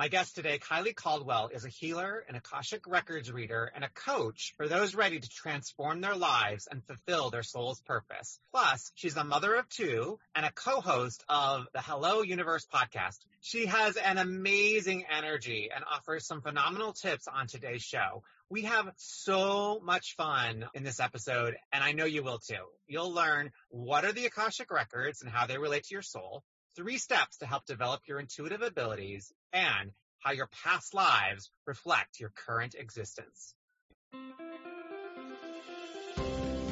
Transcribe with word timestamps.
My 0.00 0.08
guest 0.08 0.34
today, 0.34 0.58
Kyley 0.58 0.94
Caldwell, 0.94 1.50
is 1.52 1.66
a 1.66 1.68
healer, 1.68 2.24
an 2.26 2.34
Akashic 2.34 2.86
Records 2.86 3.30
reader, 3.30 3.70
and 3.74 3.84
a 3.84 3.90
coach 3.90 4.54
for 4.56 4.66
those 4.66 4.94
ready 4.94 5.20
to 5.20 5.28
transform 5.28 6.00
their 6.00 6.16
lives 6.16 6.66
and 6.70 6.82
fulfill 6.82 7.28
their 7.28 7.42
soul's 7.42 7.82
purpose. 7.82 8.40
Plus, 8.50 8.92
she's 8.94 9.18
a 9.18 9.24
mother 9.24 9.56
of 9.56 9.68
two 9.68 10.18
and 10.34 10.46
a 10.46 10.52
co-host 10.52 11.22
of 11.28 11.66
the 11.74 11.82
Hello 11.82 12.22
Universe 12.22 12.66
podcast. 12.72 13.18
She 13.42 13.66
has 13.66 13.98
an 13.98 14.16
amazing 14.16 15.04
energy 15.14 15.68
and 15.70 15.84
offers 15.84 16.26
some 16.26 16.40
phenomenal 16.40 16.94
tips 16.94 17.28
on 17.28 17.46
today's 17.46 17.82
show. 17.82 18.22
We 18.48 18.62
have 18.62 18.90
so 18.96 19.80
much 19.84 20.14
fun 20.16 20.64
in 20.72 20.82
this 20.82 20.98
episode, 20.98 21.56
and 21.74 21.84
I 21.84 21.92
know 21.92 22.06
you 22.06 22.22
will 22.22 22.38
too. 22.38 22.64
You'll 22.86 23.12
learn 23.12 23.50
what 23.68 24.06
are 24.06 24.12
the 24.12 24.24
Akashic 24.24 24.70
Records 24.70 25.20
and 25.20 25.30
how 25.30 25.46
they 25.46 25.58
relate 25.58 25.84
to 25.84 25.94
your 25.94 26.00
soul 26.00 26.42
three 26.76 26.98
steps 26.98 27.38
to 27.38 27.46
help 27.46 27.66
develop 27.66 28.02
your 28.06 28.20
intuitive 28.20 28.62
abilities 28.62 29.32
and 29.52 29.90
how 30.20 30.32
your 30.32 30.48
past 30.64 30.94
lives 30.94 31.50
reflect 31.66 32.20
your 32.20 32.30
current 32.30 32.74
existence. 32.78 33.54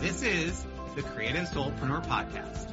This 0.01 0.23
is 0.23 0.65
the 0.95 1.03
Creative 1.03 1.49
Soulpreneur 1.49 2.05
Podcast. 2.07 2.73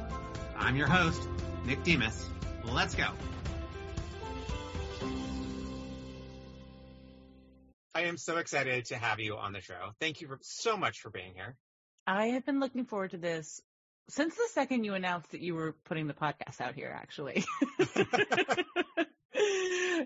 I'm 0.56 0.76
your 0.76 0.86
host, 0.86 1.28
Nick 1.64 1.82
Demas. 1.82 2.28
Let's 2.64 2.94
go. 2.94 3.08
I 7.94 8.02
am 8.02 8.18
so 8.18 8.36
excited 8.36 8.84
to 8.86 8.96
have 8.96 9.20
you 9.20 9.36
on 9.36 9.52
the 9.52 9.60
show. 9.60 9.92
Thank 10.00 10.20
you 10.20 10.36
so 10.42 10.76
much 10.76 11.00
for 11.00 11.10
being 11.10 11.32
here. 11.34 11.56
I 12.06 12.26
have 12.28 12.44
been 12.44 12.60
looking 12.60 12.84
forward 12.84 13.12
to 13.12 13.16
this 13.16 13.60
since 14.08 14.34
the 14.34 14.48
second 14.52 14.84
you 14.84 14.94
announced 14.94 15.32
that 15.32 15.40
you 15.40 15.54
were 15.54 15.74
putting 15.84 16.06
the 16.06 16.14
podcast 16.14 16.60
out 16.60 16.74
here, 16.74 16.94
actually. 16.94 17.44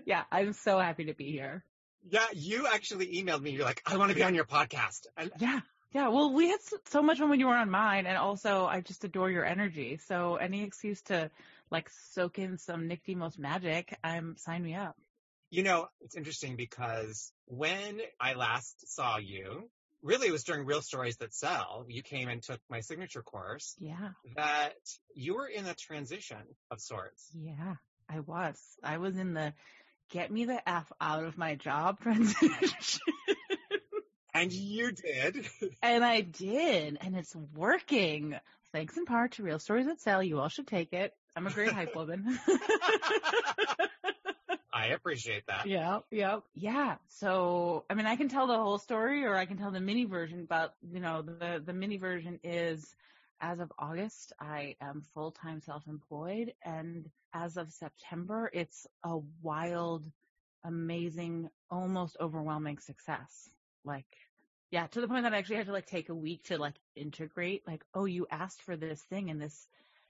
yeah, 0.05 0.23
I'm 0.31 0.53
so 0.53 0.79
happy 0.79 1.05
to 1.05 1.13
be 1.13 1.31
here. 1.31 1.63
Yeah, 2.09 2.25
you 2.33 2.67
actually 2.67 3.21
emailed 3.21 3.41
me. 3.41 3.51
You're 3.51 3.65
like, 3.65 3.81
I 3.85 3.97
want 3.97 4.09
to 4.09 4.15
be 4.15 4.23
on 4.23 4.33
your 4.33 4.45
podcast. 4.45 5.05
And 5.17 5.31
yeah. 5.39 5.59
Yeah, 5.93 6.07
well, 6.07 6.33
we 6.33 6.47
had 6.47 6.59
so 6.85 7.03
much 7.03 7.19
fun 7.19 7.29
when 7.29 7.41
you 7.41 7.47
were 7.47 7.57
on 7.57 7.69
mine, 7.69 8.05
and 8.05 8.17
also 8.17 8.65
I 8.65 8.79
just 8.79 9.03
adore 9.03 9.29
your 9.29 9.43
energy. 9.43 9.99
So 10.07 10.35
any 10.35 10.63
excuse 10.63 11.01
to 11.03 11.29
like 11.69 11.89
soak 12.13 12.39
in 12.39 12.57
some 12.57 12.87
Nick 12.87 13.03
Demas 13.05 13.37
magic, 13.37 13.97
I'm 14.01 14.37
sign 14.37 14.63
me 14.63 14.73
up. 14.73 14.95
You 15.49 15.63
know, 15.63 15.89
it's 15.99 16.15
interesting 16.15 16.55
because 16.55 17.33
when 17.45 17.99
I 18.21 18.35
last 18.35 18.95
saw 18.95 19.17
you, 19.17 19.69
really 20.03 20.27
it 20.27 20.31
was 20.31 20.43
during 20.43 20.65
Real 20.65 20.81
Stories 20.81 21.17
That 21.17 21.33
Sell. 21.33 21.85
You 21.87 22.03
came 22.03 22.29
and 22.29 22.41
took 22.41 22.59
my 22.69 22.81
signature 22.81 23.21
course. 23.21 23.75
Yeah. 23.79 24.09
That 24.35 24.73
you 25.15 25.35
were 25.35 25.47
in 25.47 25.65
a 25.65 25.73
transition 25.73 26.37
of 26.69 26.79
sorts. 26.81 27.29
Yeah, 27.33 27.75
I 28.09 28.19
was. 28.19 28.59
I 28.83 28.97
was 28.97 29.17
in 29.17 29.33
the 29.33 29.53
get 30.09 30.31
me 30.31 30.45
the 30.45 30.67
F 30.69 30.91
out 30.99 31.23
of 31.23 31.37
my 31.37 31.55
job 31.55 31.99
transition. 32.01 33.01
and 34.33 34.51
you 34.51 34.91
did. 34.91 35.45
and 35.81 36.03
I 36.03 36.21
did. 36.21 36.97
And 37.01 37.15
it's 37.15 37.35
working. 37.55 38.35
Thanks 38.71 38.97
in 38.97 39.05
part 39.05 39.33
to 39.33 39.43
Real 39.43 39.59
Stories 39.59 39.85
That 39.87 40.01
Sell. 40.01 40.23
You 40.23 40.39
all 40.39 40.49
should 40.49 40.67
take 40.67 40.93
it. 40.93 41.13
I'm 41.35 41.47
a 41.47 41.51
great 41.51 41.71
hype 41.71 41.95
woman. 41.95 42.39
I 44.73 44.87
appreciate 44.87 45.45
that. 45.47 45.65
Yeah, 45.65 45.99
yeah, 46.11 46.39
yeah. 46.55 46.95
So, 47.07 47.85
I 47.89 47.93
mean, 47.93 48.05
I 48.05 48.15
can 48.15 48.29
tell 48.29 48.47
the 48.47 48.57
whole 48.57 48.77
story 48.77 49.25
or 49.25 49.35
I 49.35 49.45
can 49.45 49.57
tell 49.57 49.71
the 49.71 49.79
mini 49.81 50.05
version, 50.05 50.45
but 50.49 50.73
you 50.81 50.99
know, 50.99 51.21
the, 51.21 51.61
the 51.63 51.73
mini 51.73 51.97
version 51.97 52.39
is 52.43 52.95
as 53.41 53.59
of 53.59 53.71
August, 53.77 54.33
I 54.39 54.75
am 54.81 55.03
full-time 55.13 55.61
self-employed 55.61 56.53
and 56.63 57.09
as 57.33 57.57
of 57.57 57.71
September, 57.71 58.49
it's 58.53 58.87
a 59.03 59.17
wild, 59.41 60.05
amazing, 60.63 61.49
almost 61.69 62.17
overwhelming 62.19 62.77
success. 62.77 63.49
Like, 63.83 64.05
yeah, 64.69 64.87
to 64.87 65.01
the 65.01 65.07
point 65.07 65.23
that 65.23 65.33
I 65.33 65.37
actually 65.37 65.57
had 65.57 65.65
to 65.67 65.73
like 65.73 65.87
take 65.87 66.09
a 66.09 66.15
week 66.15 66.43
to 66.45 66.57
like 66.57 66.75
integrate, 66.95 67.67
like, 67.67 67.83
oh, 67.93 68.05
you 68.05 68.27
asked 68.31 68.61
for 68.61 68.75
this 68.77 69.01
thing 69.01 69.29
and 69.29 69.41
this 69.41 69.67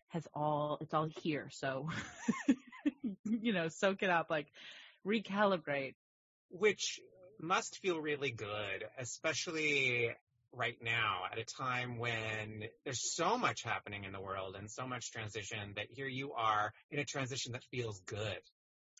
has 0.09 0.27
all, 0.33 0.77
it's 0.81 0.93
all 0.93 1.07
here. 1.21 1.49
So 1.51 1.89
you 3.25 3.53
know, 3.53 3.67
soak 3.69 4.03
it 4.03 4.09
up, 4.09 4.27
like 4.29 4.47
recalibrate. 5.05 5.95
Which 6.49 6.99
must 7.39 7.77
feel 7.77 7.99
really 7.99 8.31
good, 8.31 8.85
especially 8.97 10.11
right 10.53 10.77
now 10.81 11.21
at 11.31 11.37
a 11.37 11.45
time 11.45 11.97
when 11.97 12.65
there's 12.83 13.15
so 13.15 13.37
much 13.37 13.63
happening 13.63 14.03
in 14.03 14.11
the 14.11 14.19
world 14.19 14.55
and 14.57 14.69
so 14.69 14.85
much 14.85 15.11
transition 15.11 15.73
that 15.75 15.87
here 15.89 16.07
you 16.07 16.33
are 16.33 16.73
in 16.91 16.99
a 16.99 17.05
transition 17.05 17.53
that 17.53 17.63
feels 17.71 18.01
good. 18.01 18.39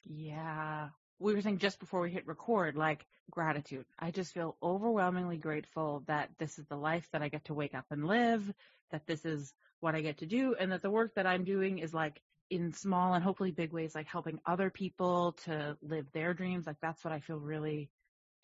Yeah. 0.06 0.90
We 1.20 1.36
were 1.36 1.42
saying 1.42 1.60
just 1.60 1.80
before 1.80 2.02
we 2.02 2.10
hit 2.10 2.26
record, 2.26 2.76
like 2.76 3.06
gratitude. 3.30 3.86
I 4.00 4.12
just 4.12 4.34
feel 4.34 4.58
overwhelmingly 4.64 5.38
grateful 5.38 6.04
that 6.08 6.30
this 6.40 6.58
is 6.58 6.66
the 6.68 6.78
life 6.78 7.08
that 7.12 7.22
I 7.22 7.30
get 7.30 7.46
to 7.46 7.54
wake 7.54 7.76
up 7.76 7.86
and 7.92 8.08
live, 8.08 8.52
that 8.92 9.06
this 9.06 9.26
is 9.26 9.54
what 9.82 9.94
I 9.94 10.02
get 10.02 10.20
to 10.20 10.26
do, 10.26 10.56
and 10.60 10.72
that 10.72 10.82
the 10.82 10.90
work 10.90 11.16
that 11.16 11.28
I'm 11.28 11.44
doing 11.44 11.80
is 11.80 11.94
like 11.94 12.22
in 12.52 12.74
small 12.74 13.14
and 13.14 13.24
hopefully 13.24 13.52
big 13.52 13.72
ways, 13.74 13.96
like 13.96 14.08
helping 14.08 14.40
other 14.46 14.70
people 14.70 15.34
to 15.46 15.78
live 15.82 16.06
their 16.12 16.34
dreams. 16.34 16.68
Like 16.68 16.78
that's 16.82 17.04
what 17.04 17.14
I 17.14 17.22
feel 17.22 17.40
really, 17.40 17.90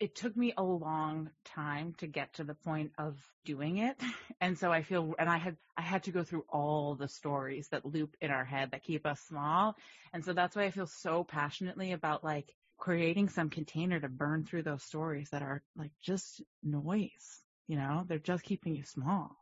it 0.00 0.16
took 0.16 0.36
me 0.36 0.54
a 0.56 0.62
long 0.62 1.30
time 1.44 1.94
to 1.98 2.06
get 2.06 2.34
to 2.34 2.44
the 2.44 2.54
point 2.54 2.92
of 2.98 3.16
doing 3.44 3.78
it. 3.78 4.00
And 4.40 4.56
so 4.56 4.70
I 4.70 4.82
feel, 4.82 5.14
and 5.18 5.28
I 5.28 5.38
had, 5.38 5.56
I 5.76 5.82
had 5.82 6.04
to 6.04 6.12
go 6.12 6.22
through 6.22 6.44
all 6.48 6.94
the 6.94 7.08
stories 7.08 7.68
that 7.70 7.84
loop 7.84 8.14
in 8.20 8.30
our 8.30 8.44
head 8.44 8.70
that 8.70 8.84
keep 8.84 9.04
us 9.04 9.20
small. 9.22 9.74
And 10.12 10.24
so 10.24 10.32
that's 10.32 10.54
why 10.54 10.62
I 10.64 10.70
feel 10.70 10.86
so 10.86 11.24
passionately 11.24 11.90
about 11.90 12.22
like 12.22 12.54
creating 12.78 13.30
some 13.30 13.50
container 13.50 13.98
to 13.98 14.08
burn 14.08 14.44
through 14.44 14.62
those 14.62 14.84
stories 14.84 15.30
that 15.30 15.42
are 15.42 15.60
like 15.76 15.90
just 16.00 16.40
noise. 16.62 17.42
You 17.66 17.76
know, 17.78 18.04
they're 18.06 18.20
just 18.20 18.44
keeping 18.44 18.76
you 18.76 18.84
small. 18.84 19.36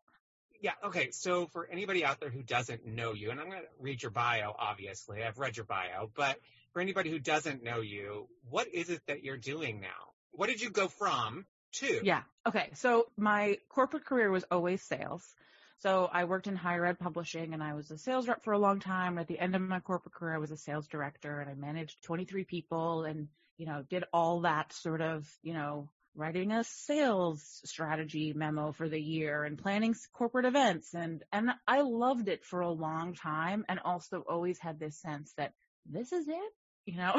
Yeah. 0.60 0.72
Okay. 0.84 1.10
So 1.10 1.46
for 1.46 1.68
anybody 1.70 2.04
out 2.04 2.20
there 2.20 2.30
who 2.30 2.42
doesn't 2.42 2.86
know 2.86 3.12
you, 3.12 3.30
and 3.30 3.40
I'm 3.40 3.48
going 3.50 3.62
to 3.62 3.68
read 3.80 4.02
your 4.02 4.10
bio, 4.10 4.54
obviously, 4.58 5.22
I've 5.22 5.38
read 5.38 5.56
your 5.56 5.66
bio, 5.66 6.10
but 6.14 6.38
for 6.72 6.80
anybody 6.80 7.10
who 7.10 7.18
doesn't 7.18 7.62
know 7.62 7.80
you, 7.80 8.28
what 8.48 8.68
is 8.68 8.90
it 8.90 9.02
that 9.06 9.22
you're 9.22 9.36
doing 9.36 9.80
now? 9.80 10.12
What 10.32 10.48
did 10.48 10.60
you 10.60 10.70
go 10.70 10.88
from 10.88 11.46
to? 11.72 12.00
Yeah. 12.02 12.22
Okay. 12.46 12.70
So 12.74 13.06
my 13.16 13.58
corporate 13.68 14.04
career 14.04 14.30
was 14.30 14.44
always 14.50 14.82
sales. 14.82 15.34
So 15.78 16.08
I 16.10 16.24
worked 16.24 16.46
in 16.46 16.56
higher 16.56 16.86
ed 16.86 16.98
publishing 16.98 17.52
and 17.52 17.62
I 17.62 17.74
was 17.74 17.90
a 17.90 17.98
sales 17.98 18.28
rep 18.28 18.44
for 18.44 18.52
a 18.52 18.58
long 18.58 18.80
time. 18.80 19.18
At 19.18 19.28
the 19.28 19.38
end 19.38 19.54
of 19.54 19.62
my 19.62 19.80
corporate 19.80 20.14
career, 20.14 20.34
I 20.34 20.38
was 20.38 20.50
a 20.50 20.56
sales 20.56 20.86
director 20.86 21.40
and 21.40 21.50
I 21.50 21.54
managed 21.54 22.02
23 22.02 22.44
people 22.44 23.04
and, 23.04 23.28
you 23.58 23.66
know, 23.66 23.84
did 23.88 24.04
all 24.12 24.40
that 24.40 24.72
sort 24.72 25.02
of, 25.02 25.30
you 25.42 25.52
know, 25.52 25.90
writing 26.16 26.52
a 26.52 26.64
sales 26.64 27.60
strategy 27.64 28.32
memo 28.34 28.72
for 28.72 28.88
the 28.88 29.00
year 29.00 29.44
and 29.44 29.58
planning 29.58 29.94
corporate 30.12 30.46
events. 30.46 30.94
And 30.94 31.22
and 31.32 31.50
I 31.66 31.82
loved 31.82 32.28
it 32.28 32.44
for 32.44 32.60
a 32.60 32.70
long 32.70 33.14
time 33.14 33.64
and 33.68 33.80
also 33.84 34.24
always 34.28 34.58
had 34.58 34.80
this 34.80 35.00
sense 35.00 35.32
that 35.36 35.52
this 35.86 36.12
is 36.12 36.26
it 36.28 36.52
you 36.86 36.96
know? 36.96 37.14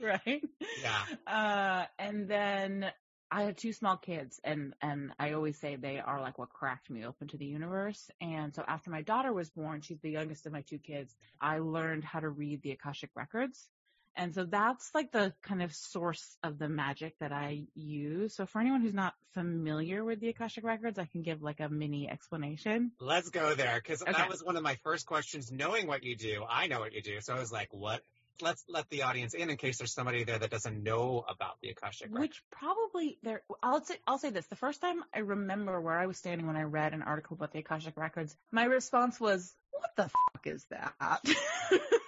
Right? 0.00 0.42
Yeah. 0.80 1.02
Uh 1.26 1.86
and 1.98 2.28
then 2.28 2.86
I 3.30 3.42
had 3.42 3.56
two 3.58 3.72
small 3.72 3.96
kids 3.96 4.40
and 4.44 4.74
and 4.80 5.12
I 5.18 5.32
always 5.32 5.58
say 5.58 5.76
they 5.76 5.98
are 5.98 6.20
like 6.20 6.38
what 6.38 6.50
cracked 6.50 6.88
me 6.88 7.04
open 7.04 7.28
to 7.28 7.36
the 7.36 7.46
universe. 7.46 8.08
And 8.20 8.54
so 8.54 8.64
after 8.66 8.90
my 8.90 9.02
daughter 9.02 9.32
was 9.32 9.50
born 9.50 9.80
she's 9.80 10.00
the 10.00 10.10
youngest 10.10 10.46
of 10.46 10.52
my 10.52 10.62
two 10.62 10.78
kids 10.78 11.14
I 11.40 11.58
learned 11.58 12.04
how 12.04 12.20
to 12.20 12.28
read 12.28 12.62
the 12.62 12.70
Akashic 12.70 13.10
records 13.16 13.68
and 14.16 14.34
so 14.34 14.44
that's 14.44 14.90
like 14.94 15.12
the 15.12 15.32
kind 15.42 15.62
of 15.62 15.74
source 15.74 16.36
of 16.42 16.58
the 16.58 16.68
magic 16.68 17.14
that 17.20 17.32
I 17.32 17.64
use. 17.74 18.34
So 18.34 18.46
for 18.46 18.60
anyone 18.60 18.80
who's 18.80 18.94
not 18.94 19.14
familiar 19.34 20.04
with 20.04 20.20
the 20.20 20.28
Akashic 20.28 20.64
Records, 20.64 20.98
I 20.98 21.04
can 21.06 21.22
give 21.22 21.42
like 21.42 21.60
a 21.60 21.68
mini 21.68 22.08
explanation. 22.08 22.92
Let's 23.00 23.30
go 23.30 23.54
there 23.54 23.76
because 23.76 24.02
okay. 24.02 24.12
that 24.12 24.28
was 24.28 24.42
one 24.42 24.56
of 24.56 24.62
my 24.62 24.76
first 24.82 25.06
questions. 25.06 25.52
Knowing 25.52 25.86
what 25.86 26.02
you 26.02 26.16
do, 26.16 26.44
I 26.48 26.66
know 26.66 26.80
what 26.80 26.94
you 26.94 27.02
do. 27.02 27.20
So 27.20 27.34
I 27.34 27.38
was 27.38 27.52
like, 27.52 27.68
what? 27.72 28.00
Let's 28.42 28.64
let 28.68 28.88
the 28.90 29.02
audience 29.02 29.32
in 29.32 29.48
in 29.48 29.56
case 29.56 29.78
there's 29.78 29.94
somebody 29.94 30.24
there 30.24 30.38
that 30.38 30.50
doesn't 30.50 30.82
know 30.82 31.24
about 31.26 31.58
the 31.62 31.70
Akashic 31.70 32.08
Records. 32.08 32.20
Which 32.20 32.42
probably 32.50 33.18
there, 33.22 33.42
I'll 33.62 33.82
say, 33.82 33.96
I'll 34.06 34.18
say 34.18 34.28
this. 34.28 34.46
The 34.46 34.56
first 34.56 34.82
time 34.82 35.02
I 35.14 35.20
remember 35.20 35.80
where 35.80 35.98
I 35.98 36.06
was 36.06 36.18
standing 36.18 36.46
when 36.46 36.56
I 36.56 36.64
read 36.64 36.92
an 36.92 37.02
article 37.02 37.34
about 37.34 37.52
the 37.52 37.60
Akashic 37.60 37.96
Records, 37.96 38.36
my 38.52 38.64
response 38.64 39.18
was, 39.18 39.54
what 39.70 39.90
the 39.96 40.10
fuck 40.10 40.46
is 40.46 40.66
that? 40.70 41.20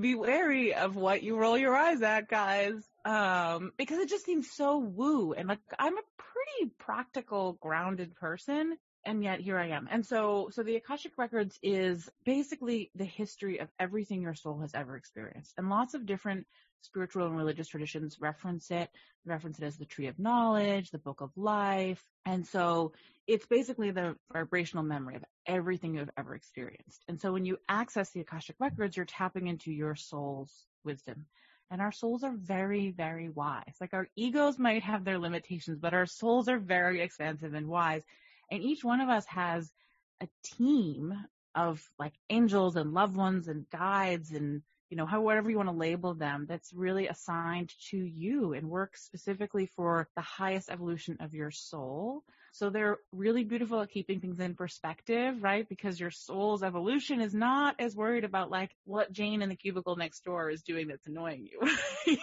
be 0.00 0.14
wary 0.14 0.74
of 0.74 0.96
what 0.96 1.22
you 1.22 1.36
roll 1.36 1.58
your 1.58 1.74
eyes 1.74 2.02
at, 2.02 2.28
guys. 2.28 2.74
Um, 3.04 3.72
because 3.76 3.98
it 3.98 4.08
just 4.08 4.24
seems 4.24 4.50
so 4.50 4.78
woo. 4.78 5.32
And 5.32 5.48
like, 5.48 5.60
I'm 5.78 5.96
a 5.96 6.02
pretty 6.16 6.72
practical, 6.78 7.58
grounded 7.60 8.14
person. 8.14 8.76
And 9.04 9.22
yet 9.22 9.40
here 9.40 9.56
I 9.56 9.68
am. 9.68 9.86
And 9.88 10.04
so, 10.04 10.48
so 10.52 10.64
the 10.64 10.74
Akashic 10.74 11.12
Records 11.16 11.56
is 11.62 12.08
basically 12.24 12.90
the 12.96 13.04
history 13.04 13.58
of 13.60 13.68
everything 13.78 14.22
your 14.22 14.34
soul 14.34 14.58
has 14.60 14.74
ever 14.74 14.96
experienced. 14.96 15.54
And 15.56 15.70
lots 15.70 15.94
of 15.94 16.06
different 16.06 16.46
spiritual 16.82 17.26
and 17.26 17.36
religious 17.36 17.68
traditions 17.68 18.18
reference 18.20 18.70
it, 18.70 18.90
reference 19.24 19.58
it 19.58 19.64
as 19.64 19.76
the 19.76 19.84
tree 19.84 20.08
of 20.08 20.18
knowledge, 20.18 20.90
the 20.90 20.98
book 20.98 21.20
of 21.20 21.30
life. 21.36 22.02
And 22.24 22.46
so 22.46 22.92
it's 23.26 23.46
basically 23.46 23.90
the 23.90 24.16
vibrational 24.32 24.84
memory 24.84 25.16
of 25.16 25.24
everything 25.46 25.94
you've 25.94 26.10
ever 26.16 26.34
experienced. 26.34 27.04
And 27.08 27.20
so 27.20 27.32
when 27.32 27.44
you 27.44 27.58
access 27.68 28.10
the 28.10 28.20
Akashic 28.20 28.56
records, 28.58 28.96
you're 28.96 29.06
tapping 29.06 29.48
into 29.48 29.72
your 29.72 29.94
soul's 29.96 30.52
wisdom. 30.84 31.26
And 31.70 31.80
our 31.80 31.90
souls 31.90 32.22
are 32.22 32.34
very, 32.36 32.92
very 32.92 33.28
wise. 33.28 33.74
Like 33.80 33.92
our 33.92 34.08
egos 34.14 34.58
might 34.58 34.84
have 34.84 35.04
their 35.04 35.18
limitations, 35.18 35.78
but 35.80 35.94
our 35.94 36.06
souls 36.06 36.48
are 36.48 36.58
very 36.58 37.00
expansive 37.00 37.54
and 37.54 37.66
wise. 37.66 38.02
And 38.50 38.62
each 38.62 38.84
one 38.84 39.00
of 39.00 39.08
us 39.08 39.26
has 39.26 39.72
a 40.20 40.28
team 40.44 41.12
of 41.56 41.82
like 41.98 42.12
angels 42.30 42.76
and 42.76 42.94
loved 42.94 43.16
ones 43.16 43.48
and 43.48 43.68
guides 43.70 44.30
and 44.30 44.62
you 44.88 44.96
know, 44.96 45.06
however 45.06 45.50
you 45.50 45.56
want 45.56 45.68
to 45.68 45.74
label 45.74 46.14
them, 46.14 46.46
that's 46.48 46.72
really 46.72 47.08
assigned 47.08 47.72
to 47.90 47.96
you 47.96 48.52
and 48.52 48.70
works 48.70 49.02
specifically 49.02 49.66
for 49.74 50.08
the 50.14 50.22
highest 50.22 50.70
evolution 50.70 51.16
of 51.18 51.34
your 51.34 51.50
soul. 51.50 52.22
So 52.56 52.70
they're 52.70 52.96
really 53.12 53.44
beautiful 53.44 53.82
at 53.82 53.90
keeping 53.90 54.18
things 54.18 54.40
in 54.40 54.54
perspective, 54.54 55.42
right? 55.42 55.68
Because 55.68 56.00
your 56.00 56.10
soul's 56.10 56.62
evolution 56.62 57.20
is 57.20 57.34
not 57.34 57.76
as 57.78 57.94
worried 57.94 58.24
about 58.24 58.50
like 58.50 58.70
what 58.86 59.12
Jane 59.12 59.42
in 59.42 59.50
the 59.50 59.56
cubicle 59.56 59.94
next 59.94 60.24
door 60.24 60.48
is 60.48 60.62
doing 60.62 60.88
that's 60.88 61.06
annoying 61.06 61.46
you. 61.46 62.18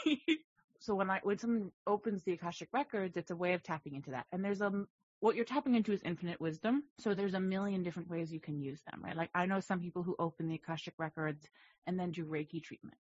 so 0.80 0.96
when 0.96 1.12
I, 1.12 1.20
when 1.22 1.38
someone 1.38 1.72
opens 1.86 2.24
the 2.24 2.34
Akashic 2.34 2.70
records, 2.74 3.16
it's 3.16 3.30
a 3.30 3.36
way 3.36 3.54
of 3.54 3.62
tapping 3.62 3.94
into 3.94 4.10
that. 4.10 4.26
And 4.32 4.44
there's 4.44 4.62
a 4.62 4.72
what 5.20 5.36
you're 5.36 5.46
tapping 5.46 5.76
into 5.76 5.94
is 5.94 6.02
infinite 6.04 6.42
wisdom. 6.42 6.82
So 6.98 7.14
there's 7.14 7.36
a 7.36 7.40
million 7.40 7.84
different 7.84 8.10
ways 8.10 8.34
you 8.34 8.40
can 8.40 8.60
use 8.60 8.82
them, 8.90 9.02
right? 9.04 9.16
Like 9.16 9.30
I 9.36 9.46
know 9.46 9.60
some 9.60 9.82
people 9.82 10.02
who 10.02 10.16
open 10.18 10.48
the 10.48 10.56
Akashic 10.56 10.96
records 10.98 11.48
and 11.86 12.00
then 12.00 12.10
do 12.10 12.26
Reiki 12.26 12.64
treatment 12.64 12.98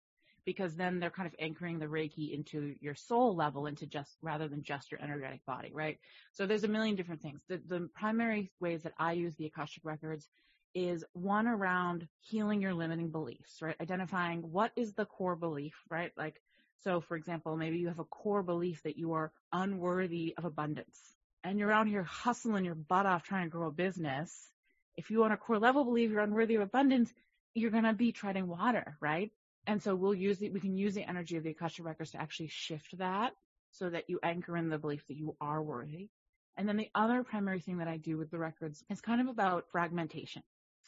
because 0.49 0.75
then 0.75 0.99
they're 0.99 1.11
kind 1.11 1.27
of 1.27 1.35
anchoring 1.37 1.77
the 1.77 1.85
Reiki 1.85 2.33
into 2.33 2.73
your 2.81 2.95
soul 2.95 3.35
level 3.35 3.67
into 3.67 3.85
just 3.85 4.17
rather 4.23 4.47
than 4.47 4.63
just 4.63 4.89
your 4.89 4.99
energetic 4.99 5.45
body, 5.45 5.69
right? 5.71 5.99
So 6.31 6.47
there's 6.47 6.63
a 6.63 6.67
million 6.67 6.95
different 6.95 7.21
things. 7.21 7.39
The, 7.47 7.61
the 7.67 7.87
primary 7.93 8.49
ways 8.59 8.81
that 8.81 8.93
I 8.97 9.11
use 9.11 9.35
the 9.35 9.45
Akashic 9.45 9.85
records 9.85 10.27
is 10.73 11.05
one 11.13 11.45
around 11.45 12.07
healing 12.21 12.63
your 12.63 12.73
limiting 12.73 13.11
beliefs, 13.11 13.61
right? 13.61 13.75
Identifying 13.79 14.39
what 14.41 14.71
is 14.75 14.93
the 14.93 15.05
core 15.05 15.35
belief, 15.35 15.75
right? 15.87 16.11
Like, 16.17 16.41
so 16.83 16.99
for 16.99 17.15
example, 17.15 17.55
maybe 17.55 17.77
you 17.77 17.89
have 17.89 17.99
a 17.99 18.05
core 18.05 18.41
belief 18.41 18.81
that 18.85 18.97
you 18.97 19.13
are 19.13 19.31
unworthy 19.53 20.33
of 20.35 20.45
abundance, 20.45 20.99
and 21.43 21.59
you're 21.59 21.71
out 21.71 21.87
here 21.87 22.01
hustling 22.01 22.65
your 22.65 22.73
butt 22.73 23.05
off 23.05 23.21
trying 23.21 23.45
to 23.45 23.51
grow 23.51 23.67
a 23.67 23.71
business, 23.71 24.49
if 24.97 25.11
you 25.11 25.23
on 25.23 25.31
a 25.31 25.37
core 25.37 25.59
level 25.59 25.83
believe 25.83 26.09
you're 26.09 26.21
unworthy 26.21 26.55
of 26.55 26.63
abundance, 26.63 27.13
you're 27.53 27.69
going 27.69 27.83
to 27.83 27.93
be 27.93 28.11
treading 28.11 28.47
water, 28.47 28.97
right? 28.99 29.31
And 29.67 29.81
so 29.81 29.95
we'll 29.95 30.15
use 30.15 30.39
the, 30.39 30.49
we 30.49 30.59
can 30.59 30.75
use 30.75 30.95
the 30.95 31.07
energy 31.07 31.37
of 31.37 31.43
the 31.43 31.51
Akasha 31.51 31.83
records 31.83 32.11
to 32.11 32.21
actually 32.21 32.47
shift 32.47 32.97
that 32.97 33.33
so 33.71 33.89
that 33.89 34.09
you 34.09 34.19
anchor 34.23 34.57
in 34.57 34.69
the 34.69 34.77
belief 34.77 35.05
that 35.07 35.17
you 35.17 35.35
are 35.39 35.61
worthy. 35.61 36.09
And 36.57 36.67
then 36.67 36.77
the 36.77 36.89
other 36.93 37.23
primary 37.23 37.59
thing 37.59 37.77
that 37.77 37.87
I 37.87 37.97
do 37.97 38.17
with 38.17 38.31
the 38.31 38.37
records 38.37 38.83
is 38.89 38.99
kind 38.99 39.21
of 39.21 39.27
about 39.27 39.69
fragmentation. 39.71 40.43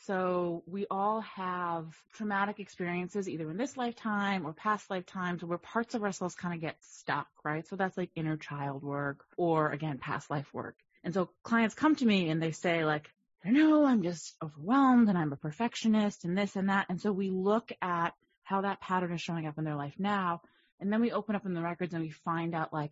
So 0.06 0.64
we 0.66 0.88
all 0.90 1.22
have 1.22 1.86
traumatic 2.14 2.60
experiences 2.60 3.30
either 3.30 3.50
in 3.52 3.58
this 3.58 3.78
lifetime 3.78 4.46
or 4.46 4.54
past 4.54 4.90
lifetimes 4.90 5.44
where 5.44 5.60
parts 5.60 5.94
of 5.94 6.04
ourselves 6.04 6.34
kind 6.34 6.56
of 6.56 6.62
get 6.62 6.78
stuck, 6.82 7.28
right? 7.44 7.68
So 7.68 7.76
that's 7.76 7.98
like 7.98 8.10
inner 8.16 8.36
child 8.36 8.84
work 8.84 9.24
or 9.38 9.72
again, 9.72 10.00
past 10.00 10.32
life 10.32 10.52
work. 10.54 10.76
And 11.04 11.14
so 11.14 11.30
clients 11.44 11.76
come 11.76 11.96
to 11.98 12.06
me 12.06 12.30
and 12.30 12.42
they 12.42 12.52
say 12.52 12.84
like, 12.84 13.10
I 13.44 13.50
don't 13.50 13.58
know 13.58 13.86
I'm 13.86 14.04
just 14.04 14.36
overwhelmed 14.44 15.08
and 15.08 15.18
I'm 15.18 15.34
a 15.34 15.38
perfectionist 15.38 16.26
and 16.26 16.38
this 16.38 16.56
and 16.56 16.70
that. 16.70 16.88
And 16.90 17.00
so 17.00 17.12
we 17.12 17.30
look 17.30 17.72
at 17.82 18.14
how 18.52 18.62
that 18.62 18.82
pattern 18.82 19.14
is 19.14 19.22
showing 19.22 19.48
up 19.48 19.58
in 19.58 19.64
their 19.64 19.76
life 19.76 19.96
now. 19.98 20.42
And 20.80 20.92
then 20.92 21.00
we 21.00 21.12
open 21.12 21.36
up 21.36 21.46
in 21.46 21.54
the 21.54 21.62
records 21.62 21.94
and 21.94 22.04
we 22.04 22.10
find 22.10 22.54
out 22.54 22.74
like, 22.74 22.92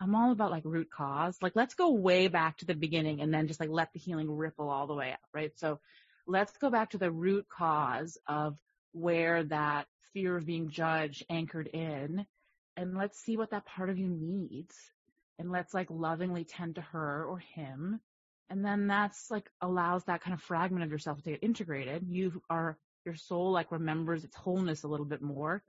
I'm 0.00 0.14
all 0.14 0.32
about 0.32 0.52
like 0.52 0.64
root 0.64 0.90
cause. 0.90 1.36
Like 1.42 1.56
let's 1.56 1.74
go 1.74 1.90
way 1.90 2.28
back 2.28 2.58
to 2.58 2.66
the 2.66 2.74
beginning 2.74 3.20
and 3.20 3.34
then 3.34 3.48
just 3.48 3.60
like 3.60 3.68
let 3.68 3.92
the 3.92 3.98
healing 3.98 4.30
ripple 4.30 4.70
all 4.70 4.86
the 4.86 4.94
way 4.94 5.10
out, 5.10 5.18
right? 5.34 5.52
So 5.56 5.80
let's 6.26 6.56
go 6.58 6.70
back 6.70 6.90
to 6.90 6.98
the 6.98 7.10
root 7.10 7.46
cause 7.48 8.16
of 8.28 8.56
where 8.92 9.42
that 9.44 9.86
fear 10.12 10.36
of 10.36 10.46
being 10.46 10.68
judged 10.68 11.24
anchored 11.28 11.66
in 11.66 12.24
and 12.76 12.96
let's 12.96 13.18
see 13.18 13.36
what 13.36 13.50
that 13.50 13.66
part 13.66 13.90
of 13.90 13.98
you 13.98 14.08
needs 14.08 14.74
and 15.38 15.50
let's 15.50 15.74
like 15.74 15.88
lovingly 15.90 16.44
tend 16.44 16.76
to 16.76 16.80
her 16.80 17.24
or 17.24 17.38
him 17.38 17.98
and 18.50 18.64
then 18.64 18.86
that's 18.86 19.30
like 19.30 19.48
allows 19.62 20.04
that 20.04 20.20
kind 20.20 20.34
of 20.34 20.42
fragment 20.42 20.84
of 20.84 20.90
yourself 20.90 21.22
to 21.22 21.30
get 21.30 21.42
integrated 21.42 22.04
you 22.06 22.42
are 22.50 22.76
your 23.04 23.14
soul 23.14 23.52
like 23.52 23.72
remembers 23.72 24.24
its 24.24 24.36
wholeness 24.36 24.82
a 24.82 24.88
little 24.88 25.06
bit 25.06 25.22
more 25.22 25.62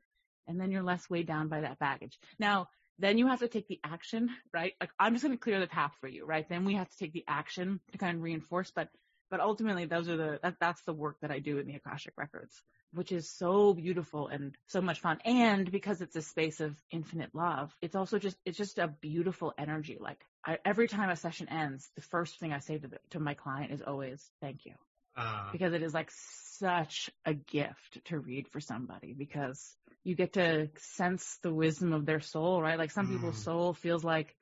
and 0.48 0.60
then 0.60 0.72
you're 0.72 0.84
less 0.84 1.10
weighed 1.10 1.28
down 1.28 1.48
by 1.48 1.62
that 1.62 1.80
baggage 1.80 2.20
now 2.40 2.68
then 3.00 3.18
you 3.18 3.28
have 3.28 3.40
to 3.40 3.48
take 3.48 3.68
the 3.68 3.80
action 3.84 4.30
right 4.54 4.74
like 4.80 4.92
i'm 5.00 5.14
just 5.14 5.24
going 5.24 5.36
to 5.36 5.42
clear 5.42 5.60
the 5.60 5.68
path 5.68 5.94
for 6.00 6.08
you 6.08 6.26
right 6.26 6.48
then 6.50 6.66
we 6.66 6.76
have 6.76 6.90
to 6.90 6.98
take 6.98 7.14
the 7.14 7.26
action 7.28 7.80
to 7.92 7.98
kind 7.98 8.18
of 8.18 8.24
reinforce 8.24 8.72
but 8.72 8.90
but 9.34 9.40
ultimately, 9.40 9.86
those 9.86 10.10
are 10.10 10.16
the 10.16 10.40
that, 10.44 10.58
that's 10.60 10.84
the 10.84 10.94
work 10.94 11.18
that 11.22 11.32
I 11.32 11.40
do 11.40 11.58
in 11.58 11.66
the 11.66 11.74
Akashic 11.74 12.14
Records, 12.18 12.54
which 12.94 13.12
is 13.12 13.28
so 13.28 13.74
beautiful 13.74 14.28
and 14.28 14.56
so 14.68 14.80
much 14.80 15.00
fun. 15.00 15.18
And 15.26 15.72
because 15.72 16.02
it's 16.02 16.16
a 16.16 16.22
space 16.22 16.60
of 16.60 16.80
infinite 16.92 17.34
love, 17.34 17.76
it's 17.82 17.96
also 17.96 18.20
just 18.20 18.38
it's 18.46 18.60
just 18.60 18.78
a 18.78 18.88
beautiful 18.88 19.52
energy. 19.58 19.98
Like 20.00 20.24
I, 20.46 20.60
every 20.64 20.88
time 20.88 21.10
a 21.10 21.16
session 21.16 21.50
ends, 21.50 21.90
the 21.96 22.04
first 22.04 22.40
thing 22.40 22.54
I 22.54 22.60
say 22.60 22.78
to 22.78 22.88
the, 22.88 23.00
to 23.10 23.20
my 23.20 23.34
client 23.34 23.72
is 23.72 23.82
always 23.82 24.24
"Thank 24.40 24.68
you," 24.68 24.74
uh. 25.16 25.52
because 25.52 25.74
it 25.74 25.84
is 25.84 25.94
like 25.94 26.12
such 26.12 27.10
a 27.26 27.34
gift 27.34 28.00
to 28.06 28.20
read 28.20 28.48
for 28.48 28.60
somebody 28.60 29.14
because 29.14 29.76
you 30.04 30.16
get 30.16 30.34
to 30.34 30.70
sense 30.78 31.38
the 31.42 31.54
wisdom 31.54 31.94
of 31.94 32.06
their 32.06 32.20
soul, 32.20 32.62
right? 32.62 32.78
Like 32.78 32.92
some 32.92 33.08
mm. 33.08 33.14
people's 33.14 33.42
soul 33.42 33.74
feels 33.74 34.04
like 34.04 34.36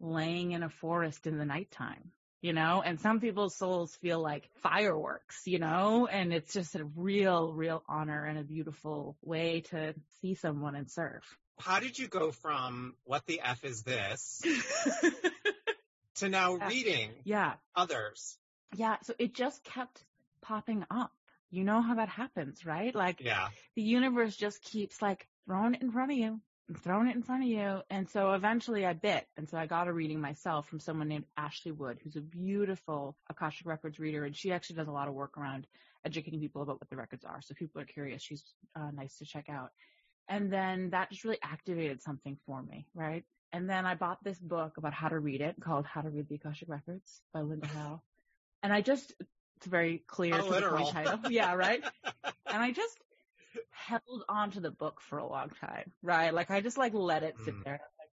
laying 0.00 0.52
in 0.52 0.62
a 0.62 0.68
forest 0.68 1.26
in 1.26 1.38
the 1.38 1.44
nighttime 1.44 2.12
you 2.42 2.52
know, 2.52 2.82
and 2.84 3.00
some 3.00 3.20
people's 3.20 3.56
souls 3.56 3.94
feel 4.02 4.20
like 4.20 4.50
fireworks, 4.62 5.42
you 5.46 5.60
know, 5.60 6.08
and 6.08 6.32
it's 6.32 6.52
just 6.52 6.74
a 6.74 6.84
real, 6.84 7.52
real 7.52 7.84
honor 7.88 8.24
and 8.24 8.36
a 8.36 8.42
beautiful 8.42 9.16
way 9.22 9.60
to 9.70 9.94
see 10.20 10.34
someone 10.34 10.74
and 10.74 10.90
serve. 10.90 11.22
How 11.60 11.78
did 11.78 11.98
you 11.98 12.08
go 12.08 12.32
from 12.32 12.96
what 13.04 13.26
the 13.26 13.40
F 13.42 13.64
is 13.64 13.84
this 13.84 14.42
to 16.16 16.28
now 16.28 16.56
yeah. 16.56 16.68
reading 16.68 17.10
yeah. 17.22 17.54
others? 17.76 18.36
Yeah. 18.74 18.96
So 19.04 19.14
it 19.20 19.34
just 19.34 19.62
kept 19.62 20.02
popping 20.42 20.84
up. 20.90 21.12
You 21.50 21.64
know 21.64 21.82
how 21.82 21.96
that 21.96 22.08
happens, 22.08 22.64
right? 22.64 22.94
Like 22.94 23.20
yeah. 23.20 23.48
the 23.76 23.82
universe 23.82 24.36
just 24.36 24.62
keeps 24.62 25.02
like 25.02 25.26
throwing 25.46 25.74
it 25.74 25.82
in 25.82 25.90
front 25.92 26.12
of 26.12 26.18
you 26.18 26.40
and 26.68 26.78
throwing 26.82 27.08
it 27.08 27.16
in 27.16 27.22
front 27.22 27.42
of 27.42 27.48
you. 27.48 27.80
And 27.90 28.08
so 28.08 28.32
eventually 28.32 28.86
I 28.86 28.94
bit. 28.94 29.26
And 29.36 29.48
so 29.48 29.58
I 29.58 29.66
got 29.66 29.88
a 29.88 29.92
reading 29.92 30.20
myself 30.20 30.68
from 30.68 30.80
someone 30.80 31.08
named 31.08 31.26
Ashley 31.36 31.72
Wood, 31.72 31.98
who's 32.02 32.16
a 32.16 32.20
beautiful 32.20 33.16
Akashic 33.28 33.66
Records 33.66 33.98
reader. 33.98 34.24
And 34.24 34.36
she 34.36 34.52
actually 34.52 34.76
does 34.76 34.88
a 34.88 34.92
lot 34.92 35.08
of 35.08 35.14
work 35.14 35.36
around 35.36 35.66
educating 36.04 36.40
people 36.40 36.62
about 36.62 36.80
what 36.80 36.88
the 36.88 36.96
records 36.96 37.24
are. 37.24 37.40
So 37.42 37.52
if 37.52 37.58
people 37.58 37.82
are 37.82 37.86
curious, 37.86 38.22
she's 38.22 38.44
uh, 38.74 38.90
nice 38.94 39.18
to 39.18 39.26
check 39.26 39.48
out. 39.50 39.70
And 40.28 40.52
then 40.52 40.90
that 40.90 41.10
just 41.10 41.24
really 41.24 41.38
activated 41.42 42.02
something 42.02 42.38
for 42.46 42.62
me, 42.62 42.86
right? 42.94 43.24
And 43.52 43.68
then 43.68 43.84
I 43.84 43.94
bought 43.94 44.24
this 44.24 44.38
book 44.38 44.78
about 44.78 44.94
how 44.94 45.08
to 45.08 45.18
read 45.18 45.42
it 45.42 45.56
called 45.60 45.84
How 45.84 46.00
to 46.00 46.08
Read 46.08 46.28
the 46.28 46.36
Akashic 46.36 46.68
Records 46.68 47.20
by 47.34 47.42
Linda 47.42 47.66
Howe. 47.66 48.00
And 48.62 48.72
I 48.72 48.80
just, 48.80 49.12
it's 49.62 49.70
very 49.70 50.02
clear 50.08 50.36
to 50.36 50.42
the 50.42 50.90
title. 50.92 51.30
Yeah, 51.30 51.54
right? 51.54 51.84
and 52.24 52.60
I 52.60 52.72
just 52.72 52.98
held 53.70 54.24
onto 54.28 54.58
the 54.58 54.72
book 54.72 55.00
for 55.00 55.18
a 55.18 55.26
long 55.26 55.50
time, 55.60 55.92
right? 56.02 56.34
Like 56.34 56.50
I 56.50 56.60
just 56.60 56.76
like 56.76 56.94
let 56.94 57.22
it 57.22 57.36
sit 57.44 57.54
mm. 57.54 57.62
there. 57.62 57.80
Like, 57.98 58.10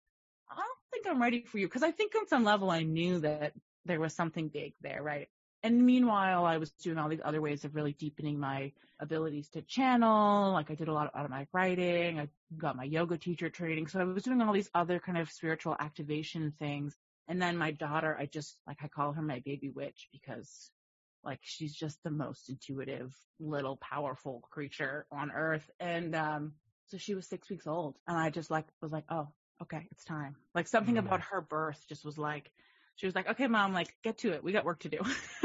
I 0.50 0.56
don't 0.56 0.78
think 0.92 1.06
I'm 1.06 1.22
ready 1.22 1.44
for 1.44 1.56
you 1.56 1.66
because 1.66 1.82
I 1.82 1.90
think 1.90 2.12
on 2.16 2.28
some 2.28 2.44
level 2.44 2.70
I 2.70 2.82
knew 2.82 3.20
that 3.20 3.54
there 3.86 3.98
was 3.98 4.14
something 4.14 4.48
big 4.48 4.74
there, 4.82 5.02
right? 5.02 5.28
And 5.62 5.86
meanwhile, 5.86 6.44
I 6.44 6.58
was 6.58 6.70
doing 6.72 6.98
all 6.98 7.08
these 7.08 7.22
other 7.24 7.40
ways 7.40 7.64
of 7.64 7.74
really 7.74 7.94
deepening 7.94 8.38
my 8.38 8.72
abilities 9.00 9.48
to 9.50 9.62
channel. 9.62 10.52
Like 10.52 10.70
I 10.70 10.74
did 10.74 10.88
a 10.88 10.92
lot 10.92 11.06
of 11.06 11.18
automatic 11.18 11.48
writing. 11.54 12.20
I 12.20 12.28
got 12.58 12.76
my 12.76 12.84
yoga 12.84 13.16
teacher 13.16 13.48
training. 13.48 13.86
So 13.86 14.00
I 14.00 14.04
was 14.04 14.22
doing 14.22 14.42
all 14.42 14.52
these 14.52 14.70
other 14.74 15.00
kind 15.00 15.16
of 15.16 15.30
spiritual 15.30 15.76
activation 15.80 16.52
things. 16.58 16.94
And 17.26 17.40
then 17.40 17.56
my 17.56 17.70
daughter, 17.70 18.14
I 18.18 18.26
just 18.26 18.58
like, 18.66 18.78
I 18.82 18.88
call 18.88 19.12
her 19.12 19.22
my 19.22 19.40
baby 19.46 19.70
witch 19.70 20.08
because 20.12 20.70
like 21.24 21.40
she's 21.42 21.74
just 21.74 22.02
the 22.02 22.10
most 22.10 22.48
intuitive 22.48 23.14
little 23.40 23.76
powerful 23.76 24.42
creature 24.50 25.06
on 25.10 25.30
earth. 25.30 25.68
And 25.80 26.14
um 26.14 26.52
so 26.86 26.98
she 26.98 27.14
was 27.14 27.26
six 27.26 27.50
weeks 27.50 27.66
old 27.66 27.96
and 28.06 28.16
I 28.16 28.30
just 28.30 28.50
like 28.50 28.66
was 28.80 28.92
like, 28.92 29.04
Oh, 29.10 29.28
okay, 29.62 29.86
it's 29.90 30.04
time. 30.04 30.36
Like 30.54 30.68
something 30.68 30.94
mm. 30.94 31.00
about 31.00 31.20
her 31.22 31.40
birth 31.40 31.82
just 31.88 32.04
was 32.04 32.18
like 32.18 32.50
she 32.96 33.06
was 33.06 33.14
like, 33.14 33.28
Okay, 33.28 33.46
mom, 33.46 33.72
like 33.72 33.94
get 34.02 34.18
to 34.18 34.32
it. 34.32 34.42
We 34.42 34.52
got 34.52 34.64
work 34.64 34.80
to 34.80 34.88
do. 34.88 34.98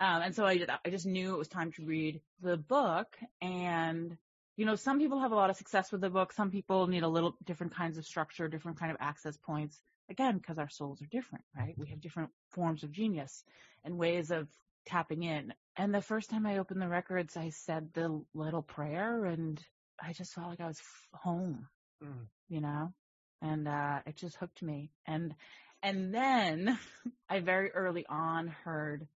um 0.00 0.22
and 0.22 0.34
so 0.34 0.44
I 0.44 0.66
I 0.84 0.90
just 0.90 1.06
knew 1.06 1.34
it 1.34 1.38
was 1.38 1.48
time 1.48 1.72
to 1.72 1.84
read 1.84 2.20
the 2.40 2.56
book 2.56 3.16
and 3.40 4.16
you 4.56 4.66
know, 4.66 4.76
some 4.76 4.98
people 4.98 5.20
have 5.20 5.32
a 5.32 5.36
lot 5.36 5.50
of 5.50 5.56
success 5.56 5.90
with 5.90 6.00
the 6.00 6.10
book. 6.10 6.32
Some 6.32 6.50
people 6.50 6.86
need 6.86 7.02
a 7.02 7.08
little 7.08 7.36
different 7.44 7.74
kinds 7.74 7.98
of 7.98 8.06
structure, 8.06 8.46
different 8.48 8.78
kind 8.78 8.92
of 8.92 8.98
access 9.00 9.36
points. 9.36 9.80
Again, 10.10 10.38
because 10.38 10.58
our 10.58 10.68
souls 10.68 11.00
are 11.02 11.06
different, 11.06 11.44
right? 11.56 11.74
We 11.78 11.88
have 11.88 12.00
different 12.00 12.30
forms 12.50 12.82
of 12.82 12.92
genius 12.92 13.44
and 13.84 13.96
ways 13.96 14.30
of 14.30 14.48
tapping 14.86 15.22
in. 15.22 15.54
And 15.76 15.94
the 15.94 16.02
first 16.02 16.30
time 16.30 16.46
I 16.46 16.58
opened 16.58 16.82
the 16.82 16.88
records, 16.88 17.36
I 17.36 17.50
said 17.50 17.88
the 17.94 18.22
little 18.34 18.62
prayer 18.62 19.24
and 19.24 19.60
I 20.02 20.12
just 20.12 20.34
felt 20.34 20.48
like 20.48 20.60
I 20.60 20.66
was 20.66 20.80
home, 21.12 21.66
mm. 22.02 22.26
you 22.48 22.60
know, 22.60 22.92
and, 23.40 23.66
uh, 23.66 24.00
it 24.06 24.16
just 24.16 24.36
hooked 24.36 24.62
me. 24.62 24.90
And, 25.06 25.34
and 25.82 26.14
then 26.14 26.78
I 27.28 27.40
very 27.40 27.70
early 27.70 28.04
on 28.06 28.48
heard 28.64 29.06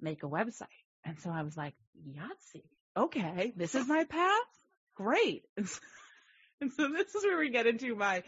make 0.00 0.24
a 0.24 0.28
website. 0.28 0.66
And 1.04 1.20
so 1.20 1.30
I 1.30 1.42
was 1.42 1.56
like, 1.56 1.74
Yahtzee. 2.08 2.64
Okay. 2.96 3.52
This 3.56 3.74
is 3.74 3.86
my 3.86 4.04
path 4.04 4.54
great. 4.94 5.44
And 6.60 6.72
so 6.72 6.88
this 6.88 7.14
is 7.14 7.24
where 7.24 7.38
we 7.38 7.50
get 7.50 7.66
into 7.66 7.94
my 7.96 8.22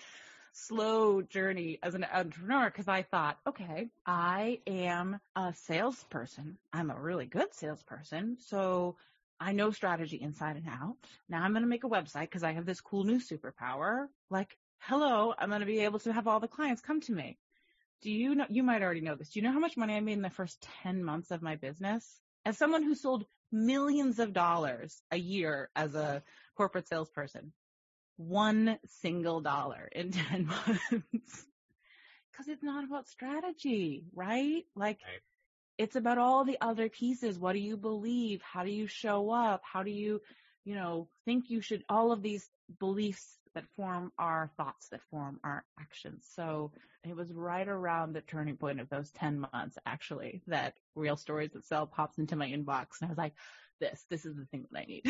slow 0.56 1.20
journey 1.22 1.78
as 1.82 1.94
an 1.94 2.04
entrepreneur 2.04 2.66
because 2.66 2.88
I 2.88 3.02
thought, 3.02 3.38
okay, 3.46 3.88
I 4.06 4.60
am 4.66 5.20
a 5.36 5.52
salesperson. 5.54 6.56
I'm 6.72 6.90
a 6.90 6.98
really 6.98 7.26
good 7.26 7.54
salesperson. 7.54 8.38
So 8.40 8.96
I 9.38 9.52
know 9.52 9.70
strategy 9.70 10.16
inside 10.20 10.56
and 10.56 10.68
out. 10.68 10.96
Now 11.28 11.42
I'm 11.42 11.52
going 11.52 11.62
to 11.62 11.68
make 11.68 11.84
a 11.84 11.88
website 11.88 12.22
because 12.22 12.42
I 12.42 12.52
have 12.52 12.64
this 12.64 12.80
cool 12.80 13.04
new 13.04 13.20
superpower. 13.20 14.06
Like, 14.30 14.56
hello, 14.78 15.34
I'm 15.38 15.50
going 15.50 15.60
to 15.60 15.66
be 15.66 15.80
able 15.80 15.98
to 16.00 16.12
have 16.12 16.26
all 16.26 16.40
the 16.40 16.48
clients 16.48 16.80
come 16.80 17.00
to 17.02 17.12
me. 17.12 17.38
Do 18.02 18.10
you 18.10 18.34
know, 18.34 18.46
you 18.48 18.62
might 18.62 18.82
already 18.82 19.00
know 19.00 19.14
this. 19.14 19.30
Do 19.30 19.40
you 19.40 19.46
know 19.46 19.52
how 19.52 19.58
much 19.58 19.76
money 19.76 19.94
I 19.94 20.00
made 20.00 20.14
in 20.14 20.22
the 20.22 20.30
first 20.30 20.66
10 20.82 21.04
months 21.04 21.30
of 21.30 21.42
my 21.42 21.56
business? 21.56 22.20
As 22.44 22.56
someone 22.56 22.82
who 22.82 22.94
sold 22.94 23.26
millions 23.52 24.18
of 24.18 24.32
dollars 24.32 25.02
a 25.10 25.16
year 25.16 25.70
as 25.76 25.94
a 25.94 26.22
corporate 26.56 26.88
salesperson. 26.88 27.52
One 28.16 28.78
single 28.86 29.40
dollar 29.40 29.88
in 29.92 30.10
10 30.30 30.46
months. 30.46 31.46
Cause 32.36 32.48
it's 32.48 32.62
not 32.62 32.84
about 32.84 33.08
strategy, 33.08 34.04
right? 34.14 34.64
Like 34.74 35.00
right. 35.06 35.20
it's 35.78 35.96
about 35.96 36.18
all 36.18 36.44
the 36.44 36.58
other 36.60 36.90
pieces. 36.90 37.38
What 37.38 37.54
do 37.54 37.58
you 37.58 37.78
believe? 37.78 38.42
How 38.42 38.62
do 38.62 38.70
you 38.70 38.86
show 38.86 39.30
up? 39.30 39.62
How 39.64 39.82
do 39.82 39.90
you, 39.90 40.20
you 40.64 40.74
know, 40.74 41.08
think 41.24 41.48
you 41.48 41.62
should, 41.62 41.82
all 41.88 42.12
of 42.12 42.22
these 42.22 42.46
beliefs 42.78 43.38
that 43.56 43.64
form 43.74 44.12
our 44.18 44.50
thoughts, 44.58 44.88
that 44.90 45.00
form 45.10 45.40
our 45.42 45.64
actions. 45.80 46.26
So 46.36 46.72
it 47.04 47.16
was 47.16 47.32
right 47.32 47.66
around 47.66 48.12
the 48.12 48.20
turning 48.20 48.56
point 48.56 48.80
of 48.80 48.90
those 48.90 49.10
10 49.12 49.46
months, 49.52 49.78
actually, 49.86 50.42
that 50.46 50.74
Real 50.94 51.16
Stories 51.16 51.52
That 51.54 51.64
Sell 51.64 51.86
pops 51.86 52.18
into 52.18 52.36
my 52.36 52.48
inbox. 52.48 53.00
And 53.00 53.06
I 53.06 53.08
was 53.08 53.18
like, 53.18 53.32
this, 53.80 54.04
this 54.10 54.24
is 54.24 54.36
the 54.36 54.44
thing 54.46 54.66
that 54.70 54.78
I 54.78 54.84
need. 54.84 55.04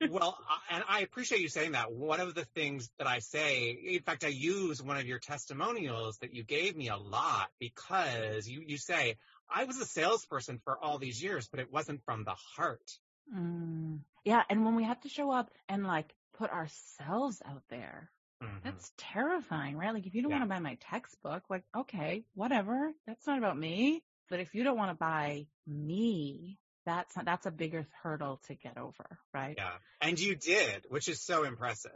well, 0.10 0.38
and 0.70 0.84
I 0.88 1.00
appreciate 1.00 1.40
you 1.40 1.48
saying 1.48 1.72
that. 1.72 1.92
One 1.92 2.20
of 2.20 2.34
the 2.34 2.44
things 2.44 2.90
that 2.98 3.06
I 3.06 3.20
say, 3.20 3.70
in 3.70 4.02
fact, 4.02 4.24
I 4.24 4.28
use 4.28 4.82
one 4.82 4.96
of 4.96 5.06
your 5.06 5.18
testimonials 5.18 6.18
that 6.18 6.34
you 6.34 6.42
gave 6.44 6.76
me 6.76 6.88
a 6.88 6.96
lot 6.96 7.50
because 7.58 8.48
you, 8.48 8.62
you 8.66 8.78
say, 8.78 9.16
I 9.54 9.64
was 9.64 9.78
a 9.78 9.86
salesperson 9.86 10.60
for 10.64 10.78
all 10.82 10.98
these 10.98 11.22
years, 11.22 11.48
but 11.48 11.60
it 11.60 11.72
wasn't 11.72 12.04
from 12.04 12.24
the 12.24 12.34
heart. 12.56 12.98
Mm. 13.34 14.00
Yeah. 14.24 14.42
And 14.48 14.64
when 14.64 14.76
we 14.76 14.84
have 14.84 15.00
to 15.02 15.08
show 15.08 15.30
up 15.30 15.50
and 15.68 15.86
like 15.86 16.14
put 16.38 16.50
ourselves 16.50 17.40
out 17.46 17.62
there. 17.70 18.10
Mm-hmm. 18.42 18.58
That's 18.64 18.92
terrifying, 18.98 19.76
right? 19.76 19.94
Like 19.94 20.06
if 20.06 20.14
you 20.14 20.22
don't 20.22 20.32
yeah. 20.32 20.38
want 20.38 20.50
to 20.50 20.54
buy 20.54 20.60
my 20.60 20.76
textbook, 20.90 21.44
like, 21.48 21.62
okay, 21.76 22.24
whatever. 22.34 22.92
That's 23.06 23.26
not 23.26 23.38
about 23.38 23.58
me. 23.58 24.02
But 24.28 24.40
if 24.40 24.54
you 24.54 24.64
don't 24.64 24.78
want 24.78 24.90
to 24.90 24.96
buy 24.96 25.46
me, 25.66 26.58
that's 26.84 27.14
that's 27.24 27.46
a 27.46 27.50
bigger 27.50 27.86
hurdle 28.02 28.40
to 28.46 28.54
get 28.54 28.78
over, 28.78 29.18
right? 29.32 29.54
Yeah. 29.56 29.72
And 30.00 30.18
you 30.18 30.34
did, 30.34 30.86
which 30.88 31.08
is 31.08 31.20
so 31.20 31.44
impressive. 31.44 31.92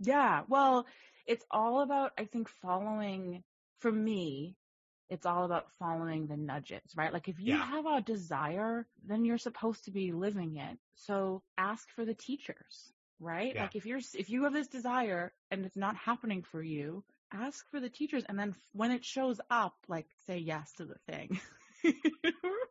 Yeah. 0.00 0.42
Well, 0.48 0.86
it's 1.26 1.44
all 1.50 1.80
about 1.82 2.12
I 2.18 2.24
think 2.24 2.48
following 2.62 3.42
for 3.80 3.90
me, 3.92 4.56
it's 5.08 5.26
all 5.26 5.44
about 5.44 5.72
following 5.78 6.26
the 6.26 6.36
nudges, 6.36 6.82
right? 6.96 7.12
Like 7.12 7.28
if 7.28 7.38
you 7.40 7.54
yeah. 7.54 7.64
have 7.64 7.86
a 7.86 8.00
desire, 8.00 8.86
then 9.06 9.24
you're 9.24 9.38
supposed 9.38 9.84
to 9.84 9.90
be 9.90 10.12
living 10.12 10.56
it. 10.56 10.78
So 10.96 11.42
ask 11.56 11.88
for 11.94 12.04
the 12.04 12.14
teachers 12.14 12.92
right? 13.20 13.54
Yeah. 13.54 13.62
Like 13.62 13.76
if 13.76 13.86
you're, 13.86 14.00
if 14.14 14.30
you 14.30 14.44
have 14.44 14.52
this 14.52 14.68
desire 14.68 15.32
and 15.50 15.64
it's 15.64 15.76
not 15.76 15.96
happening 15.96 16.42
for 16.42 16.62
you, 16.62 17.04
ask 17.32 17.68
for 17.70 17.80
the 17.80 17.88
teachers 17.88 18.24
and 18.28 18.38
then 18.38 18.54
when 18.72 18.90
it 18.90 19.04
shows 19.04 19.40
up, 19.50 19.74
like 19.88 20.06
say 20.26 20.38
yes 20.38 20.72
to 20.74 20.84
the 20.84 20.96
thing. 21.10 21.40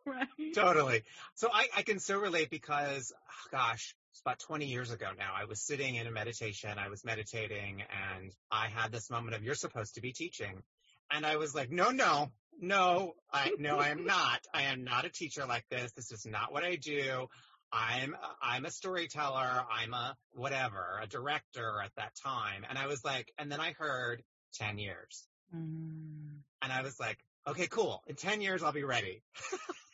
right? 0.08 0.54
Totally. 0.54 1.02
So 1.34 1.48
I, 1.52 1.66
I 1.76 1.82
can 1.82 1.98
so 1.98 2.18
relate 2.18 2.50
because, 2.50 3.12
oh 3.16 3.48
gosh, 3.50 3.94
it's 4.12 4.20
about 4.20 4.38
20 4.40 4.66
years 4.66 4.90
ago 4.90 5.08
now. 5.16 5.32
I 5.36 5.44
was 5.44 5.60
sitting 5.60 5.94
in 5.94 6.06
a 6.06 6.10
meditation. 6.10 6.70
I 6.78 6.88
was 6.88 7.04
meditating 7.04 7.82
and 7.82 8.32
I 8.50 8.68
had 8.68 8.92
this 8.92 9.10
moment 9.10 9.36
of, 9.36 9.42
you're 9.42 9.54
supposed 9.54 9.94
to 9.94 10.00
be 10.00 10.12
teaching. 10.12 10.62
And 11.10 11.24
I 11.24 11.36
was 11.36 11.54
like, 11.54 11.70
no, 11.70 11.90
no, 11.90 12.30
no, 12.60 13.14
I, 13.32 13.52
no, 13.58 13.78
I 13.78 13.88
am 13.88 14.04
not. 14.04 14.40
I 14.52 14.64
am 14.64 14.84
not 14.84 15.04
a 15.04 15.10
teacher 15.10 15.46
like 15.46 15.64
this. 15.70 15.92
This 15.92 16.10
is 16.10 16.26
not 16.26 16.52
what 16.52 16.64
I 16.64 16.76
do. 16.76 17.28
I'm 17.72 18.16
I'm 18.40 18.64
a 18.64 18.70
storyteller, 18.70 19.64
I'm 19.70 19.92
a 19.92 20.16
whatever, 20.32 21.00
a 21.02 21.06
director 21.06 21.82
at 21.84 21.90
that 21.96 22.12
time. 22.22 22.64
And 22.68 22.78
I 22.78 22.86
was 22.86 23.04
like, 23.04 23.32
and 23.38 23.52
then 23.52 23.60
I 23.60 23.72
heard 23.72 24.22
10 24.54 24.78
years. 24.78 25.26
Mm. 25.54 26.38
And 26.62 26.72
I 26.72 26.82
was 26.82 26.98
like, 26.98 27.18
okay, 27.46 27.66
cool. 27.66 28.02
In 28.06 28.16
10 28.16 28.40
years, 28.40 28.62
I'll 28.62 28.72
be 28.72 28.84
ready. 28.84 29.22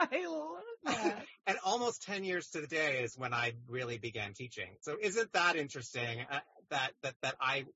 I 0.00 0.26
love 0.26 0.96
that. 0.96 1.24
and 1.46 1.58
almost 1.64 2.02
10 2.02 2.24
years 2.24 2.48
to 2.50 2.60
the 2.60 2.66
day 2.66 3.02
is 3.02 3.16
when 3.16 3.34
I 3.34 3.52
really 3.68 3.98
began 3.98 4.32
teaching. 4.34 4.68
So 4.80 4.96
isn't 5.00 5.32
that 5.32 5.56
interesting 5.56 6.24
uh, 6.30 6.40
that, 6.70 6.92
that, 7.02 7.14
that 7.22 7.34
I 7.40 7.66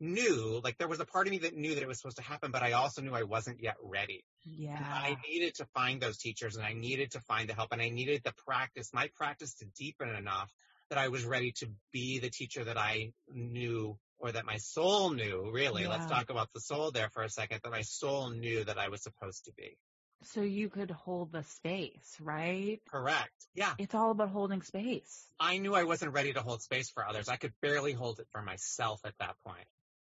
knew, 0.00 0.60
like 0.62 0.78
there 0.78 0.88
was 0.88 1.00
a 1.00 1.04
part 1.04 1.26
of 1.26 1.32
me 1.32 1.38
that 1.38 1.56
knew 1.56 1.74
that 1.74 1.82
it 1.82 1.88
was 1.88 1.98
supposed 1.98 2.18
to 2.18 2.22
happen, 2.22 2.50
but 2.50 2.62
I 2.62 2.72
also 2.72 3.02
knew 3.02 3.14
I 3.14 3.22
wasn't 3.22 3.60
yet 3.60 3.76
ready. 3.82 4.24
Yeah. 4.44 4.78
I 4.78 5.16
needed 5.28 5.56
to 5.56 5.66
find 5.74 6.00
those 6.00 6.18
teachers 6.18 6.56
and 6.56 6.64
I 6.64 6.72
needed 6.72 7.12
to 7.12 7.20
find 7.20 7.48
the 7.48 7.54
help 7.54 7.72
and 7.72 7.82
I 7.82 7.88
needed 7.88 8.22
the 8.24 8.34
practice, 8.46 8.90
my 8.92 9.08
practice 9.16 9.54
to 9.54 9.66
deepen 9.76 10.08
enough 10.08 10.52
that 10.90 10.98
I 10.98 11.08
was 11.08 11.24
ready 11.24 11.52
to 11.52 11.68
be 11.92 12.18
the 12.18 12.30
teacher 12.30 12.64
that 12.64 12.76
I 12.76 13.12
knew 13.32 13.98
or 14.18 14.32
that 14.32 14.44
my 14.44 14.58
soul 14.58 15.10
knew, 15.10 15.50
really. 15.52 15.82
Yeah. 15.82 15.88
Let's 15.88 16.06
talk 16.06 16.30
about 16.30 16.48
the 16.54 16.60
soul 16.60 16.90
there 16.90 17.08
for 17.10 17.22
a 17.22 17.30
second, 17.30 17.60
that 17.64 17.72
my 17.72 17.82
soul 17.82 18.30
knew 18.30 18.62
that 18.64 18.78
I 18.78 18.88
was 18.88 19.02
supposed 19.02 19.46
to 19.46 19.52
be. 19.56 19.76
So 20.24 20.40
you 20.40 20.68
could 20.68 20.90
hold 20.90 21.32
the 21.32 21.42
space, 21.42 22.16
right? 22.20 22.80
Correct. 22.90 23.32
Yeah. 23.54 23.74
It's 23.78 23.94
all 23.94 24.12
about 24.12 24.30
holding 24.30 24.62
space. 24.62 25.26
I 25.40 25.58
knew 25.58 25.74
I 25.74 25.84
wasn't 25.84 26.12
ready 26.12 26.32
to 26.32 26.40
hold 26.40 26.62
space 26.62 26.90
for 26.90 27.06
others. 27.06 27.28
I 27.28 27.36
could 27.36 27.52
barely 27.60 27.92
hold 27.92 28.20
it 28.20 28.26
for 28.30 28.42
myself 28.42 29.00
at 29.04 29.14
that 29.18 29.34
point. 29.44 29.66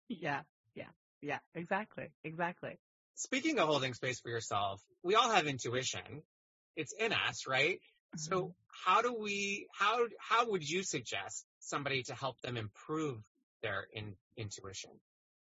Yeah, 0.07 0.41
yeah, 0.75 0.89
yeah, 1.21 1.39
exactly, 1.53 2.07
exactly. 2.23 2.79
Speaking 3.15 3.59
of 3.59 3.67
holding 3.67 3.93
space 3.93 4.19
for 4.19 4.29
yourself, 4.29 4.81
we 5.03 5.15
all 5.15 5.29
have 5.29 5.45
intuition. 5.45 6.23
It's 6.75 6.93
in 6.93 7.13
us, 7.13 7.45
right? 7.47 7.75
Mm-hmm. 7.75 8.17
So 8.17 8.55
how 8.85 9.01
do 9.01 9.13
we, 9.13 9.67
how, 9.71 10.07
how 10.17 10.49
would 10.49 10.67
you 10.67 10.83
suggest 10.83 11.45
somebody 11.59 12.03
to 12.03 12.15
help 12.15 12.41
them 12.41 12.57
improve 12.57 13.19
their 13.61 13.85
in, 13.93 14.15
intuition? 14.37 14.91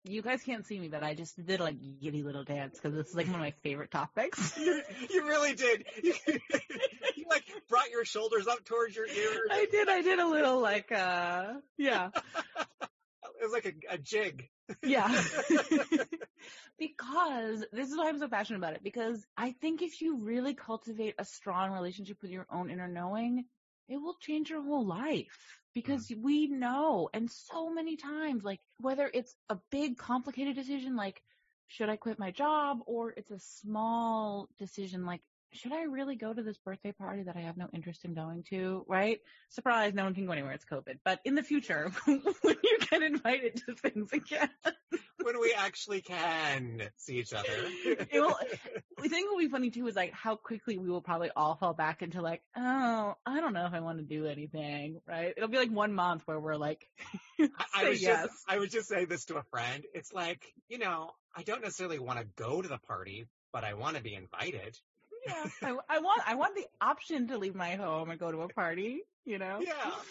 You 0.03 0.21
guys 0.21 0.41
can't 0.41 0.65
see 0.65 0.79
me, 0.79 0.87
but 0.87 1.03
I 1.03 1.13
just 1.13 1.43
did 1.45 1.59
like 1.59 1.75
giddy 2.01 2.23
little 2.23 2.43
dance 2.43 2.75
because 2.75 2.95
this 2.95 3.09
is 3.09 3.15
like 3.15 3.25
one 3.27 3.35
of 3.35 3.41
my 3.41 3.53
favorite 3.63 3.91
topics. 3.91 4.57
you, 4.59 4.81
you 5.09 5.27
really 5.27 5.53
did. 5.53 5.85
You, 6.01 6.13
you, 6.25 7.25
like 7.29 7.43
brought 7.67 7.89
your 7.89 8.05
shoulders 8.05 8.47
up 8.47 8.63
towards 8.63 8.95
your 8.95 9.05
ears. 9.05 9.49
I 9.51 9.67
did. 9.69 9.89
I 9.89 10.01
did 10.01 10.19
a 10.19 10.27
little 10.27 10.61
like, 10.61 10.91
uh, 10.91 11.55
yeah. 11.77 12.09
it 12.81 13.43
was 13.43 13.51
like 13.51 13.65
a, 13.65 13.95
a 13.95 13.97
jig. 13.97 14.49
Yeah. 14.83 15.07
because 16.79 17.65
this 17.71 17.89
is 17.89 17.97
why 17.97 18.09
I'm 18.09 18.19
so 18.19 18.27
passionate 18.27 18.59
about 18.59 18.73
it. 18.73 18.83
Because 18.83 19.25
I 19.35 19.51
think 19.61 19.81
if 19.81 20.01
you 20.01 20.17
really 20.17 20.53
cultivate 20.53 21.15
a 21.17 21.25
strong 21.25 21.71
relationship 21.71 22.21
with 22.21 22.31
your 22.31 22.47
own 22.51 22.69
inner 22.69 22.87
knowing, 22.87 23.45
it 23.89 23.97
will 23.97 24.15
change 24.19 24.49
your 24.49 24.63
whole 24.63 24.85
life. 24.85 25.56
Because 25.73 26.07
mm. 26.07 26.21
we 26.21 26.47
know, 26.47 27.09
and 27.13 27.29
so 27.29 27.69
many 27.69 27.97
times, 27.97 28.43
like 28.43 28.59
whether 28.79 29.09
it's 29.13 29.35
a 29.49 29.57
big 29.71 29.97
complicated 29.97 30.55
decision 30.55 30.95
like, 30.95 31.21
should 31.67 31.89
I 31.89 31.97
quit 31.97 32.19
my 32.19 32.31
job? 32.31 32.79
Or 32.85 33.11
it's 33.11 33.31
a 33.31 33.39
small 33.39 34.47
decision 34.57 35.05
like, 35.05 35.21
should 35.53 35.73
I 35.73 35.83
really 35.83 36.15
go 36.15 36.33
to 36.33 36.43
this 36.43 36.57
birthday 36.57 36.91
party 36.91 37.23
that 37.23 37.35
I 37.35 37.41
have 37.41 37.57
no 37.57 37.67
interest 37.73 38.05
in 38.05 38.13
going 38.13 38.43
to? 38.49 38.85
Right? 38.87 39.19
Surprise, 39.49 39.93
no 39.93 40.03
one 40.03 40.13
can 40.13 40.25
go 40.25 40.31
anywhere. 40.31 40.53
It's 40.53 40.65
COVID. 40.65 40.99
But 41.03 41.19
in 41.25 41.35
the 41.35 41.43
future, 41.43 41.91
when 42.05 42.21
you 42.63 42.77
get 42.89 43.01
invited 43.01 43.61
to 43.65 43.75
things 43.75 44.11
again. 44.13 44.49
when 45.21 45.39
we 45.39 45.53
actually 45.57 46.01
can 46.01 46.83
see 46.97 47.17
each 47.17 47.33
other. 47.33 47.47
it 47.85 48.09
will, 48.13 48.37
the 49.01 49.09
thing 49.09 49.25
will 49.29 49.39
be 49.39 49.49
funny 49.49 49.69
too 49.69 49.87
is 49.87 49.95
like 49.95 50.13
how 50.13 50.35
quickly 50.35 50.77
we 50.77 50.89
will 50.89 51.01
probably 51.01 51.29
all 51.35 51.55
fall 51.55 51.73
back 51.73 52.01
into 52.01 52.21
like, 52.21 52.41
oh, 52.55 53.15
I 53.25 53.39
don't 53.41 53.53
know 53.53 53.65
if 53.65 53.73
I 53.73 53.79
want 53.79 53.97
to 53.99 54.03
do 54.03 54.25
anything, 54.25 55.01
right? 55.07 55.33
It'll 55.35 55.49
be 55.49 55.57
like 55.57 55.71
one 55.71 55.93
month 55.93 56.23
where 56.25 56.39
we're 56.39 56.55
like, 56.55 56.87
I, 57.39 57.49
I 57.75 57.89
was 57.89 58.01
yes. 58.01 58.23
just, 58.23 58.43
I 58.47 58.57
would 58.57 58.71
just 58.71 58.87
say 58.87 59.05
this 59.05 59.25
to 59.25 59.37
a 59.37 59.43
friend. 59.43 59.83
It's 59.93 60.13
like, 60.13 60.45
you 60.69 60.77
know, 60.77 61.11
I 61.35 61.43
don't 61.43 61.61
necessarily 61.61 61.99
want 61.99 62.19
to 62.19 62.25
go 62.35 62.61
to 62.61 62.67
the 62.67 62.79
party, 62.79 63.27
but 63.51 63.63
I 63.63 63.73
want 63.73 63.97
to 63.97 64.03
be 64.03 64.13
invited 64.13 64.77
yeah. 65.27 65.45
I, 65.61 65.95
I 65.97 65.99
want 65.99 66.21
I 66.25 66.35
want 66.35 66.55
the 66.55 66.65
option 66.81 67.27
to 67.27 67.37
leave 67.37 67.55
my 67.55 67.75
home 67.75 68.09
and 68.09 68.19
go 68.19 68.31
to 68.31 68.41
a 68.41 68.47
party, 68.47 69.01
you 69.25 69.37
know? 69.37 69.59
Yeah. 69.61 69.91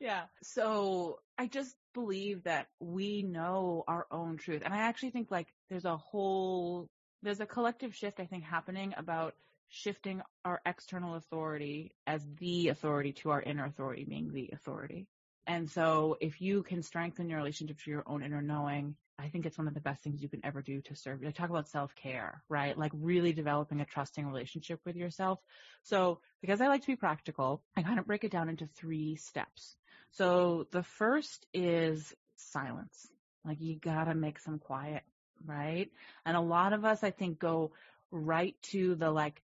Yeah. 0.00 0.22
So 0.42 1.18
I 1.36 1.46
just 1.46 1.76
believe 1.92 2.44
that 2.44 2.68
we 2.80 3.22
know 3.22 3.84
our 3.86 4.06
own 4.10 4.38
truth. 4.38 4.62
And 4.64 4.72
I 4.72 4.78
actually 4.78 5.10
think 5.10 5.30
like 5.30 5.48
there's 5.68 5.84
a 5.84 5.98
whole 5.98 6.88
there's 7.22 7.40
a 7.40 7.46
collective 7.46 7.94
shift 7.94 8.18
I 8.18 8.24
think 8.24 8.44
happening 8.44 8.94
about 8.96 9.34
shifting 9.68 10.22
our 10.44 10.60
external 10.66 11.16
authority 11.16 11.92
as 12.06 12.26
the 12.38 12.68
authority 12.68 13.12
to 13.12 13.30
our 13.30 13.42
inner 13.42 13.66
authority 13.66 14.04
being 14.04 14.32
the 14.32 14.50
authority. 14.52 15.06
And 15.46 15.70
so 15.70 16.16
if 16.20 16.40
you 16.40 16.62
can 16.62 16.82
strengthen 16.82 17.28
your 17.28 17.38
relationship 17.38 17.78
to 17.80 17.90
your 17.90 18.04
own 18.06 18.22
inner 18.22 18.42
knowing, 18.42 18.96
I 19.20 19.28
think 19.28 19.46
it's 19.46 19.58
one 19.58 19.68
of 19.68 19.74
the 19.74 19.80
best 19.80 20.02
things 20.02 20.22
you 20.22 20.28
can 20.28 20.44
ever 20.44 20.62
do 20.62 20.80
to 20.82 20.96
serve. 20.96 21.22
I 21.26 21.30
talk 21.30 21.50
about 21.50 21.68
self-care, 21.68 22.42
right? 22.48 22.76
Like 22.76 22.92
really 22.94 23.32
developing 23.32 23.80
a 23.80 23.84
trusting 23.84 24.26
relationship 24.26 24.80
with 24.84 24.96
yourself. 24.96 25.40
So 25.82 26.20
because 26.40 26.60
I 26.60 26.68
like 26.68 26.80
to 26.82 26.86
be 26.86 26.96
practical, 26.96 27.62
I 27.76 27.82
kind 27.82 27.98
of 27.98 28.06
break 28.06 28.24
it 28.24 28.32
down 28.32 28.48
into 28.48 28.66
three 28.66 29.16
steps. 29.16 29.76
So 30.12 30.66
the 30.72 30.82
first 30.82 31.46
is 31.52 32.14
silence. 32.36 33.08
Like 33.44 33.60
you 33.60 33.76
gotta 33.78 34.14
make 34.14 34.38
some 34.38 34.58
quiet, 34.58 35.02
right? 35.44 35.90
And 36.24 36.36
a 36.36 36.40
lot 36.40 36.72
of 36.72 36.84
us, 36.84 37.02
I 37.02 37.10
think, 37.10 37.38
go 37.38 37.72
right 38.10 38.56
to 38.70 38.94
the 38.94 39.10
like, 39.10 39.42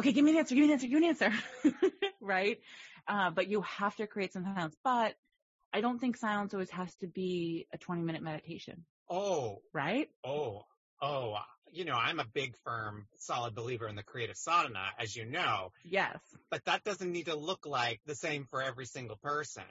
okay, 0.00 0.12
give 0.12 0.24
me 0.24 0.32
an 0.32 0.38
answer, 0.38 0.54
give 0.54 0.62
me 0.62 0.68
an 0.68 0.72
answer, 0.74 0.86
give 0.86 1.00
me 1.00 1.08
an 1.08 1.16
answer, 1.16 1.32
right? 2.20 2.58
Uh, 3.08 3.30
but 3.30 3.48
you 3.48 3.62
have 3.62 3.96
to 3.96 4.06
create 4.06 4.32
some 4.32 4.44
silence. 4.44 4.76
But 4.84 5.14
I 5.72 5.80
don't 5.80 5.98
think 5.98 6.16
silence 6.16 6.54
always 6.54 6.70
has 6.70 6.94
to 6.96 7.06
be 7.06 7.66
a 7.72 7.78
20 7.78 8.02
minute 8.02 8.22
meditation. 8.22 8.84
Oh. 9.08 9.62
Right? 9.72 10.08
Oh. 10.24 10.64
Oh. 11.00 11.32
Uh, 11.34 11.40
you 11.72 11.84
know, 11.84 11.94
I'm 11.94 12.20
a 12.20 12.24
big, 12.24 12.56
firm, 12.64 13.06
solid 13.18 13.54
believer 13.54 13.88
in 13.88 13.96
the 13.96 14.02
creative 14.02 14.36
sadhana, 14.36 14.86
as 14.98 15.14
you 15.14 15.26
know. 15.26 15.72
Yes. 15.84 16.18
But 16.50 16.64
that 16.64 16.84
doesn't 16.84 17.10
need 17.10 17.26
to 17.26 17.36
look 17.36 17.66
like 17.66 18.00
the 18.06 18.14
same 18.14 18.46
for 18.50 18.62
every 18.62 18.86
single 18.86 19.16
person. 19.16 19.64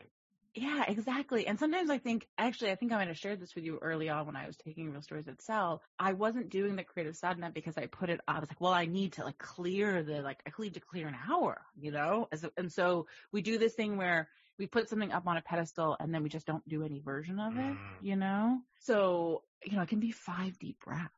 Yeah, 0.54 0.86
exactly. 0.88 1.48
And 1.48 1.60
sometimes 1.60 1.90
I 1.90 1.98
think, 1.98 2.28
actually, 2.38 2.72
I 2.72 2.76
think 2.76 2.94
I 2.94 2.96
might 2.96 3.10
have 3.10 3.18
shared 3.18 3.42
this 3.42 3.56
with 3.56 3.66
you 3.66 3.78
early 3.82 4.08
on 4.08 4.26
when 4.26 4.38
I 4.38 4.48
was 4.48 4.56
taking 4.56 4.90
Real 4.90 5.02
Stories 5.02 5.26
That 5.26 5.42
Sell. 5.42 5.82
I 6.00 6.14
wasn't 6.14 6.50
doing 6.50 6.78
the 6.78 6.84
creative 6.84 7.18
sadhana 7.18 7.52
because 7.54 7.78
I 7.78 7.88
put 7.88 8.10
it, 8.10 8.22
I 8.26 8.40
was 8.40 8.50
like, 8.50 8.62
well, 8.62 8.72
I 8.72 8.86
need 8.86 9.14
to 9.14 9.26
like 9.26 9.38
clear 9.38 10.02
the, 10.02 10.22
like, 10.22 10.40
I 10.48 10.52
need 10.62 10.76
to 10.76 10.80
clear 10.80 11.08
an 11.10 11.16
hour, 11.30 11.62
you 11.78 11.92
know? 11.92 12.30
As, 12.32 12.46
and 12.56 12.72
so 12.72 13.08
we 13.34 13.42
do 13.42 13.58
this 13.58 13.74
thing 13.74 13.98
where 13.98 14.30
we 14.58 14.68
put 14.68 14.90
something 14.90 15.12
up 15.12 15.28
on 15.28 15.38
a 15.38 15.42
pedestal 15.42 15.98
and 16.00 16.14
then 16.14 16.24
we 16.24 16.30
just 16.30 16.46
don't 16.46 16.68
do 16.68 16.84
any 16.84 17.00
version 17.00 17.40
of 17.40 17.58
it, 17.58 17.60
mm. 17.60 17.78
you 18.02 18.16
know? 18.16 18.60
So, 18.82 19.44
you 19.64 19.76
know, 19.76 19.84
it 19.84 19.90
can 19.90 20.00
be 20.00 20.12
five 20.12 20.58
deep 20.60 20.78
breaths, 20.86 21.10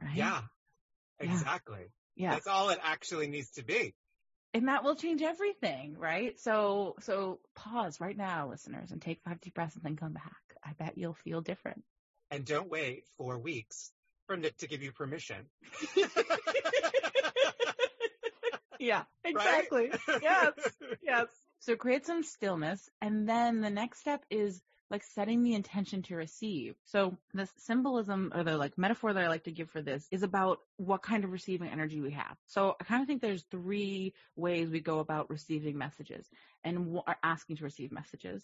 right? 0.00 0.16
Yeah, 0.16 0.42
exactly. 1.20 1.90
Yeah. 2.16 2.32
That's 2.32 2.46
all 2.46 2.70
it 2.70 2.78
actually 2.82 3.28
needs 3.28 3.50
to 3.52 3.64
be 3.64 3.94
and 4.54 4.68
that 4.68 4.82
will 4.82 4.96
change 4.96 5.22
everything, 5.22 5.96
right? 5.98 6.38
So, 6.40 6.96
so 7.00 7.40
pause 7.54 8.00
right 8.00 8.16
now, 8.16 8.48
listeners, 8.48 8.90
and 8.90 9.00
take 9.00 9.20
five 9.22 9.40
deep 9.40 9.54
breaths 9.54 9.76
and 9.76 9.84
then 9.84 9.96
come 9.96 10.14
back. 10.14 10.32
I 10.64 10.72
bet 10.72 10.96
you'll 10.96 11.14
feel 11.14 11.40
different. 11.40 11.84
And 12.30 12.44
don't 12.44 12.70
wait 12.70 13.04
four 13.16 13.38
weeks 13.38 13.90
for 14.26 14.36
Nick 14.36 14.56
to 14.58 14.66
give 14.66 14.82
you 14.82 14.92
permission. 14.92 15.46
yeah, 18.78 19.04
exactly. 19.24 19.90
Right? 20.08 20.22
yes, 20.22 20.52
yes. 21.02 21.26
So 21.60 21.76
create 21.76 22.06
some 22.06 22.22
stillness, 22.22 22.88
and 23.00 23.28
then 23.28 23.60
the 23.60 23.70
next 23.70 24.00
step 24.00 24.24
is 24.30 24.62
like 24.90 25.02
setting 25.02 25.42
the 25.42 25.54
intention 25.54 26.02
to 26.02 26.16
receive. 26.16 26.74
So 26.86 27.16
the 27.34 27.48
symbolism 27.58 28.32
or 28.34 28.42
the 28.42 28.56
like 28.56 28.78
metaphor 28.78 29.12
that 29.12 29.22
I 29.22 29.28
like 29.28 29.44
to 29.44 29.52
give 29.52 29.70
for 29.70 29.82
this 29.82 30.06
is 30.10 30.22
about 30.22 30.60
what 30.76 31.02
kind 31.02 31.24
of 31.24 31.30
receiving 31.30 31.68
energy 31.68 32.00
we 32.00 32.12
have. 32.12 32.36
So 32.46 32.74
I 32.80 32.84
kind 32.84 33.02
of 33.02 33.06
think 33.06 33.20
there's 33.20 33.44
three 33.50 34.14
ways 34.36 34.70
we 34.70 34.80
go 34.80 35.00
about 35.00 35.30
receiving 35.30 35.76
messages 35.76 36.26
and 36.64 36.78
w- 36.78 37.02
asking 37.22 37.56
to 37.56 37.64
receive 37.64 37.92
messages. 37.92 38.42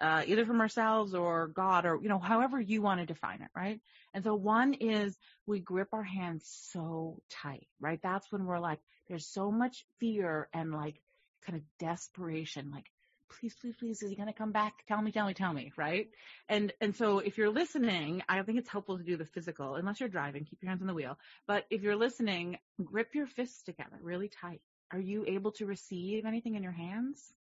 Uh, 0.00 0.22
either 0.26 0.46
from 0.46 0.62
ourselves 0.62 1.12
or 1.14 1.48
God 1.48 1.84
or, 1.84 1.98
you 2.00 2.08
know, 2.08 2.18
however 2.18 2.58
you 2.58 2.80
want 2.80 3.00
to 3.00 3.06
define 3.06 3.42
it, 3.42 3.50
right? 3.54 3.80
And 4.14 4.24
so 4.24 4.34
one 4.34 4.72
is 4.72 5.18
we 5.46 5.60
grip 5.60 5.88
our 5.92 6.02
hands 6.02 6.46
so 6.72 7.20
tight, 7.28 7.66
right? 7.80 8.00
That's 8.02 8.32
when 8.32 8.46
we're 8.46 8.60
like, 8.60 8.78
there's 9.08 9.26
so 9.26 9.50
much 9.50 9.84
fear 9.98 10.48
and 10.54 10.72
like 10.72 11.02
kind 11.46 11.56
of 11.56 11.62
desperation, 11.78 12.70
like 12.70 12.90
please, 13.30 13.54
please, 13.60 13.74
please, 13.78 14.02
is 14.02 14.10
he 14.10 14.16
going 14.16 14.28
to 14.28 14.34
come 14.34 14.52
back? 14.52 14.84
Tell 14.88 15.00
me, 15.00 15.12
tell 15.12 15.26
me, 15.26 15.34
tell 15.34 15.52
me, 15.52 15.72
right? 15.76 16.08
And, 16.48 16.72
and 16.80 16.94
so 16.94 17.20
if 17.20 17.38
you're 17.38 17.50
listening, 17.50 18.22
I 18.28 18.42
think 18.42 18.58
it's 18.58 18.68
helpful 18.68 18.98
to 18.98 19.04
do 19.04 19.16
the 19.16 19.24
physical, 19.24 19.76
unless 19.76 20.00
you're 20.00 20.08
driving, 20.08 20.44
keep 20.44 20.62
your 20.62 20.70
hands 20.70 20.82
on 20.82 20.88
the 20.88 20.94
wheel. 20.94 21.18
But 21.46 21.64
if 21.70 21.82
you're 21.82 21.96
listening, 21.96 22.58
grip 22.82 23.14
your 23.14 23.26
fists 23.26 23.62
together 23.62 23.98
really 24.02 24.28
tight. 24.28 24.60
Are 24.92 25.00
you 25.00 25.24
able 25.26 25.52
to 25.52 25.66
receive 25.66 26.26
anything 26.26 26.56
in 26.56 26.62
your 26.62 26.72
hands? 26.72 27.32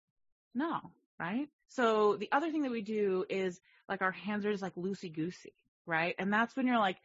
No, 0.53 0.79
right? 1.19 1.49
So 1.69 2.15
the 2.17 2.29
other 2.31 2.51
thing 2.51 2.63
that 2.63 2.71
we 2.71 2.81
do 2.81 3.25
is 3.29 3.59
like 3.88 4.01
our 4.01 4.12
hands 4.12 4.45
are 4.45 4.51
just 4.51 4.63
like 4.63 4.75
loosey 4.75 5.13
goosey, 5.13 5.53
right? 5.85 6.15
And 6.19 6.31
that's 6.31 6.55
when 6.55 6.67
you're 6.67 6.77
like, 6.77 6.97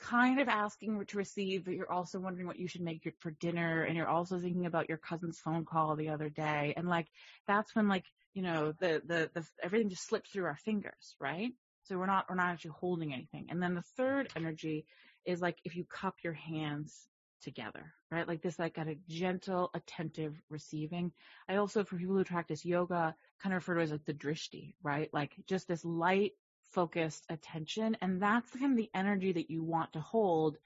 kind 0.00 0.40
of 0.40 0.48
asking 0.48 1.04
to 1.06 1.16
receive, 1.18 1.64
but 1.64 1.74
you're 1.74 1.92
also 1.92 2.18
wondering 2.18 2.46
what 2.46 2.58
you 2.58 2.68
should 2.68 2.80
make 2.80 3.12
for 3.20 3.30
dinner, 3.32 3.82
and 3.82 3.96
you're 3.96 4.08
also 4.08 4.38
thinking 4.38 4.66
about 4.66 4.88
your 4.88 4.98
cousin's 4.98 5.38
phone 5.38 5.64
call 5.64 5.96
the 5.96 6.08
other 6.08 6.28
day, 6.28 6.74
and 6.76 6.88
like 6.88 7.06
that's 7.46 7.74
when 7.74 7.88
like 7.88 8.04
you 8.34 8.42
know, 8.42 8.72
the, 8.78 9.02
the, 9.04 9.30
the, 9.34 9.46
everything 9.62 9.88
just 9.88 10.06
slips 10.06 10.30
through 10.30 10.44
our 10.44 10.56
fingers, 10.56 11.16
right? 11.20 11.52
So 11.84 11.98
we're 11.98 12.06
not, 12.06 12.26
we're 12.28 12.36
not 12.36 12.50
actually 12.50 12.72
holding 12.78 13.12
anything. 13.12 13.46
And 13.50 13.62
then 13.62 13.74
the 13.74 13.82
third 13.96 14.28
energy 14.36 14.86
is 15.24 15.40
like 15.40 15.58
if 15.64 15.74
you 15.74 15.84
cup 15.84 16.16
your 16.22 16.34
hands 16.34 17.08
together, 17.42 17.92
right? 18.10 18.28
Like 18.28 18.42
this, 18.42 18.58
like 18.58 18.74
kind 18.74 18.90
of 18.90 19.06
gentle, 19.08 19.70
attentive 19.74 20.40
receiving. 20.48 21.12
I 21.48 21.56
also, 21.56 21.82
for 21.84 21.96
people 21.96 22.16
who 22.16 22.24
practice 22.24 22.64
yoga, 22.64 23.14
kind 23.42 23.54
of 23.54 23.62
refer 23.62 23.76
to 23.76 23.82
as 23.82 23.90
like 23.90 24.04
the 24.04 24.14
drishti, 24.14 24.74
right? 24.82 25.08
Like 25.12 25.32
just 25.48 25.66
this 25.66 25.84
light, 25.84 26.32
focused 26.72 27.24
attention. 27.28 27.96
And 28.00 28.22
that's 28.22 28.50
kind 28.52 28.72
of 28.72 28.76
the 28.76 28.90
energy 28.94 29.32
that 29.32 29.50
you 29.50 29.62
want 29.62 29.92
to 29.94 30.00
hold 30.00 30.56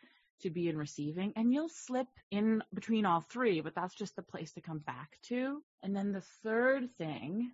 to 0.40 0.50
be 0.50 0.68
in 0.68 0.76
receiving 0.76 1.32
and 1.36 1.52
you'll 1.52 1.68
slip 1.68 2.08
in 2.30 2.62
between 2.72 3.06
all 3.06 3.20
three, 3.20 3.60
but 3.60 3.74
that's 3.74 3.94
just 3.94 4.16
the 4.16 4.22
place 4.22 4.52
to 4.52 4.60
come 4.60 4.78
back 4.78 5.18
to. 5.22 5.62
And 5.82 5.94
then 5.94 6.12
the 6.12 6.22
third 6.42 6.90
thing 6.98 7.50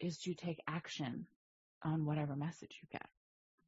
is 0.00 0.18
to 0.20 0.34
take 0.34 0.60
action 0.66 1.26
on 1.82 2.04
whatever 2.04 2.34
message 2.34 2.78
you 2.82 2.88
get, 2.90 3.06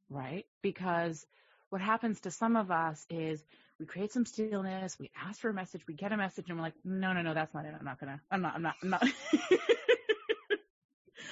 right? 0.09 0.45
Because 0.61 1.25
what 1.69 1.81
happens 1.81 2.19
to 2.21 2.31
some 2.31 2.55
of 2.55 2.71
us 2.71 3.05
is 3.09 3.43
we 3.79 3.85
create 3.85 4.11
some 4.11 4.25
stillness, 4.25 4.97
we 4.99 5.11
ask 5.15 5.39
for 5.39 5.49
a 5.49 5.53
message, 5.53 5.87
we 5.87 5.93
get 5.93 6.11
a 6.11 6.17
message 6.17 6.45
and 6.49 6.57
we're 6.57 6.63
like, 6.63 6.73
no, 6.83 7.13
no, 7.13 7.21
no, 7.21 7.33
that's 7.33 7.53
not 7.53 7.65
it. 7.65 7.73
I'm 7.77 7.85
not 7.85 7.99
gonna, 7.99 8.19
I'm 8.29 8.41
not, 8.41 8.55
I'm 8.55 8.61
not, 8.61 8.75
I'm 8.81 8.89
not. 8.89 9.03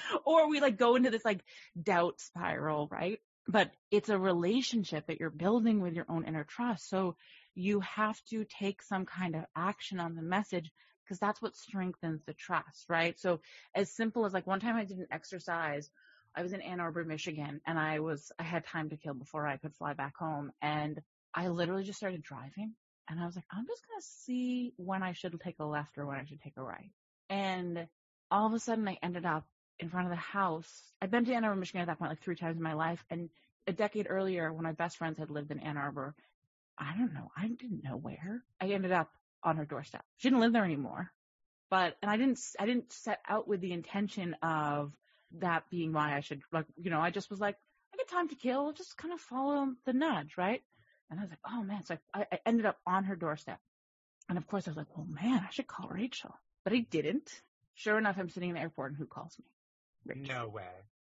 or 0.24 0.48
we 0.48 0.60
like 0.60 0.76
go 0.76 0.96
into 0.96 1.10
this 1.10 1.24
like 1.24 1.44
doubt 1.82 2.20
spiral, 2.20 2.88
right? 2.90 3.20
but 3.48 3.70
it's 3.90 4.10
a 4.10 4.18
relationship 4.18 5.06
that 5.06 5.18
you're 5.18 5.30
building 5.30 5.80
with 5.80 5.94
your 5.94 6.04
own 6.08 6.24
inner 6.26 6.44
trust. 6.44 6.88
So 6.88 7.16
you 7.54 7.80
have 7.80 8.20
to 8.28 8.44
take 8.44 8.82
some 8.82 9.06
kind 9.06 9.34
of 9.34 9.44
action 9.56 9.98
on 9.98 10.14
the 10.14 10.22
message 10.22 10.70
because 11.02 11.18
that's 11.18 11.40
what 11.40 11.56
strengthens 11.56 12.20
the 12.26 12.34
trust, 12.34 12.84
right? 12.90 13.18
So 13.18 13.40
as 13.74 13.90
simple 13.90 14.26
as 14.26 14.34
like 14.34 14.46
one 14.46 14.60
time 14.60 14.76
I 14.76 14.84
did 14.84 14.98
an 14.98 15.06
exercise, 15.10 15.90
I 16.36 16.42
was 16.42 16.52
in 16.52 16.60
Ann 16.60 16.78
Arbor, 16.78 17.04
Michigan, 17.04 17.62
and 17.66 17.78
I 17.78 18.00
was, 18.00 18.30
I 18.38 18.42
had 18.42 18.66
time 18.66 18.90
to 18.90 18.98
kill 18.98 19.14
before 19.14 19.46
I 19.46 19.56
could 19.56 19.74
fly 19.74 19.94
back 19.94 20.16
home. 20.18 20.52
And 20.60 21.00
I 21.34 21.48
literally 21.48 21.84
just 21.84 21.98
started 21.98 22.22
driving 22.22 22.74
and 23.08 23.18
I 23.18 23.24
was 23.24 23.34
like, 23.34 23.46
I'm 23.50 23.66
just 23.66 23.82
going 23.88 24.00
to 24.00 24.06
see 24.06 24.74
when 24.76 25.02
I 25.02 25.12
should 25.12 25.40
take 25.40 25.58
a 25.58 25.64
left 25.64 25.96
or 25.96 26.04
when 26.04 26.18
I 26.18 26.24
should 26.26 26.42
take 26.42 26.58
a 26.58 26.62
right. 26.62 26.90
And 27.30 27.86
all 28.30 28.46
of 28.46 28.52
a 28.52 28.58
sudden 28.58 28.86
I 28.86 28.98
ended 29.02 29.24
up 29.24 29.46
in 29.80 29.88
front 29.88 30.06
of 30.06 30.10
the 30.10 30.16
house. 30.16 30.82
I'd 31.00 31.10
been 31.10 31.24
to 31.24 31.32
Ann 31.34 31.44
Arbor, 31.44 31.58
Michigan 31.58 31.82
at 31.82 31.86
that 31.86 31.98
point 31.98 32.10
like 32.10 32.22
three 32.22 32.36
times 32.36 32.56
in 32.56 32.62
my 32.62 32.74
life. 32.74 33.04
And 33.10 33.30
a 33.66 33.72
decade 33.72 34.06
earlier, 34.08 34.52
when 34.52 34.64
my 34.64 34.72
best 34.72 34.96
friends 34.96 35.18
had 35.18 35.30
lived 35.30 35.50
in 35.50 35.60
Ann 35.60 35.76
Arbor, 35.76 36.14
I 36.78 36.96
don't 36.96 37.12
know, 37.12 37.30
I 37.36 37.48
didn't 37.48 37.84
know 37.84 37.96
where. 37.96 38.42
I 38.60 38.68
ended 38.68 38.92
up 38.92 39.10
on 39.42 39.56
her 39.56 39.64
doorstep. 39.64 40.04
She 40.16 40.28
didn't 40.28 40.40
live 40.40 40.52
there 40.52 40.64
anymore. 40.64 41.10
But, 41.70 41.96
and 42.02 42.10
I 42.10 42.16
didn't, 42.16 42.40
I 42.58 42.66
didn't 42.66 42.92
set 42.92 43.20
out 43.28 43.46
with 43.46 43.60
the 43.60 43.72
intention 43.72 44.34
of 44.42 44.92
that 45.38 45.64
being 45.70 45.92
why 45.92 46.16
I 46.16 46.20
should, 46.20 46.40
like, 46.50 46.64
you 46.76 46.90
know, 46.90 47.00
I 47.00 47.10
just 47.10 47.30
was 47.30 47.40
like, 47.40 47.56
I 47.92 47.96
get 47.98 48.08
time 48.08 48.28
to 48.28 48.34
kill, 48.34 48.72
just 48.72 48.96
kind 48.96 49.12
of 49.12 49.20
follow 49.20 49.74
the 49.84 49.92
nudge, 49.92 50.36
right? 50.38 50.62
And 51.10 51.18
I 51.18 51.22
was 51.22 51.30
like, 51.30 51.40
oh 51.46 51.62
man, 51.62 51.84
so 51.84 51.98
I, 52.14 52.26
I 52.32 52.38
ended 52.46 52.66
up 52.66 52.78
on 52.86 53.04
her 53.04 53.16
doorstep. 53.16 53.58
And 54.28 54.38
of 54.38 54.46
course 54.46 54.66
I 54.66 54.70
was 54.70 54.76
like, 54.76 54.96
well 54.96 55.06
man, 55.06 55.44
I 55.46 55.50
should 55.52 55.66
call 55.66 55.88
Rachel. 55.88 56.34
But 56.64 56.72
I 56.72 56.80
didn't. 56.90 57.30
Sure 57.74 57.98
enough, 57.98 58.16
I'm 58.18 58.28
sitting 58.30 58.50
in 58.50 58.54
the 58.54 58.60
airport 58.60 58.92
and 58.92 58.98
who 58.98 59.06
calls 59.06 59.38
me? 59.38 59.44
No 60.16 60.48
way. 60.48 60.62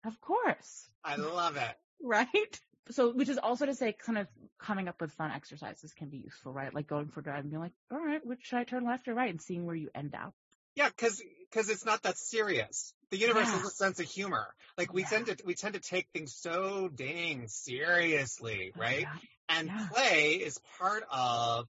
Of 0.06 0.20
course. 0.22 0.90
I 1.04 1.16
love 1.16 1.58
it. 1.58 1.78
right? 2.02 2.62
So, 2.92 3.12
which 3.12 3.30
is 3.30 3.40
also 3.40 3.66
to 3.66 3.74
say, 3.74 3.94
kind 3.94 4.18
of 4.18 4.28
coming 4.60 4.88
up 4.88 5.02
with 5.02 5.12
fun 5.12 5.32
exercises 5.32 5.94
can 5.94 6.10
be 6.10 6.18
useful, 6.18 6.54
right? 6.54 6.74
Like 6.74 6.88
going 6.88 7.08
for 7.08 7.22
a 7.22 7.24
drive 7.24 7.40
and 7.40 7.50
being 7.50 7.62
like, 7.62 7.72
all 7.92 8.00
right, 8.00 8.24
which 8.26 8.42
should 8.44 8.60
I 8.60 8.64
turn 8.64 8.86
left 8.86 9.08
or 9.08 9.16
right 9.16 9.30
and 9.30 9.42
seeing 9.42 9.66
where 9.66 9.76
you 9.76 9.90
end 9.96 10.14
up. 10.14 10.34
Yeah, 10.76 10.90
cause, 10.98 11.22
cause 11.52 11.70
it's 11.70 11.86
not 11.86 12.04
that 12.04 12.18
serious. 12.18 12.94
The 13.10 13.18
universe 13.18 13.48
yeah. 13.48 13.58
has 13.60 13.68
a 13.68 13.72
sense 13.72 14.00
of 14.00 14.08
humor. 14.08 14.54
Like 14.78 14.94
we 14.94 15.02
yeah. 15.02 15.08
tend 15.08 15.26
to, 15.28 15.38
we 15.46 15.56
tend 15.56 15.76
to 15.76 15.80
take 15.80 16.08
things 16.14 16.36
so 16.36 16.90
dang 16.94 17.48
seriously, 17.48 18.74
oh, 18.76 18.80
right? 18.80 19.02
Yeah. 19.02 19.16
And 19.48 19.72
play 19.92 20.34
is 20.34 20.60
part 20.80 21.04
of 21.10 21.68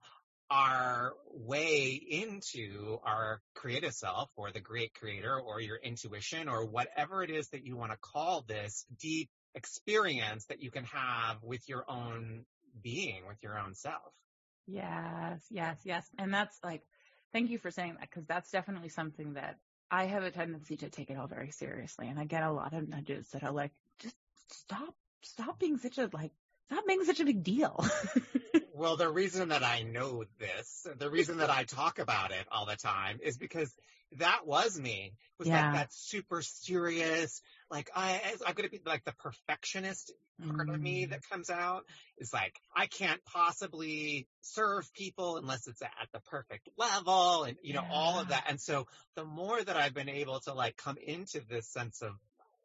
our 0.51 1.15
way 1.33 1.91
into 1.93 2.99
our 3.05 3.41
creative 3.55 3.93
self 3.93 4.31
or 4.37 4.53
the 4.53 4.61
great 4.61 4.95
creator 4.95 5.39
or 5.39 5.61
your 5.61 5.77
intuition 5.77 6.49
or 6.49 6.65
whatever 6.65 7.23
it 7.23 7.31
is 7.31 7.49
that 7.49 7.65
you 7.65 7.77
want 7.77 7.93
to 7.93 7.99
call 7.99 8.45
this 8.47 8.87
deep 8.99 9.29
experience 9.55 10.45
that 10.47 10.63
you 10.63 10.71
can 10.71 10.85
have 10.85 11.43
with 11.43 11.69
your 11.69 11.85
own 11.89 12.45
being, 12.83 13.27
with 13.27 13.39
your 13.43 13.59
own 13.59 13.75
self. 13.75 14.13
Yes, 14.67 15.41
yes, 15.51 15.77
yes. 15.85 16.07
And 16.19 16.33
that's 16.33 16.59
like, 16.63 16.83
thank 17.33 17.51
you 17.51 17.59
for 17.59 17.71
saying 17.71 17.97
that 17.99 18.09
because 18.09 18.27
that's 18.27 18.51
definitely 18.51 18.89
something 18.89 19.35
that 19.35 19.59
I 19.91 20.07
have 20.07 20.23
a 20.23 20.31
tendency 20.31 20.77
to 20.79 20.91
take 20.91 21.11
it 21.11 21.17
all 21.17 21.29
very 21.29 21.51
seriously. 21.51 22.09
And 22.09 22.19
I 22.19 22.25
get 22.25 22.43
a 22.43 22.53
lot 22.53 22.75
of 22.75 22.89
nudges 22.89 23.29
that 23.31 23.43
are 23.43 23.53
like, 23.53 23.73
just 23.99 24.17
stop, 24.49 24.95
stop 25.23 25.59
being 25.59 25.79
such 25.79 25.99
a 25.99 26.11
like, 26.13 26.33
stop 26.67 26.85
making 26.87 27.05
such 27.05 27.21
a 27.21 27.25
big 27.25 27.43
deal. 27.43 27.85
well, 28.77 28.97
the 28.97 29.09
reason 29.09 29.49
that 29.49 29.63
I 29.63 29.83
know 29.83 30.25
this, 30.39 30.87
the 30.99 31.11
reason 31.11 31.39
that 31.39 31.51
I 31.51 31.65
talk 31.69 31.99
about 31.99 32.31
it 32.31 32.47
all 32.53 32.67
the 32.67 32.77
time 32.77 33.19
is 33.23 33.39
because 33.39 33.73
that 34.19 34.47
was 34.47 34.79
me. 34.79 35.15
Was 35.39 35.49
yeah. 35.49 35.67
like 35.67 35.75
that 35.75 35.93
super 35.93 36.43
serious, 36.43 37.43
like 37.71 37.91
I, 37.95 38.21
I'm 38.47 38.55
to 38.55 38.71
be 38.71 38.81
like 38.85 39.05
the 39.05 39.13
perfectionist 39.13 40.13
part 40.47 40.69
mm. 40.69 40.75
of 40.75 40.81
me 40.81 41.07
mm. 41.07 41.11
that 41.11 41.21
comes 41.31 41.51
out 41.51 41.85
is 42.19 42.33
like, 42.33 42.55
I 42.75 42.87
can't 42.87 43.21
possibly 43.25 44.27
serve 44.43 44.93
people 44.95 45.37
unless 45.37 45.67
it's 45.67 45.83
at 45.83 46.09
the 46.13 46.21
perfect 46.21 46.69
level 46.77 47.45
and, 47.45 47.57
you 47.63 47.75
know, 47.75 47.83
yeah. 47.83 47.95
all 47.95 48.21
of 48.21 48.29
that. 48.29 48.45
And 48.49 48.61
so 48.61 48.87
the 49.15 49.25
more 49.25 49.63
that 49.63 49.77
I've 49.77 49.95
been 49.95 50.09
able 50.09 50.41
to 50.41 50.53
like 50.55 50.77
come 50.77 50.97
into 50.99 51.41
this 51.49 51.67
sense 51.67 52.03
of, 52.03 52.13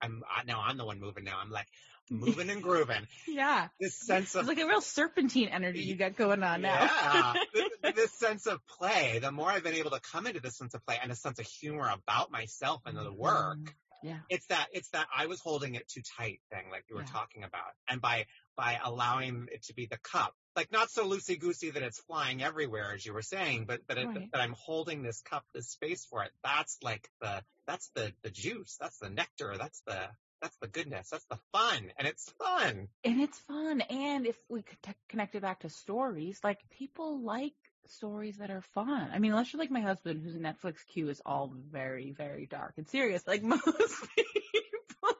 I'm, 0.01 0.23
I, 0.29 0.43
now 0.43 0.63
I'm 0.65 0.77
the 0.77 0.85
one 0.85 0.99
moving 0.99 1.23
now. 1.23 1.39
I'm 1.41 1.51
like, 1.51 1.67
moving 2.11 2.49
and 2.49 2.61
grooving. 2.61 3.07
Yeah. 3.27 3.69
This 3.79 3.95
sense 3.95 4.35
of 4.35 4.41
it's 4.41 4.49
like 4.49 4.59
a 4.59 4.67
real 4.67 4.81
serpentine 4.81 5.47
energy 5.47 5.81
you 5.83 5.95
got 5.95 6.17
going 6.17 6.43
on 6.43 6.61
now. 6.61 6.83
Yeah. 6.83 7.33
this, 7.53 7.95
this, 7.95 8.11
sense 8.11 8.45
of 8.45 8.59
play. 8.67 9.19
The 9.19 9.31
more 9.31 9.49
I've 9.49 9.63
been 9.63 9.75
able 9.75 9.91
to 9.91 10.01
come 10.01 10.27
into 10.27 10.41
this 10.41 10.57
sense 10.57 10.73
of 10.73 10.85
play 10.85 10.97
and 11.01 11.11
a 11.11 11.15
sense 11.15 11.39
of 11.39 11.47
humor 11.47 11.89
about 11.89 12.29
myself 12.29 12.81
and 12.85 12.97
the 12.97 13.05
mm-hmm. 13.05 13.17
work. 13.21 13.75
Yeah. 14.03 14.17
It's 14.29 14.47
that 14.47 14.67
it's 14.73 14.89
that 14.89 15.07
I 15.15 15.27
was 15.27 15.39
holding 15.39 15.75
it 15.75 15.87
too 15.87 16.01
tight 16.17 16.41
thing, 16.51 16.65
like 16.71 16.85
you 16.89 16.95
were 16.95 17.03
yeah. 17.03 17.07
talking 17.11 17.43
about, 17.43 17.71
and 17.87 18.01
by 18.01 18.25
by 18.57 18.79
allowing 18.83 19.47
it 19.51 19.63
to 19.65 19.75
be 19.75 19.85
the 19.85 19.99
cup, 19.99 20.33
like 20.55 20.71
not 20.71 20.89
so 20.89 21.07
loosey 21.07 21.39
goosey 21.39 21.69
that 21.69 21.83
it's 21.83 21.99
flying 21.99 22.41
everywhere, 22.41 22.93
as 22.95 23.05
you 23.05 23.13
were 23.13 23.21
saying, 23.21 23.65
but 23.67 23.81
but 23.87 23.97
right. 23.97 24.31
that 24.31 24.41
I'm 24.41 24.55
holding 24.57 25.03
this 25.03 25.21
cup, 25.21 25.43
this 25.53 25.69
space 25.69 26.05
for 26.09 26.23
it. 26.23 26.31
That's 26.43 26.77
like 26.81 27.07
the 27.21 27.43
that's 27.67 27.91
the 27.93 28.11
the 28.23 28.31
juice, 28.31 28.75
that's 28.79 28.97
the 28.97 29.09
nectar, 29.09 29.55
that's 29.57 29.81
the 29.85 30.09
that's 30.41 30.57
the 30.57 30.67
goodness. 30.67 31.09
That's 31.09 31.25
the 31.25 31.39
fun. 31.51 31.91
And 31.97 32.07
it's 32.07 32.29
fun. 32.31 32.87
And 33.03 33.21
it's 33.21 33.37
fun. 33.39 33.81
And 33.81 34.25
if 34.25 34.37
we 34.49 34.63
could 34.63 34.81
t- 34.81 34.91
connect 35.09 35.35
it 35.35 35.41
back 35.41 35.61
to 35.61 35.69
stories, 35.69 36.39
like 36.43 36.59
people 36.71 37.21
like 37.21 37.53
stories 37.87 38.37
that 38.37 38.49
are 38.49 38.61
fun. 38.73 39.09
I 39.13 39.19
mean, 39.19 39.31
unless 39.31 39.53
you're 39.53 39.61
like 39.61 39.71
my 39.71 39.81
husband, 39.81 40.21
whose 40.23 40.35
Netflix 40.35 40.85
queue 40.87 41.09
is 41.09 41.21
all 41.25 41.53
very, 41.71 42.11
very 42.11 42.47
dark 42.47 42.73
and 42.77 42.87
serious, 42.87 43.25
like 43.27 43.43
most 43.53 43.65
people 43.65 45.17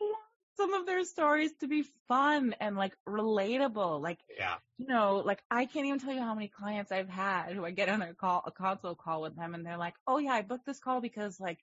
want 0.00 0.16
some 0.56 0.74
of 0.74 0.86
their 0.86 1.04
stories 1.04 1.52
to 1.60 1.68
be 1.68 1.84
fun 2.08 2.54
and 2.60 2.76
like 2.76 2.94
relatable. 3.08 4.00
Like, 4.00 4.18
yeah. 4.36 4.56
you 4.78 4.86
know, 4.88 5.22
like 5.24 5.42
I 5.50 5.66
can't 5.66 5.86
even 5.86 6.00
tell 6.00 6.14
you 6.14 6.22
how 6.22 6.34
many 6.34 6.48
clients 6.48 6.90
I've 6.90 7.08
had 7.08 7.52
who 7.52 7.64
I 7.64 7.70
get 7.70 7.88
on 7.88 8.02
a 8.02 8.14
call, 8.14 8.42
a 8.44 8.50
console 8.50 8.96
call 8.96 9.22
with 9.22 9.36
them 9.36 9.54
and 9.54 9.64
they're 9.64 9.78
like, 9.78 9.94
oh 10.06 10.18
yeah, 10.18 10.32
I 10.32 10.42
booked 10.42 10.66
this 10.66 10.80
call 10.80 11.00
because 11.00 11.38
like 11.38 11.58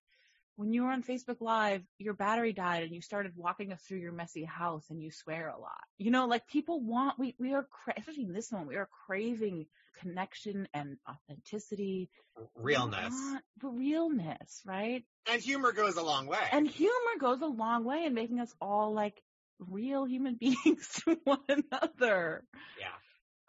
when 0.58 0.74
you 0.74 0.84
were 0.84 0.92
on 0.92 1.04
Facebook 1.04 1.40
Live, 1.40 1.84
your 2.00 2.16
battery 2.16 2.52
died 2.52 2.84
and 2.84 2.94
you 2.94 3.00
started 3.00 3.34
walking 3.36 3.72
us 3.72 3.82
through 3.82 4.00
your 4.00 4.12
messy 4.12 4.44
house 4.44 4.90
and 4.90 5.02
you 5.02 5.12
swear 5.12 5.50
a 5.50 5.60
lot. 5.60 5.84
You 6.00 6.10
know, 6.10 6.26
like 6.26 6.48
people 6.48 6.82
want, 6.82 7.18
we, 7.20 7.36
we 7.40 7.54
are, 7.54 7.64
cra- 7.64 7.94
especially 7.96 8.24
in 8.24 8.34
this 8.34 8.52
moment, 8.52 8.70
we 8.70 8.76
are 8.76 8.90
craving 9.06 9.68
connection 10.02 10.68
and 10.74 10.98
authenticity. 11.08 12.10
Realness. 12.56 13.14
The 13.62 13.68
realness, 13.68 14.64
right? 14.66 15.04
And 15.32 15.42
humor 15.42 15.74
goes 15.74 15.96
a 15.96 16.02
long 16.04 16.26
way. 16.26 16.40
And 16.52 16.68
humor 16.68 17.20
goes 17.20 17.42
a 17.42 17.48
long 17.48 17.84
way 17.84 18.06
in 18.06 18.16
making 18.16 18.40
us 18.40 18.52
all 18.60 18.94
like 18.94 19.22
real 19.60 20.06
human 20.06 20.36
beings 20.40 20.90
to 21.06 21.20
one 21.24 21.40
another. 21.48 22.44
Yeah, 22.80 22.88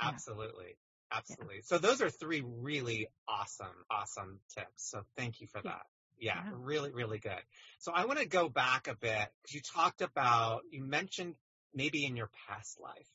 absolutely. 0.01 0.67
Yeah. 0.67 0.73
Absolutely. 1.11 1.57
Yeah. 1.57 1.63
So 1.65 1.79
those 1.79 2.03
are 2.03 2.11
three 2.11 2.43
really 2.45 3.09
awesome, 3.27 3.69
awesome 3.91 4.41
tips. 4.55 4.91
So 4.91 5.05
thank 5.17 5.41
you 5.41 5.47
for 5.47 5.63
yeah. 5.65 5.71
that. 5.71 5.87
Yeah, 6.21 6.35
yeah, 6.37 6.51
really, 6.53 6.91
really 6.91 7.19
good. 7.19 7.43
So 7.79 7.93
I 7.95 8.07
want 8.07 8.19
to 8.19 8.27
go 8.27 8.49
back 8.49 8.89
a 8.89 8.95
bit 8.95 9.29
because 9.43 9.55
you 9.55 9.61
talked 9.61 10.03
about, 10.03 10.63
you 10.71 10.85
mentioned 10.85 11.35
maybe 11.75 12.05
in 12.05 12.17
your 12.17 12.31
past 12.49 12.81
life. 12.81 13.09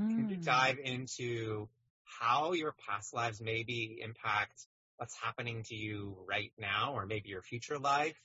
Mm. 0.00 0.14
Can 0.14 0.28
you 0.28 0.36
dive 0.36 0.78
into 0.82 1.68
how 2.04 2.52
your 2.52 2.74
past 2.88 3.12
lives 3.12 3.40
maybe 3.40 4.00
impact 4.02 4.66
what's 4.96 5.16
happening 5.22 5.62
to 5.64 5.74
you 5.74 6.16
right 6.28 6.52
now 6.58 6.94
or 6.94 7.06
maybe 7.06 7.28
your 7.28 7.42
future 7.42 7.78
life? 7.78 8.18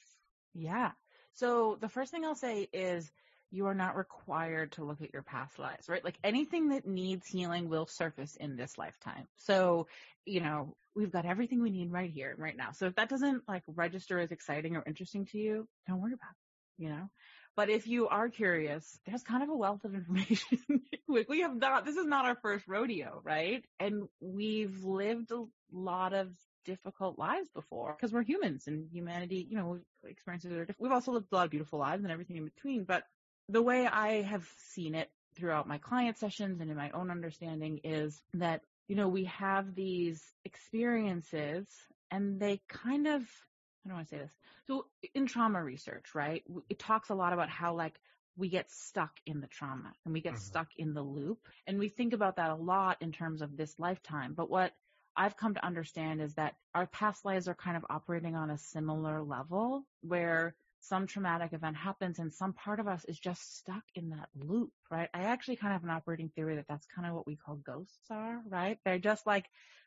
Yeah. 0.54 0.92
So 1.34 1.78
the 1.82 1.90
first 1.90 2.12
thing 2.12 2.24
I'll 2.26 2.36
say 2.36 2.70
is 2.72 3.12
you 3.52 3.68
are 3.68 3.76
not 3.76 3.96
required 3.96 4.72
to 4.74 4.84
look 4.84 5.02
at 5.02 5.14
your 5.14 5.22
past 5.22 5.60
lives, 5.60 5.88
right? 5.88 6.04
Like 6.04 6.18
anything 6.24 6.70
that 6.70 6.88
needs 6.88 7.28
healing 7.28 7.70
will 7.70 7.86
surface 7.86 8.36
in 8.36 8.56
this 8.56 8.78
lifetime. 8.78 9.28
So, 9.38 9.88
you 10.26 10.42
know, 10.42 10.76
we've 10.96 11.12
got 11.12 11.26
everything 11.26 11.62
we 11.62 11.70
need 11.70 11.92
right 11.92 12.12
here, 12.12 12.36
right 12.38 12.56
now. 12.56 12.72
So 12.72 12.88
if 12.88 12.96
that 12.96 13.10
doesn't 13.10 13.44
like 13.48 13.64
register 13.68 14.20
as 14.20 14.32
exciting 14.32 14.76
or 14.76 14.84
interesting 14.86 15.26
to 15.28 15.38
you, 15.38 15.68
don't 15.88 16.02
worry 16.02 16.14
about 16.14 16.32
it, 16.32 16.84
you 16.84 16.90
know? 16.90 17.10
But 17.56 17.70
if 17.70 17.86
you 17.86 18.08
are 18.08 18.30
curious, 18.30 19.00
there's 19.06 19.22
kind 19.22 19.44
of 19.44 19.50
a 19.50 19.56
wealth 19.56 19.84
of 19.86 19.94
information. 19.96 20.60
we 21.08 21.42
have 21.42 21.56
not, 21.56 21.86
this 21.86 21.98
is 21.98 22.06
not 22.06 22.26
our 22.26 22.36
first 22.36 22.68
rodeo, 22.68 23.22
right? 23.24 23.64
And 23.80 24.08
we've 24.20 24.84
lived 24.84 25.32
a 25.32 25.46
lot 25.72 26.14
of 26.14 26.30
difficult 26.66 27.20
lives 27.20 27.50
before 27.54 27.96
because 27.96 28.14
we're 28.14 28.24
humans 28.24 28.64
and 28.68 28.88
humanity, 28.92 29.46
you 29.50 29.58
know, 29.58 29.80
experiences 30.06 30.52
are 30.52 30.66
different. 30.66 30.82
We've 30.82 30.92
also 30.92 31.12
lived 31.12 31.28
a 31.32 31.36
lot 31.36 31.46
of 31.46 31.52
beautiful 31.52 31.80
lives 31.80 32.04
and 32.04 32.12
everything 32.12 32.38
in 32.38 32.46
between, 32.46 32.86
but 32.86 33.04
the 33.50 33.62
way 33.62 33.86
I 33.86 34.22
have 34.22 34.48
seen 34.70 34.96
it 34.96 35.10
throughout 35.36 35.68
my 35.68 35.78
client 35.78 36.18
sessions 36.18 36.62
and 36.62 36.70
in 36.70 36.78
my 36.78 36.92
own 36.92 37.12
understanding 37.12 37.82
is 37.84 38.22
that, 38.36 38.62
you 38.94 38.98
know, 38.98 39.08
we 39.08 39.24
have 39.24 39.74
these 39.74 40.22
experiences 40.46 41.66
and 42.12 42.40
they 42.40 42.62
kind 42.70 43.08
of, 43.08 43.24
I 43.24 43.90
don't 43.90 43.96
want 43.96 44.08
to 44.10 44.16
say 44.16 44.22
this. 44.22 44.38
So 44.68 44.86
in 45.16 45.26
trauma 45.26 45.64
research, 45.64 46.14
right, 46.14 46.44
it 46.70 46.78
talks 46.78 47.10
a 47.10 47.16
lot 47.16 47.34
about 47.34 47.50
how 47.50 47.74
like 47.74 47.96
we 48.38 48.50
get 48.50 48.70
stuck 48.70 49.10
in 49.26 49.42
the 49.42 49.48
trauma 49.48 49.94
and 50.06 50.14
we 50.14 50.22
get 50.22 50.34
mm-hmm. 50.34 50.42
stuck 50.44 50.68
in 50.78 50.94
the 50.94 51.02
loop. 51.02 51.40
And 51.66 51.80
we 51.80 51.90
think 51.90 52.14
about 52.14 52.36
that 52.36 52.52
a 52.52 52.56
lot 52.56 52.98
in 53.02 53.12
terms 53.12 53.42
of 53.42 53.58
this 53.58 53.74
lifetime. 53.80 54.36
But 54.36 54.52
what 54.52 54.74
I've 55.18 55.38
come 55.38 55.56
to 55.56 55.66
understand 55.66 56.22
is 56.22 56.36
that 56.36 56.54
our 56.76 56.86
past 56.86 57.26
lives 57.26 57.48
are 57.48 57.56
kind 57.56 57.76
of 57.76 57.86
operating 57.90 58.36
on 58.36 58.52
a 58.52 58.60
similar 58.60 59.24
level 59.24 59.88
where 60.02 60.54
some 60.84 61.08
traumatic 61.08 61.54
event 61.54 61.78
happens 61.78 62.20
and 62.20 62.34
some 62.34 62.52
part 62.52 62.80
of 62.82 62.88
us 62.90 63.06
is 63.06 63.18
just 63.18 63.58
stuck 63.58 63.84
in 63.96 64.10
that 64.10 64.28
loop, 64.36 64.72
right? 64.92 65.10
I 65.14 65.24
actually 65.24 65.56
kind 65.56 65.74
of 65.74 65.82
have 65.82 65.90
an 65.90 65.96
operating 65.96 66.30
theory 66.30 66.58
that 66.58 66.66
that's 66.68 66.86
kind 66.94 67.08
of 67.08 67.16
what 67.16 67.26
we 67.26 67.38
call 67.38 67.56
ghosts 67.56 68.12
are, 68.12 68.42
right? 68.50 68.78
They're 68.84 69.00
just 69.00 69.26
like 69.26 69.46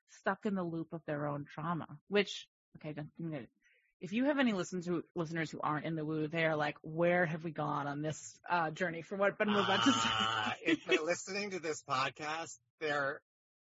stuck 0.09 0.47
in 0.47 0.55
the 0.55 0.63
loop 0.63 0.89
of 0.93 1.03
their 1.07 1.27
own 1.27 1.45
trauma, 1.45 1.87
which, 2.09 2.49
okay, 2.79 2.95
if 4.01 4.13
you 4.15 4.25
have 4.25 4.39
any 4.39 4.53
listeners 4.53 4.87
who, 4.87 5.03
listeners 5.15 5.51
who 5.51 5.61
aren't 5.63 5.85
in 5.85 5.97
the 5.97 6.05
woo, 6.05 6.29
they 6.29 6.47
are 6.47 6.57
like, 6.57 6.77
where 6.83 7.27
have 7.27 7.45
we 7.45 7.51
gone 7.51 7.87
on 7.87 8.01
this 8.01 8.39
uh, 8.49 8.71
journey 8.71 9.03
for 9.03 9.17
what 9.17 9.37
But 9.37 9.49
I'm 9.49 9.57
about 9.57 9.85
to 9.85 9.93
say? 9.93 10.09
Uh, 10.11 10.51
if 10.65 10.85
they're 10.87 11.05
listening 11.05 11.51
to 11.51 11.61
this 11.61 11.83
podcast, 11.89 12.57
they're 12.81 13.21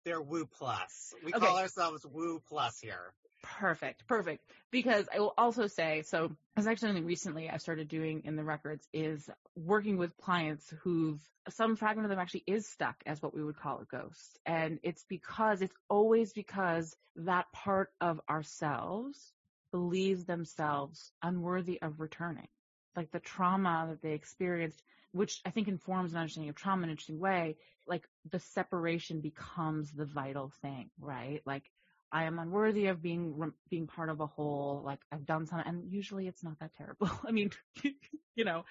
they're 0.05 0.21
woo 0.21 0.45
plus. 0.45 1.13
We 1.23 1.33
okay. 1.33 1.45
call 1.45 1.57
ourselves 1.57 2.05
woo 2.05 2.41
plus 2.47 2.79
here. 2.79 3.13
Perfect, 3.43 4.07
perfect. 4.07 4.43
Because 4.71 5.07
I 5.13 5.19
will 5.19 5.33
also 5.37 5.67
say, 5.67 6.03
so 6.03 6.31
as 6.55 6.67
actually 6.67 7.01
recently 7.01 7.49
I 7.49 7.57
started 7.57 7.87
doing 7.87 8.21
in 8.25 8.35
the 8.35 8.43
records 8.43 8.87
is 8.93 9.29
working 9.55 9.97
with 9.97 10.15
clients 10.17 10.73
who've 10.81 11.21
some 11.49 11.75
fragment 11.75 12.05
of 12.05 12.09
them 12.09 12.19
actually 12.19 12.43
is 12.47 12.67
stuck 12.67 12.95
as 13.05 13.21
what 13.21 13.35
we 13.35 13.43
would 13.43 13.57
call 13.57 13.79
a 13.79 13.85
ghost. 13.85 14.39
And 14.45 14.79
it's 14.81 15.03
because 15.07 15.61
it's 15.61 15.75
always 15.89 16.33
because 16.33 16.95
that 17.17 17.51
part 17.51 17.91
of 18.01 18.19
ourselves 18.29 19.33
believes 19.71 20.25
themselves 20.25 21.11
unworthy 21.21 21.79
of 21.81 21.99
returning. 21.99 22.47
Like 22.95 23.11
the 23.11 23.19
trauma 23.19 23.87
that 23.89 24.01
they 24.01 24.13
experienced, 24.13 24.81
which 25.15 25.39
I 25.45 25.49
think 25.49 25.69
informs 25.69 26.11
an 26.11 26.19
understanding 26.19 26.49
of 26.49 26.57
trauma 26.57 26.83
in 26.83 26.83
an 26.85 26.89
interesting 26.89 27.19
way, 27.19 27.55
like 27.87 28.05
the 28.29 28.39
separation 28.39 29.21
becomes 29.21 29.93
the 29.93 30.03
vital 30.03 30.51
thing, 30.61 30.89
right? 30.99 31.41
Like 31.45 31.63
I 32.11 32.25
am 32.25 32.37
unworthy 32.37 32.87
of 32.87 33.01
being 33.01 33.53
being 33.69 33.87
part 33.87 34.09
of 34.09 34.19
a 34.19 34.25
whole. 34.25 34.81
Like 34.83 34.99
I've 35.13 35.25
done 35.25 35.47
something, 35.47 35.65
and 35.65 35.89
usually 35.89 36.27
it's 36.27 36.43
not 36.43 36.59
that 36.59 36.75
terrible. 36.77 37.09
I 37.25 37.31
mean, 37.31 37.51
you 38.35 38.43
know, 38.43 38.65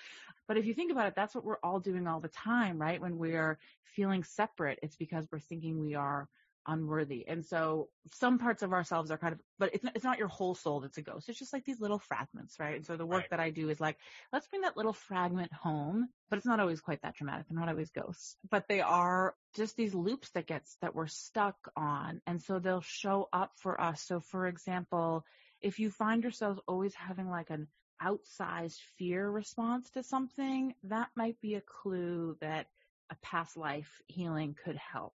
but 0.47 0.59
if 0.59 0.67
you 0.67 0.75
think 0.75 0.93
about 0.93 1.07
it, 1.07 1.15
that's 1.17 1.35
what 1.35 1.45
we're 1.45 1.63
all 1.63 1.81
doing 1.81 2.07
all 2.07 2.21
the 2.21 2.29
time, 2.29 2.79
right? 2.79 3.01
When 3.01 3.17
we're 3.17 3.59
feeling 3.97 4.23
separate, 4.23 4.81
it's 4.83 4.97
because 4.97 5.27
we're 5.33 5.39
thinking 5.39 5.81
we 5.81 5.95
are 5.95 6.29
unworthy. 6.67 7.27
And 7.29 7.45
so 7.45 7.89
some 8.15 8.39
parts 8.39 8.63
of 8.63 8.73
ourselves 8.73 9.11
are 9.11 9.19
kind 9.19 9.33
of, 9.35 9.41
but 9.59 9.75
it's 9.75 9.85
not, 9.85 9.97
it's 9.97 10.05
not 10.05 10.19
your 10.19 10.29
whole 10.29 10.55
soul 10.55 10.81
that's 10.81 10.99
a 10.99 11.03
ghost. 11.03 11.29
It's 11.29 11.39
just 11.39 11.53
like 11.53 11.65
these 11.65 11.81
little 11.81 11.99
fragments, 11.99 12.59
right? 12.59 12.77
And 12.77 12.87
so 12.87 12.97
the 12.97 13.07
work 13.07 13.21
Right. 13.21 13.31
that 13.31 13.41
I 13.41 13.51
do 13.51 13.69
is 13.71 13.81
like, 13.81 13.99
let's 14.33 14.47
bring 14.49 14.63
that 14.63 14.77
little 14.77 14.93
fragment 14.93 15.53
home, 15.53 16.09
but 16.31 16.37
it's 16.37 16.47
not 16.47 16.61
always 16.61 16.81
quite 16.81 17.03
that 17.03 17.15
dramatic. 17.17 17.47
They're 17.49 17.59
not 17.59 17.69
always 17.69 17.91
ghosts, 17.91 18.37
but 18.51 18.69
they 18.69 18.81
are 18.81 19.35
just 19.55 19.77
these 19.77 19.95
loops 19.95 20.31
that 20.31 20.47
gets, 20.47 20.77
that 20.83 20.95
we're 20.95 21.07
stuck 21.07 21.57
on. 21.77 22.21
And 22.27 22.43
so 22.43 22.59
they'll 22.59 22.81
show 22.81 23.29
up 23.33 23.53
for 23.57 23.81
us. 23.81 24.03
So 24.03 24.21
for 24.21 24.47
example, 24.47 25.25
if 25.63 25.79
you 25.79 25.91
find 25.91 26.23
yourselves 26.23 26.61
always 26.69 26.95
having 26.95 27.29
like 27.29 27.51
an 27.51 27.69
outsized 28.03 28.81
fear 28.99 29.29
response 29.31 29.91
to 29.91 30.03
something, 30.03 30.75
that 30.85 31.09
might 31.17 31.41
be 31.41 31.55
a 31.55 31.61
clue 31.61 32.37
that 32.41 32.67
a 33.11 33.17
past 33.23 33.57
life 33.57 34.03
healing 34.09 34.55
could 34.65 34.77
help. 34.77 35.15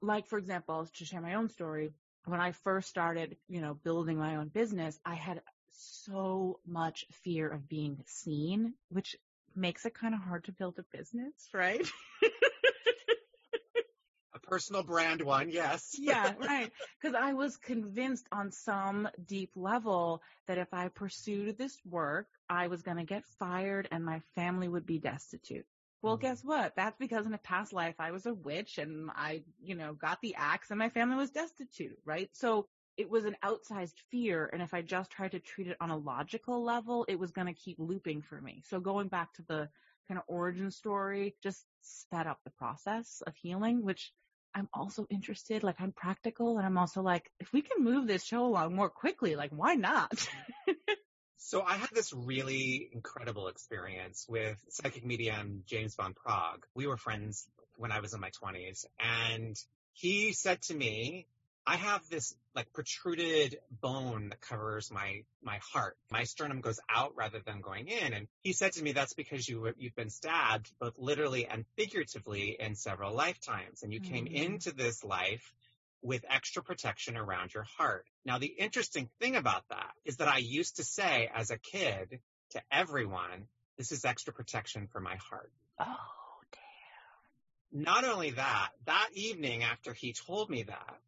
Like, 0.00 0.26
for 0.26 0.38
example, 0.38 0.88
to 0.94 1.04
share 1.04 1.20
my 1.20 1.34
own 1.34 1.48
story, 1.48 1.92
when 2.24 2.40
I 2.40 2.52
first 2.52 2.88
started, 2.88 3.36
you 3.48 3.60
know, 3.60 3.74
building 3.74 4.18
my 4.18 4.36
own 4.36 4.48
business, 4.48 4.98
I 5.04 5.14
had 5.14 5.42
so 5.70 6.60
much 6.66 7.06
fear 7.22 7.48
of 7.48 7.68
being 7.68 8.02
seen, 8.06 8.74
which 8.90 9.16
makes 9.54 9.84
it 9.86 9.94
kind 9.94 10.14
of 10.14 10.20
hard 10.20 10.44
to 10.44 10.52
build 10.52 10.78
a 10.78 10.96
business, 10.96 11.32
right? 11.52 11.86
A 14.34 14.38
personal 14.40 14.82
brand 14.82 15.22
one, 15.22 15.50
yes. 15.50 15.96
yeah, 15.98 16.32
right. 16.40 16.70
Because 17.00 17.14
I 17.14 17.32
was 17.32 17.56
convinced 17.56 18.26
on 18.30 18.52
some 18.52 19.08
deep 19.26 19.50
level 19.56 20.22
that 20.46 20.58
if 20.58 20.72
I 20.72 20.88
pursued 20.88 21.56
this 21.58 21.76
work, 21.84 22.28
I 22.48 22.68
was 22.68 22.82
going 22.82 22.98
to 22.98 23.04
get 23.04 23.24
fired 23.38 23.88
and 23.90 24.04
my 24.04 24.20
family 24.34 24.68
would 24.68 24.86
be 24.86 24.98
destitute. 24.98 25.66
Well, 26.02 26.16
Mhm. 26.16 26.20
guess 26.20 26.44
what? 26.44 26.74
That's 26.76 26.96
because 26.98 27.26
in 27.26 27.34
a 27.34 27.38
past 27.38 27.72
life 27.72 27.96
I 27.98 28.12
was 28.12 28.26
a 28.26 28.34
witch 28.34 28.78
and 28.78 29.10
I, 29.14 29.44
you 29.60 29.74
know, 29.74 29.94
got 29.94 30.20
the 30.22 30.34
axe 30.36 30.70
and 30.70 30.78
my 30.78 30.88
family 30.90 31.16
was 31.16 31.30
destitute, 31.30 31.98
right? 32.04 32.30
So 32.34 32.68
it 32.96 33.10
was 33.10 33.24
an 33.24 33.36
outsized 33.44 33.98
fear. 34.10 34.48
And 34.52 34.62
if 34.62 34.74
I 34.74 34.82
just 34.82 35.10
tried 35.10 35.32
to 35.32 35.40
treat 35.40 35.68
it 35.68 35.76
on 35.80 35.90
a 35.90 35.96
logical 35.96 36.62
level, 36.64 37.04
it 37.08 37.16
was 37.18 37.32
going 37.32 37.46
to 37.48 37.52
keep 37.54 37.78
looping 37.78 38.22
for 38.22 38.40
me. 38.40 38.62
So 38.66 38.80
going 38.80 39.08
back 39.08 39.32
to 39.34 39.42
the 39.42 39.70
kind 40.08 40.18
of 40.18 40.24
origin 40.28 40.70
story, 40.70 41.36
just 41.42 41.66
sped 41.82 42.26
up 42.26 42.40
the 42.44 42.50
process 42.50 43.22
of 43.26 43.34
healing, 43.36 43.82
which 43.84 44.12
I'm 44.54 44.68
also 44.72 45.06
interested, 45.10 45.62
like 45.62 45.80
I'm 45.80 45.92
practical 45.92 46.58
and 46.58 46.66
I'm 46.66 46.78
also 46.78 47.02
like, 47.02 47.30
if 47.40 47.52
we 47.52 47.62
can 47.62 47.84
move 47.84 48.06
this 48.06 48.24
show 48.24 48.46
along 48.46 48.74
more 48.74 48.90
quickly, 48.90 49.36
like 49.36 49.50
why 49.50 49.74
not? 49.74 50.12
So 51.38 51.62
I 51.62 51.74
had 51.74 51.90
this 51.94 52.12
really 52.12 52.90
incredible 52.92 53.46
experience 53.48 54.26
with 54.28 54.58
psychic 54.70 55.06
medium 55.06 55.62
James 55.66 55.94
Van 55.94 56.12
Praagh. 56.12 56.62
We 56.74 56.86
were 56.86 56.96
friends 56.96 57.46
when 57.76 57.92
I 57.92 58.00
was 58.00 58.12
in 58.12 58.20
my 58.20 58.30
twenties 58.30 58.84
and 58.98 59.56
he 59.92 60.32
said 60.32 60.60
to 60.62 60.74
me, 60.74 61.26
I 61.64 61.76
have 61.76 62.02
this 62.08 62.34
like 62.54 62.72
protruded 62.72 63.58
bone 63.70 64.30
that 64.30 64.40
covers 64.40 64.90
my, 64.90 65.22
my 65.42 65.58
heart. 65.72 65.96
My 66.10 66.24
sternum 66.24 66.60
goes 66.60 66.80
out 66.88 67.12
rather 67.14 67.40
than 67.44 67.60
going 67.60 67.88
in. 67.88 68.14
And 68.14 68.26
he 68.40 68.52
said 68.52 68.72
to 68.72 68.82
me, 68.82 68.92
that's 68.92 69.14
because 69.14 69.48
you, 69.48 69.72
you've 69.76 69.94
been 69.94 70.10
stabbed 70.10 70.72
both 70.80 70.94
literally 70.98 71.46
and 71.46 71.64
figuratively 71.76 72.56
in 72.58 72.74
several 72.74 73.14
lifetimes. 73.14 73.82
And 73.82 73.92
you 73.92 74.00
came 74.00 74.24
Mm. 74.26 74.32
into 74.32 74.74
this 74.74 75.04
life 75.04 75.52
with 76.02 76.24
extra 76.28 76.62
protection 76.62 77.16
around 77.16 77.52
your 77.52 77.64
heart. 77.64 78.06
Now, 78.24 78.38
the 78.38 78.46
interesting 78.46 79.08
thing 79.20 79.36
about 79.36 79.64
that 79.70 79.90
is 80.04 80.16
that 80.16 80.28
I 80.28 80.38
used 80.38 80.76
to 80.76 80.84
say 80.84 81.30
as 81.34 81.50
a 81.50 81.58
kid 81.58 82.20
to 82.50 82.62
everyone, 82.70 83.48
this 83.76 83.92
is 83.92 84.04
extra 84.04 84.32
protection 84.32 84.88
for 84.92 85.00
my 85.00 85.16
heart. 85.16 85.52
oh, 85.80 85.84
damn. 86.52 87.82
Not 87.82 88.04
only 88.04 88.30
that, 88.30 88.70
that 88.86 89.10
evening 89.14 89.64
after 89.64 89.92
he 89.92 90.12
told 90.12 90.50
me 90.50 90.64
that, 90.64 90.98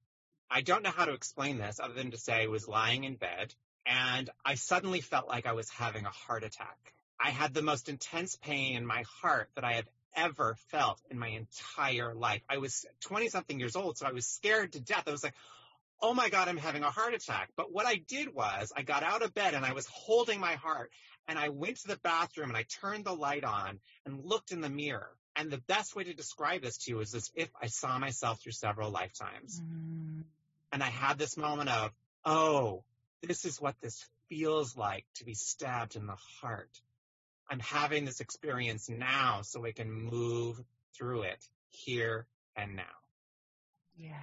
I 0.50 0.62
don't 0.62 0.83
know 0.83 0.90
how 0.90 1.05
to 1.05 1.12
explain 1.12 1.59
this 1.59 1.79
other 1.81 1.94
than 1.94 2.11
to 2.11 2.18
say 2.18 2.42
I 2.42 2.46
was 2.48 2.66
lying 2.66 3.05
in 3.05 3.14
bed 3.14 3.55
and 3.87 4.29
I 4.44 4.57
suddenly 4.57 5.00
felt 5.00 5.29
like 5.29 5.46
I 5.46 5.53
was 5.53 5.70
having 5.70 6.05
a 6.05 6.11
heart 6.11 6.42
attack. 6.42 6.94
I 7.18 7.31
had 7.31 7.55
the 7.55 7.62
most 7.62 7.88
intense 7.88 8.37
pain 8.37 8.76
in 8.76 8.87
my 8.87 9.05
heart 9.20 9.50
that 9.55 9.64
I 9.64 9.74
had 9.74 9.87
ever 10.16 10.57
felt 10.70 11.01
in 11.11 11.18
my 11.18 11.29
entire 11.29 12.14
life. 12.14 12.42
I 12.49 12.59
was 12.59 12.85
20 13.03 13.29
something 13.29 13.59
years 13.59 13.77
old, 13.77 13.99
so 13.99 14.07
I 14.07 14.12
was 14.12 14.27
scared 14.27 14.73
to 14.73 14.81
death. 14.81 15.05
I 15.07 15.12
was 15.12 15.25
like, 15.25 15.35
oh 16.03 16.14
my 16.14 16.29
God, 16.29 16.49
I'm 16.49 16.57
having 16.57 16.83
a 16.83 16.90
heart 16.90 17.14
attack. 17.14 17.51
But 17.57 17.73
what 17.73 17.87
I 17.87 17.96
did 17.96 18.35
was 18.35 18.73
I 18.77 18.83
got 18.83 19.03
out 19.03 19.23
of 19.23 19.35
bed 19.35 19.55
and 19.55 19.64
I 19.64 19.73
was 19.73 19.87
holding 19.87 20.40
my 20.40 20.55
heart 20.55 20.90
and 21.29 21.38
I 21.38 21.51
went 21.51 21.77
to 21.79 21.88
the 21.88 21.99
bathroom 22.03 22.49
and 22.49 22.57
I 22.57 22.64
turned 22.81 23.05
the 23.05 23.14
light 23.14 23.44
on 23.44 23.79
and 24.07 24.25
looked 24.25 24.53
in 24.53 24.61
the 24.61 24.70
mirror. 24.70 25.11
And 25.37 25.51
the 25.51 25.59
best 25.68 25.94
way 25.94 26.05
to 26.05 26.14
describe 26.14 26.62
this 26.62 26.79
to 26.79 26.90
you 26.90 27.01
is 27.01 27.14
as 27.14 27.31
if 27.35 27.49
I 27.61 27.66
saw 27.66 27.99
myself 27.99 28.42
through 28.42 28.53
several 28.53 28.90
lifetimes. 28.90 29.61
Mm, 29.61 30.25
And 30.73 30.83
I 30.83 30.88
had 30.88 31.18
this 31.18 31.37
moment 31.37 31.68
of, 31.70 31.92
oh, 32.25 32.83
this 33.23 33.44
is 33.44 33.61
what 33.61 33.75
this 33.81 34.05
feels 34.29 34.77
like 34.77 35.05
to 35.16 35.25
be 35.25 35.35
stabbed 35.35 35.96
in 35.96 36.07
the 36.07 36.16
heart. 36.40 36.70
I'm 37.50 37.60
having 37.60 38.04
this 38.04 38.20
experience 38.20 38.88
now 38.88 39.40
so 39.42 39.66
I 39.66 39.72
can 39.72 39.90
move 39.90 40.62
through 40.96 41.22
it 41.22 41.44
here 41.68 42.26
and 42.56 42.76
now. 42.76 42.82
yes. 43.96 44.14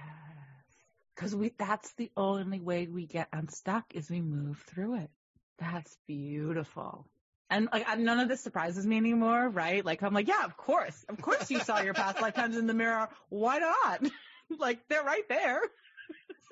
Cause 1.16 1.34
we, 1.34 1.52
that's 1.58 1.92
the 1.94 2.10
only 2.16 2.60
way 2.60 2.86
we 2.86 3.06
get 3.06 3.28
unstuck 3.32 3.84
is 3.92 4.08
we 4.08 4.20
move 4.20 4.62
through 4.68 5.00
it. 5.00 5.10
That's 5.58 5.96
beautiful. 6.06 7.06
And 7.50 7.68
like, 7.72 7.98
none 7.98 8.20
of 8.20 8.28
this 8.28 8.40
surprises 8.40 8.86
me 8.86 8.96
anymore, 8.96 9.48
right? 9.48 9.84
Like, 9.84 10.02
I'm 10.02 10.14
like, 10.14 10.28
yeah, 10.28 10.44
of 10.44 10.56
course. 10.56 11.04
Of 11.08 11.20
course 11.20 11.50
you 11.50 11.58
saw 11.60 11.80
your 11.80 11.94
past 11.94 12.20
lifetimes 12.22 12.56
in 12.56 12.66
the 12.66 12.74
mirror. 12.74 13.08
Why 13.30 13.58
not? 13.58 14.02
like, 14.58 14.86
they're 14.88 15.02
right 15.02 15.28
there. 15.28 15.60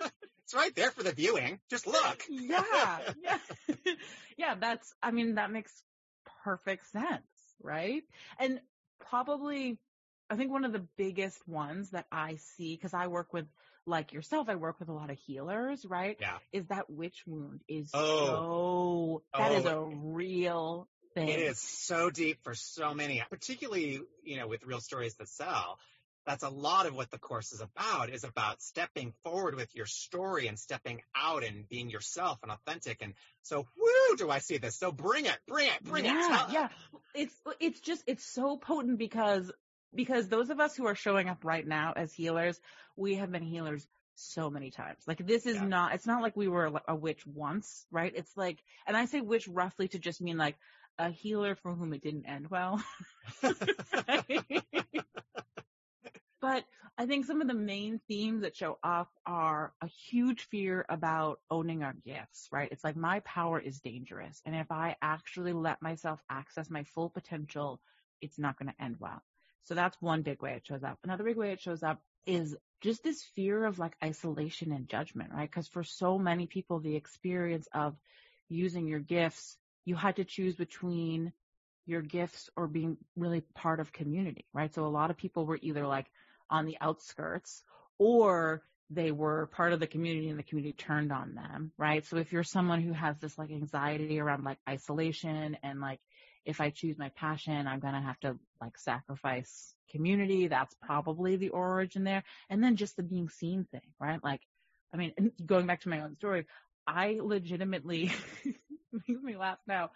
It's 0.44 0.54
right 0.54 0.72
there 0.76 0.92
for 0.92 1.02
the 1.02 1.10
viewing. 1.10 1.58
Just 1.68 1.88
look. 1.88 2.22
yeah, 2.30 3.00
yeah, 3.20 3.38
yeah. 4.38 4.54
That's. 4.54 4.94
I 5.02 5.10
mean, 5.10 5.34
that 5.34 5.50
makes 5.50 5.72
perfect 6.46 6.86
sense, 6.92 7.26
right? 7.60 8.04
And 8.38 8.60
probably, 9.10 9.78
I 10.30 10.36
think 10.36 10.52
one 10.52 10.64
of 10.64 10.72
the 10.72 10.86
biggest 10.96 11.46
ones 11.48 11.90
that 11.90 12.06
I 12.12 12.36
see 12.56 12.76
because 12.76 12.94
I 12.94 13.08
work 13.08 13.32
with, 13.32 13.46
like 13.84 14.12
yourself, 14.12 14.48
I 14.48 14.54
work 14.54 14.78
with 14.78 14.88
a 14.88 14.92
lot 14.92 15.10
of 15.10 15.18
healers, 15.18 15.84
right? 15.84 16.16
Yeah. 16.20 16.38
Is 16.52 16.66
that 16.66 16.88
witch 16.88 17.24
wound 17.26 17.62
is 17.66 17.90
Oh. 17.92 18.26
so 18.26 19.22
that 19.36 19.50
oh, 19.50 19.56
is 19.56 19.66
Oh. 19.66 19.70
a 19.70 19.96
real 19.96 20.88
thing. 21.14 21.28
It 21.28 21.40
is 21.40 21.58
so 21.58 22.10
deep 22.10 22.44
for 22.44 22.54
so 22.54 22.94
many, 22.94 23.24
particularly, 23.28 24.00
you 24.22 24.36
know, 24.36 24.46
with 24.46 24.64
real 24.64 24.80
stories 24.80 25.16
that 25.16 25.28
sell. 25.28 25.80
That's 26.26 26.42
a 26.42 26.48
lot 26.48 26.86
of 26.86 26.94
what 26.94 27.10
the 27.10 27.18
course 27.18 27.52
is 27.52 27.60
about, 27.60 28.10
is 28.10 28.24
about 28.24 28.60
stepping 28.60 29.14
forward 29.22 29.54
with 29.54 29.74
your 29.74 29.86
story 29.86 30.48
and 30.48 30.58
stepping 30.58 31.02
out 31.14 31.44
and 31.44 31.68
being 31.68 31.88
yourself 31.88 32.40
and 32.42 32.50
authentic. 32.50 33.00
And 33.00 33.14
so, 33.42 33.66
woo, 33.76 34.16
do 34.16 34.28
I 34.28 34.40
see 34.40 34.58
this? 34.58 34.76
So 34.76 34.90
bring 34.90 35.26
it, 35.26 35.38
bring 35.46 35.68
it, 35.68 35.84
bring 35.84 36.04
yeah, 36.04 36.18
it. 36.18 36.28
Tell- 36.28 36.52
yeah. 36.52 36.68
It's 37.14 37.34
it's 37.60 37.80
just 37.80 38.02
it's 38.06 38.26
so 38.26 38.56
potent 38.56 38.98
because 38.98 39.50
because 39.94 40.28
those 40.28 40.50
of 40.50 40.60
us 40.60 40.76
who 40.76 40.86
are 40.86 40.96
showing 40.96 41.28
up 41.28 41.44
right 41.44 41.66
now 41.66 41.92
as 41.96 42.12
healers, 42.12 42.60
we 42.96 43.14
have 43.14 43.30
been 43.30 43.44
healers 43.44 43.86
so 44.16 44.50
many 44.50 44.70
times. 44.70 44.98
Like 45.06 45.24
this 45.24 45.46
is 45.46 45.56
Yeah. 45.56 45.66
not 45.66 45.94
it's 45.94 46.06
not 46.06 46.22
like 46.22 46.36
we 46.36 46.48
were 46.48 46.66
a- 46.66 46.82
a 46.88 46.96
witch 46.96 47.24
once, 47.26 47.86
right? 47.92 48.12
It's 48.14 48.36
like 48.36 48.62
and 48.86 48.96
I 48.96 49.06
say 49.06 49.20
witch 49.20 49.46
roughly 49.46 49.88
to 49.88 49.98
just 49.98 50.20
mean 50.20 50.36
like 50.36 50.56
a 50.98 51.10
healer 51.10 51.54
for 51.54 51.74
whom 51.74 51.92
it 51.92 52.02
didn't 52.02 52.26
end 52.26 52.50
well. 52.50 52.82
but 56.40 56.64
I 56.98 57.06
think 57.06 57.24
some 57.24 57.40
of 57.40 57.48
the 57.48 57.54
main 57.54 58.00
themes 58.08 58.42
that 58.42 58.56
show 58.56 58.78
up 58.82 59.10
are 59.26 59.72
a 59.82 59.86
huge 59.86 60.42
fear 60.42 60.84
about 60.88 61.40
owning 61.50 61.82
our 61.82 61.94
gifts, 62.04 62.48
right? 62.52 62.68
It's 62.70 62.84
like 62.84 62.96
my 62.96 63.20
power 63.20 63.58
is 63.58 63.80
dangerous. 63.80 64.40
And 64.44 64.54
if 64.54 64.70
I 64.70 64.96
actually 65.00 65.52
let 65.52 65.82
myself 65.82 66.20
access 66.30 66.70
my 66.70 66.84
full 66.84 67.10
potential, 67.10 67.80
it's 68.20 68.38
not 68.38 68.58
going 68.58 68.72
to 68.72 68.84
end 68.84 68.96
well. 68.98 69.22
So 69.64 69.74
that's 69.74 69.96
one 70.00 70.22
big 70.22 70.42
way 70.42 70.52
it 70.52 70.66
shows 70.66 70.84
up. 70.84 70.98
Another 71.02 71.24
big 71.24 71.36
way 71.36 71.52
it 71.52 71.60
shows 71.60 71.82
up 71.82 72.00
is 72.26 72.56
just 72.80 73.02
this 73.02 73.22
fear 73.34 73.64
of 73.64 73.78
like 73.78 73.96
isolation 74.04 74.72
and 74.72 74.88
judgment, 74.88 75.32
right? 75.32 75.50
Because 75.50 75.68
for 75.68 75.84
so 75.84 76.18
many 76.18 76.46
people, 76.46 76.80
the 76.80 76.96
experience 76.96 77.66
of 77.72 77.96
using 78.48 78.86
your 78.86 79.00
gifts, 79.00 79.56
you 79.84 79.96
had 79.96 80.16
to 80.16 80.24
choose 80.24 80.54
between 80.54 81.32
your 81.86 82.02
gifts 82.02 82.50
or 82.56 82.66
being 82.66 82.96
really 83.16 83.42
part 83.54 83.80
of 83.80 83.92
community, 83.92 84.44
right? 84.52 84.74
So 84.74 84.84
a 84.84 84.88
lot 84.88 85.10
of 85.10 85.16
people 85.16 85.46
were 85.46 85.58
either 85.62 85.86
like 85.86 86.06
on 86.50 86.66
the 86.66 86.76
outskirts 86.80 87.62
or 87.98 88.62
they 88.90 89.10
were 89.10 89.46
part 89.48 89.72
of 89.72 89.80
the 89.80 89.86
community 89.86 90.28
and 90.28 90.38
the 90.38 90.44
community 90.44 90.72
turned 90.72 91.12
on 91.12 91.34
them, 91.34 91.72
right? 91.76 92.06
So 92.06 92.18
if 92.18 92.32
you're 92.32 92.44
someone 92.44 92.80
who 92.82 92.92
has 92.92 93.18
this 93.18 93.36
like 93.36 93.50
anxiety 93.50 94.20
around 94.20 94.44
like 94.44 94.58
isolation 94.68 95.56
and 95.62 95.80
like 95.80 96.00
if 96.44 96.60
I 96.60 96.70
choose 96.70 96.96
my 96.96 97.10
passion, 97.10 97.66
I'm 97.66 97.80
going 97.80 97.94
to 97.94 98.00
have 98.00 98.20
to 98.20 98.38
like 98.60 98.78
sacrifice 98.78 99.74
community. 99.90 100.46
That's 100.46 100.74
probably 100.74 101.36
the 101.36 101.48
origin 101.48 102.04
there. 102.04 102.22
And 102.48 102.62
then 102.62 102.76
just 102.76 102.96
the 102.96 103.02
being 103.02 103.28
seen 103.28 103.66
thing, 103.72 103.92
right? 103.98 104.22
Like, 104.22 104.40
I 104.94 104.96
mean, 104.96 105.32
going 105.44 105.66
back 105.66 105.80
to 105.82 105.88
my 105.88 106.02
own 106.02 106.16
story, 106.16 106.46
I 106.86 107.18
legitimately 107.20 108.12
makes 109.08 109.22
me 109.22 109.36
laugh 109.36 109.58
now. 109.66 109.90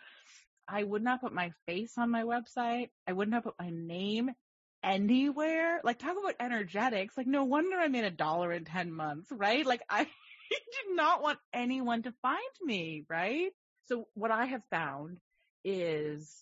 I 0.69 0.83
would 0.83 1.03
not 1.03 1.21
put 1.21 1.33
my 1.33 1.53
face 1.67 1.97
on 1.97 2.11
my 2.11 2.25
website. 2.25 2.91
I 3.07 3.13
would 3.13 3.29
not 3.29 3.45
have 3.45 3.45
put 3.45 3.61
my 3.61 3.71
name 3.71 4.31
anywhere. 4.83 5.81
Like 5.85 5.99
talk 5.99 6.17
about 6.19 6.35
energetics. 6.41 7.17
Like 7.17 7.27
no 7.27 7.45
wonder 7.45 7.77
I 7.77 7.89
made 7.89 8.05
a 8.05 8.11
dollar 8.11 8.53
in 8.53 8.65
10 8.65 8.93
months, 8.93 9.31
right? 9.31 9.65
Like 9.65 9.83
I 9.89 10.05
did 10.51 10.95
not 10.95 11.23
want 11.23 11.39
anyone 11.53 12.03
to 12.03 12.13
find 12.23 12.41
me, 12.63 13.05
right? 13.09 13.51
So 13.87 14.07
what 14.15 14.31
I 14.31 14.47
have 14.47 14.63
found 14.71 15.19
is 15.65 16.33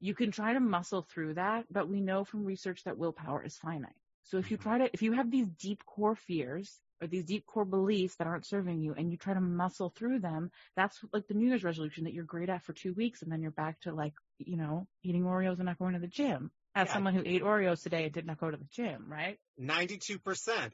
you 0.00 0.14
can 0.14 0.30
try 0.30 0.52
to 0.52 0.60
muscle 0.60 1.02
through 1.02 1.34
that, 1.34 1.64
but 1.70 1.88
we 1.88 2.00
know 2.00 2.24
from 2.24 2.44
research 2.44 2.84
that 2.84 2.98
willpower 2.98 3.44
is 3.44 3.56
finite. 3.56 3.92
So 4.24 4.38
if 4.38 4.50
you 4.50 4.56
mm-hmm. 4.56 4.68
try 4.68 4.78
to, 4.78 4.90
if 4.92 5.02
you 5.02 5.12
have 5.12 5.30
these 5.30 5.48
deep 5.60 5.84
core 5.84 6.16
fears 6.16 6.80
or 7.00 7.06
these 7.06 7.24
deep 7.24 7.46
core 7.46 7.64
beliefs 7.64 8.16
that 8.16 8.26
aren't 8.26 8.46
serving 8.46 8.80
you 8.80 8.94
and 8.94 9.10
you 9.10 9.16
try 9.16 9.34
to 9.34 9.40
muscle 9.40 9.90
through 9.90 10.20
them, 10.20 10.50
that's 10.76 10.98
like 11.12 11.26
the 11.26 11.34
New 11.34 11.48
Year's 11.48 11.64
resolution 11.64 12.04
that 12.04 12.14
you're 12.14 12.24
great 12.24 12.48
at 12.48 12.64
for 12.64 12.72
two 12.72 12.94
weeks 12.94 13.22
and 13.22 13.30
then 13.30 13.42
you're 13.42 13.50
back 13.50 13.80
to 13.80 13.92
like, 13.92 14.14
you 14.38 14.56
know, 14.56 14.86
eating 15.02 15.24
Oreos 15.24 15.58
and 15.58 15.66
not 15.66 15.78
going 15.78 15.94
to 15.94 16.00
the 16.00 16.06
gym. 16.06 16.50
As 16.74 16.88
yeah. 16.88 16.94
someone 16.94 17.14
who 17.14 17.22
ate 17.24 17.42
Oreos 17.42 17.82
today 17.82 18.04
and 18.04 18.12
did 18.12 18.26
not 18.26 18.38
go 18.38 18.50
to 18.50 18.56
the 18.56 18.66
gym, 18.72 19.04
right? 19.08 19.38
92%, 19.60 20.18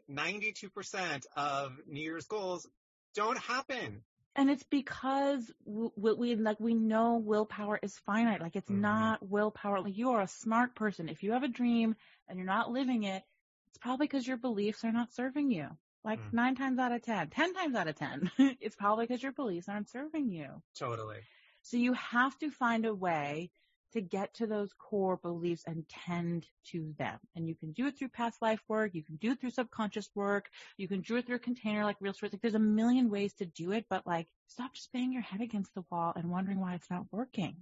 92% 0.09 1.27
of 1.37 1.73
New 1.89 2.01
Year's 2.01 2.27
goals 2.27 2.69
don't 3.15 3.39
happen. 3.39 4.03
And 4.37 4.51
it's 4.51 4.63
because 4.71 5.51
we, 5.65 6.13
we, 6.13 6.37
like 6.37 6.61
we 6.61 6.75
know 6.75 7.17
willpower 7.17 7.81
is 7.83 7.99
finite. 8.07 8.41
Like 8.41 8.55
it's 8.55 8.71
mm-hmm. 8.71 8.83
not 8.83 9.29
willpower. 9.29 9.81
Like 9.81 9.97
you 9.97 10.11
are 10.11 10.21
a 10.21 10.29
smart 10.29 10.77
person. 10.77 11.09
If 11.09 11.25
you 11.25 11.33
have 11.33 11.43
a 11.43 11.49
dream 11.49 11.97
and 12.29 12.39
you're 12.39 12.47
not 12.47 12.71
living 12.71 13.03
it, 13.03 13.25
it's 13.69 13.79
probably 13.79 14.07
because 14.07 14.27
your 14.27 14.37
beliefs 14.37 14.85
are 14.85 14.93
not 14.93 15.13
serving 15.13 15.51
you. 15.51 15.67
Like 16.05 16.21
mm. 16.21 16.33
nine 16.33 16.55
times 16.55 16.79
out 16.79 16.93
of 16.93 17.03
ten, 17.03 17.29
ten 17.29 17.53
times 17.53 17.75
out 17.75 17.89
of 17.89 17.97
ten, 17.97 18.31
it's 18.61 18.77
probably 18.77 19.07
because 19.07 19.23
your 19.23 19.33
beliefs 19.33 19.69
aren't 19.69 19.91
serving 19.91 20.31
you. 20.31 20.63
Totally. 20.79 21.19
So 21.63 21.77
you 21.77 21.93
have 21.95 22.39
to 22.39 22.51
find 22.51 22.87
a 22.87 22.95
way 22.95 23.51
to 23.93 24.01
get 24.01 24.35
to 24.35 24.47
those 24.47 24.71
core 24.79 25.17
beliefs 25.17 25.63
and 25.67 25.85
tend 25.89 26.47
to 26.73 26.95
them. 26.99 27.19
And 27.35 27.49
you 27.49 27.55
can 27.55 27.73
do 27.73 27.87
it 27.87 27.99
through 27.99 28.09
past 28.09 28.41
life 28.43 28.61
work. 28.69 28.95
You 28.95 29.03
can 29.03 29.17
do 29.17 29.33
it 29.33 29.41
through 29.41 29.51
subconscious 29.51 30.11
work. 30.15 30.49
You 30.77 30.89
can 30.89 31.01
do 31.01 31.17
it 31.17 31.27
through 31.27 31.37
a 31.37 31.41
container 31.41 31.85
like 31.85 31.97
real 32.01 32.13
stories. 32.13 32.33
Like 32.33 32.43
there's 32.43 32.55
a 32.55 32.59
million 32.59 33.11
ways 33.11 33.33
to 33.35 33.47
do 33.47 33.73
it, 33.73 33.87
but 33.89 34.07
like 34.07 34.29
stop 34.49 34.75
just 34.75 34.93
banging 34.93 35.13
your 35.13 35.23
head 35.23 35.41
against 35.41 35.75
the 35.75 35.85
wall 35.91 36.13
and 36.15 36.31
wondering 36.31 36.61
why 36.61 36.75
it's 36.75 36.91
not 36.91 37.07
working. 37.11 37.57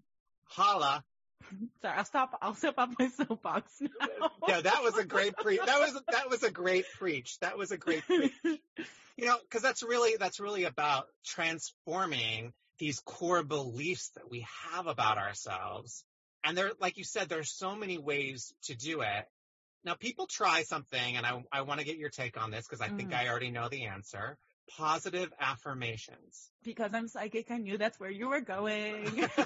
Holla. 0.45 1.05
Sorry, 1.83 1.97
I'll 1.97 2.05
stop. 2.05 2.39
I'll 2.41 2.55
step 2.55 2.75
off 2.79 2.91
my 2.99 3.09
soapbox 3.09 3.71
now. 3.81 4.31
yeah, 4.49 4.61
that 4.63 4.83
was 4.83 4.97
a 4.97 5.05
great 5.05 5.37
preach. 5.37 5.61
That 5.65 5.79
was 5.79 6.01
that 6.11 6.31
was 6.31 6.43
a 6.43 6.51
great 6.51 6.87
preach. 6.99 7.39
That 7.41 7.59
was 7.59 7.71
a 7.71 7.77
great 7.77 8.05
preach. 8.07 8.33
you 8.45 9.27
know, 9.27 9.37
because 9.43 9.63
that's 9.63 9.83
really 9.83 10.17
that's 10.19 10.41
really 10.41 10.65
about 10.65 11.07
transforming 11.25 12.53
these 12.79 13.01
core 13.01 13.43
beliefs 13.43 14.11
that 14.17 14.31
we 14.31 14.47
have 14.73 14.87
about 14.87 15.19
ourselves. 15.19 16.05
And 16.47 16.57
there, 16.57 16.71
like 16.81 16.97
you 16.97 17.05
said, 17.05 17.29
there's 17.29 17.53
so 17.53 17.75
many 17.75 17.99
ways 17.99 18.55
to 18.65 18.77
do 18.77 19.01
it. 19.01 19.27
Now, 19.85 19.95
people 19.95 20.27
try 20.27 20.63
something, 20.63 21.17
and 21.17 21.27
I, 21.27 21.43
I 21.53 21.63
want 21.63 21.81
to 21.81 21.87
get 21.87 21.97
your 21.97 22.09
take 22.09 22.41
on 22.41 22.51
this 22.51 22.67
because 22.67 22.81
I 22.81 22.89
mm. 22.89 22.97
think 22.97 23.13
I 23.13 23.29
already 23.29 23.51
know 23.51 23.69
the 23.69 23.87
answer. 23.87 24.39
Positive 24.77 25.33
affirmations. 25.41 26.51
Because 26.65 26.93
I'm 26.95 27.09
psychic, 27.09 27.51
I 27.51 27.59
knew 27.59 27.79
that's 27.79 28.01
where 28.01 28.11
you 28.11 28.29
were 28.29 28.41
going. 28.41 29.29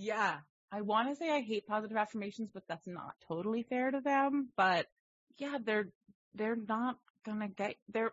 Yeah. 0.00 0.38
I 0.72 0.80
want 0.82 1.10
to 1.10 1.16
say 1.16 1.30
I 1.30 1.40
hate 1.40 1.66
positive 1.66 1.96
affirmations, 1.96 2.50
but 2.54 2.62
that's 2.68 2.86
not 2.86 3.14
totally 3.28 3.64
fair 3.64 3.90
to 3.90 4.00
them. 4.00 4.48
But 4.56 4.86
yeah, 5.36 5.58
they're, 5.62 5.88
they're 6.34 6.56
not 6.56 6.96
gonna 7.26 7.48
get, 7.48 7.74
they're, 7.92 8.12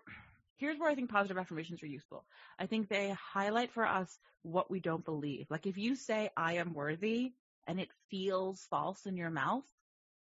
here's 0.58 0.78
where 0.78 0.90
I 0.90 0.96
think 0.96 1.10
positive 1.10 1.38
affirmations 1.38 1.82
are 1.84 1.88
useful. 1.88 2.26
I 2.60 2.66
think 2.66 2.90
they 2.90 3.16
highlight 3.34 3.72
for 3.72 3.86
us 3.86 4.18
what 4.44 4.70
we 4.70 4.80
don't 4.80 5.06
believe. 5.06 5.48
Like 5.50 5.66
if 5.66 5.78
you 5.78 5.96
say, 5.96 6.30
I 6.36 6.54
am 6.54 6.74
worthy 6.74 7.34
and 7.68 7.80
it 7.80 7.90
feels 8.10 8.62
false 8.70 9.06
in 9.06 9.18
your 9.18 9.30
mouth, 9.30 9.66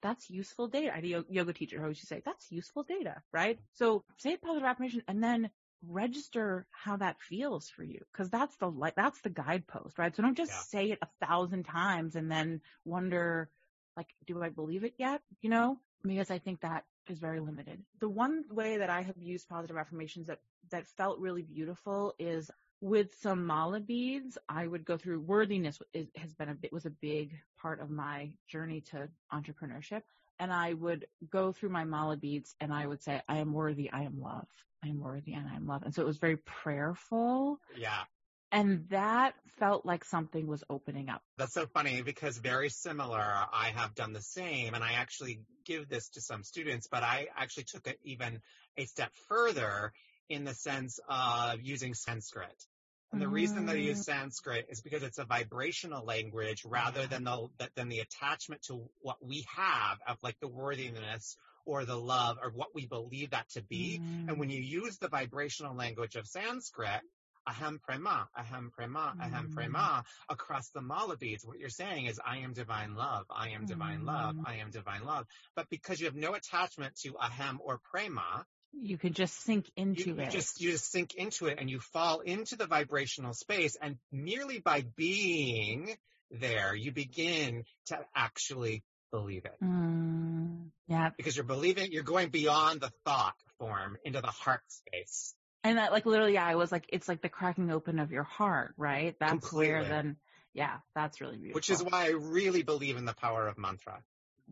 that's 0.03 0.31
useful 0.31 0.69
data. 0.69 0.93
I 0.93 0.97
had 0.97 1.05
a 1.05 1.25
yoga 1.29 1.53
teacher 1.53 1.77
who 1.77 1.83
always 1.85 1.99
used 1.99 2.09
to 2.09 2.15
say, 2.15 2.23
that's 2.25 2.51
useful 2.53 2.83
data, 2.85 3.23
right? 3.33 3.59
So 3.73 4.05
say 4.19 4.35
a 4.35 4.39
positive 4.39 4.69
affirmation 4.69 5.03
and 5.09 5.23
then 5.23 5.51
register 5.89 6.67
how 6.71 6.97
that 6.97 7.21
feels 7.21 7.69
for 7.69 7.83
you 7.83 8.01
because 8.13 8.31
that's 8.31 8.57
the 8.57 8.69
like 8.69 8.95
that's 8.97 9.21
the 9.21 9.29
guidepost 9.29 9.99
right 9.99 10.17
so 10.17 10.23
don't 10.23 10.37
just 10.37 10.51
yeah. 10.51 10.61
say 10.63 10.91
it 10.91 10.99
a 11.03 11.27
thousand 11.27 11.65
times 11.65 12.17
and 12.17 12.31
then 12.31 12.61
wonder 12.85 13.49
like 13.97 14.09
do 14.27 14.43
i 14.43 14.49
believe 14.49 14.85
it 14.85 14.95
yet 14.99 15.21
you 15.43 15.51
know 15.51 15.79
because 16.03 16.31
i 16.31 16.39
think 16.39 16.61
that 16.61 16.85
is 17.11 17.19
very 17.19 17.41
limited 17.41 17.83
the 18.01 18.09
one 18.09 18.45
way 18.51 18.77
that 18.79 18.91
i 18.91 19.01
have 19.03 19.17
used 19.19 19.49
positive 19.49 19.77
affirmations 19.77 20.27
that 20.27 20.41
that 20.71 20.87
felt 20.87 21.19
really 21.19 21.43
beautiful 21.43 22.15
is 22.19 22.51
with 22.81 23.15
some 23.21 23.47
mala 23.47 23.81
beads 23.81 24.39
i 24.49 24.67
would 24.67 24.85
go 24.85 24.97
through 24.97 25.21
worthiness 25.21 25.81
is, 25.93 26.07
has 26.17 26.35
been 26.35 26.49
a 26.49 26.55
bit 26.55 26.73
was 26.73 26.87
a 26.87 26.91
big 26.91 27.35
part 27.61 27.81
of 27.81 27.91
my 27.91 28.31
journey 28.49 28.81
to 28.81 29.09
entrepreneurship 29.33 30.03
and 30.39 30.53
i 30.53 30.73
would 30.75 31.07
go 31.31 31.53
through 31.53 31.71
my 31.71 31.85
mala 31.85 32.17
beads 32.17 32.55
and 32.61 32.73
i 32.73 32.87
would 32.87 33.03
say 33.03 33.21
i 33.29 33.39
am 33.39 33.53
worthy 33.53 33.91
i 33.93 34.03
am 34.03 34.21
love 34.21 34.47
I'm 34.85 35.01
worthy 35.01 35.35
and 35.35 35.49
I'm 35.49 35.67
love. 35.67 35.83
And 35.83 35.95
so 35.95 36.03
it 36.03 36.07
was 36.07 36.19
very 36.19 36.37
prayerful. 36.37 37.61
Yeah. 37.77 38.05
And 38.53 38.89
that 38.91 39.35
felt 39.59 39.85
like 39.85 40.05
something 40.05 40.47
was 40.47 40.63
opening 40.71 41.09
up. 41.09 41.23
That's 41.39 41.55
so 41.55 41.67
funny 41.67 42.03
because 42.03 42.39
very 42.39 42.69
similar. 42.69 43.21
I 43.21 43.73
have 43.75 43.95
done 43.95 44.13
the 44.13 44.23
same 44.23 44.75
and 44.75 44.85
I 44.85 44.93
actually 44.93 45.41
give 45.65 45.89
this 45.89 46.09
to 46.11 46.21
some 46.21 46.43
students, 46.43 46.87
but 46.91 47.03
I 47.03 47.29
actually 47.37 47.65
took 47.65 47.87
it 47.87 47.99
even 48.05 48.41
a 48.77 48.85
step 48.85 49.13
further 49.29 49.93
in 50.29 50.45
the 50.45 50.55
sense 50.55 51.01
of 51.09 51.63
using 51.63 51.95
Sanskrit. 51.95 52.65
And 53.13 53.23
the 53.23 53.27
mm. 53.27 53.33
reason 53.33 53.67
that 53.67 53.77
I 53.77 53.79
use 53.79 54.01
mm. 54.01 54.05
Sanskrit 54.05 54.67
is 54.69 54.81
because 54.81 55.03
it's 55.03 55.19
a 55.19 55.25
vibrational 55.25 56.05
language 56.05 56.65
rather 56.65 57.07
than 57.07 57.25
the 57.25 57.49
than 57.77 57.89
the 57.89 58.01
attachment 58.01 58.63
to 58.65 58.89
what 59.01 59.17
we 59.25 59.47
have 59.57 59.99
of 60.07 60.17
like 60.23 60.39
the 60.41 60.49
worthiness 60.49 61.37
or 61.65 61.85
the 61.85 61.97
love 61.97 62.39
or 62.43 62.51
what 62.51 62.75
we 62.75 62.87
believe 62.87 63.31
that 63.31 63.49
to 63.51 63.63
be. 63.63 64.01
Mm. 64.03 64.29
And 64.29 64.39
when 64.39 64.51
you 64.51 64.61
use 64.61 64.99
the 64.99 65.09
vibrational 65.09 65.75
language 65.75 66.17
of 66.17 66.27
Sanskrit, 66.27 67.01
aham 67.49 67.81
prema, 67.81 68.29
aham 68.39 68.71
prema, 68.73 69.15
aham 69.23 69.53
prema, 69.53 69.79
mm. 69.79 70.05
across 70.29 70.69
the 70.71 70.81
mala 70.81 71.17
beads, 71.17 71.45
what 71.45 71.59
you're 71.59 71.69
saying 71.69 72.07
is, 72.07 72.21
I 72.25 72.39
am 72.39 72.53
divine 72.53 72.95
love, 72.95 73.27
I 73.31 73.51
am 73.51 73.67
divine 73.67 74.05
love, 74.05 74.37
I 74.45 74.57
am 74.57 74.71
divine 74.71 75.05
love. 75.05 75.27
But 75.55 75.69
because 75.71 76.01
you 76.01 76.07
have 76.07 76.17
no 76.17 76.35
attachment 76.35 76.97
to 77.03 77.13
aham 77.13 77.59
or 77.61 77.81
prema, 77.91 78.45
you 78.73 78.99
can 78.99 79.15
just 79.15 79.43
sink 79.43 79.71
into 79.77 80.11
you, 80.11 80.19
it. 80.19 80.25
You 80.27 80.31
just 80.31 80.61
you 80.61 80.73
just 80.73 80.91
sink 80.91 81.15
into 81.15 81.47
it 81.47 81.59
and 81.59 81.71
you 81.71 81.81
fall 81.81 82.21
into 82.21 82.57
the 82.57 82.67
vibrational 82.67 83.33
space 83.33 83.77
and 83.81 83.97
merely 84.13 84.59
by 84.59 84.85
being 84.97 85.97
there, 86.31 86.75
you 86.75 86.93
begin 86.93 87.65
to 87.87 87.99
actually 88.15 88.83
believe 89.11 89.45
it. 89.45 89.57
Mm, 89.63 90.71
yeah. 90.89 91.11
Because 91.17 91.37
you're 91.37 91.45
believing, 91.45 91.93
you're 91.93 92.03
going 92.03 92.29
beyond 92.29 92.81
the 92.81 92.91
thought 93.05 93.35
form 93.59 93.97
into 94.05 94.21
the 94.21 94.27
heart 94.27 94.63
space. 94.69 95.35
And 95.67 95.79
that, 95.79 95.91
like, 95.91 96.07
literally, 96.07 96.35
yeah, 96.35 96.47
I 96.47 96.55
was 96.55 96.71
like, 96.71 96.85
it's 96.91 97.09
like 97.09 97.23
the 97.23 97.29
cracking 97.29 97.73
open 97.73 97.99
of 97.99 98.13
your 98.13 98.23
heart, 98.23 98.75
right? 98.77 99.17
That's 99.19 99.51
Completely. 99.51 99.69
where 99.69 99.85
then, 99.85 100.17
yeah, 100.55 100.77
that's 100.95 101.21
really 101.21 101.39
beautiful. 101.39 101.57
Which 101.57 101.71
is 101.71 101.83
why 101.83 102.07
I 102.07 102.11
really 102.11 102.63
believe 102.63 102.97
in 102.97 103.05
the 103.05 103.15
power 103.15 103.49
of 103.49 103.59
mantra. 103.59 104.01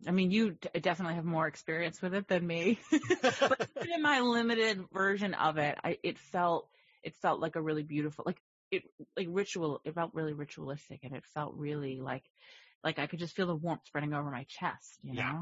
I 0.05 0.11
mean, 0.11 0.29
you 0.29 0.51
d- 0.51 0.79
definitely 0.81 1.15
have 1.15 1.23
more 1.23 1.47
experience 1.47 2.01
with 2.01 2.13
it 2.13 2.27
than 2.27 2.45
me, 2.45 2.79
but 3.21 3.65
in 3.95 4.01
my 4.01 4.19
limited 4.19 4.83
version 4.91 5.33
of 5.35 5.57
it, 5.57 5.77
I, 5.81 5.99
it 6.03 6.19
felt, 6.19 6.67
it 7.01 7.15
felt 7.21 7.39
like 7.39 7.55
a 7.55 7.61
really 7.61 7.83
beautiful, 7.83 8.25
like 8.27 8.41
it, 8.69 8.83
like 9.15 9.27
ritual, 9.29 9.79
it 9.85 9.95
felt 9.95 10.13
really 10.13 10.33
ritualistic 10.33 10.99
and 11.03 11.15
it 11.15 11.23
felt 11.33 11.53
really 11.55 12.01
like 12.01 12.23
like 12.83 12.99
I 12.99 13.07
could 13.07 13.19
just 13.19 13.35
feel 13.35 13.47
the 13.47 13.55
warmth 13.55 13.85
spreading 13.85 14.13
over 14.13 14.29
my 14.29 14.45
chest, 14.47 14.99
you 15.01 15.13
yeah. 15.13 15.41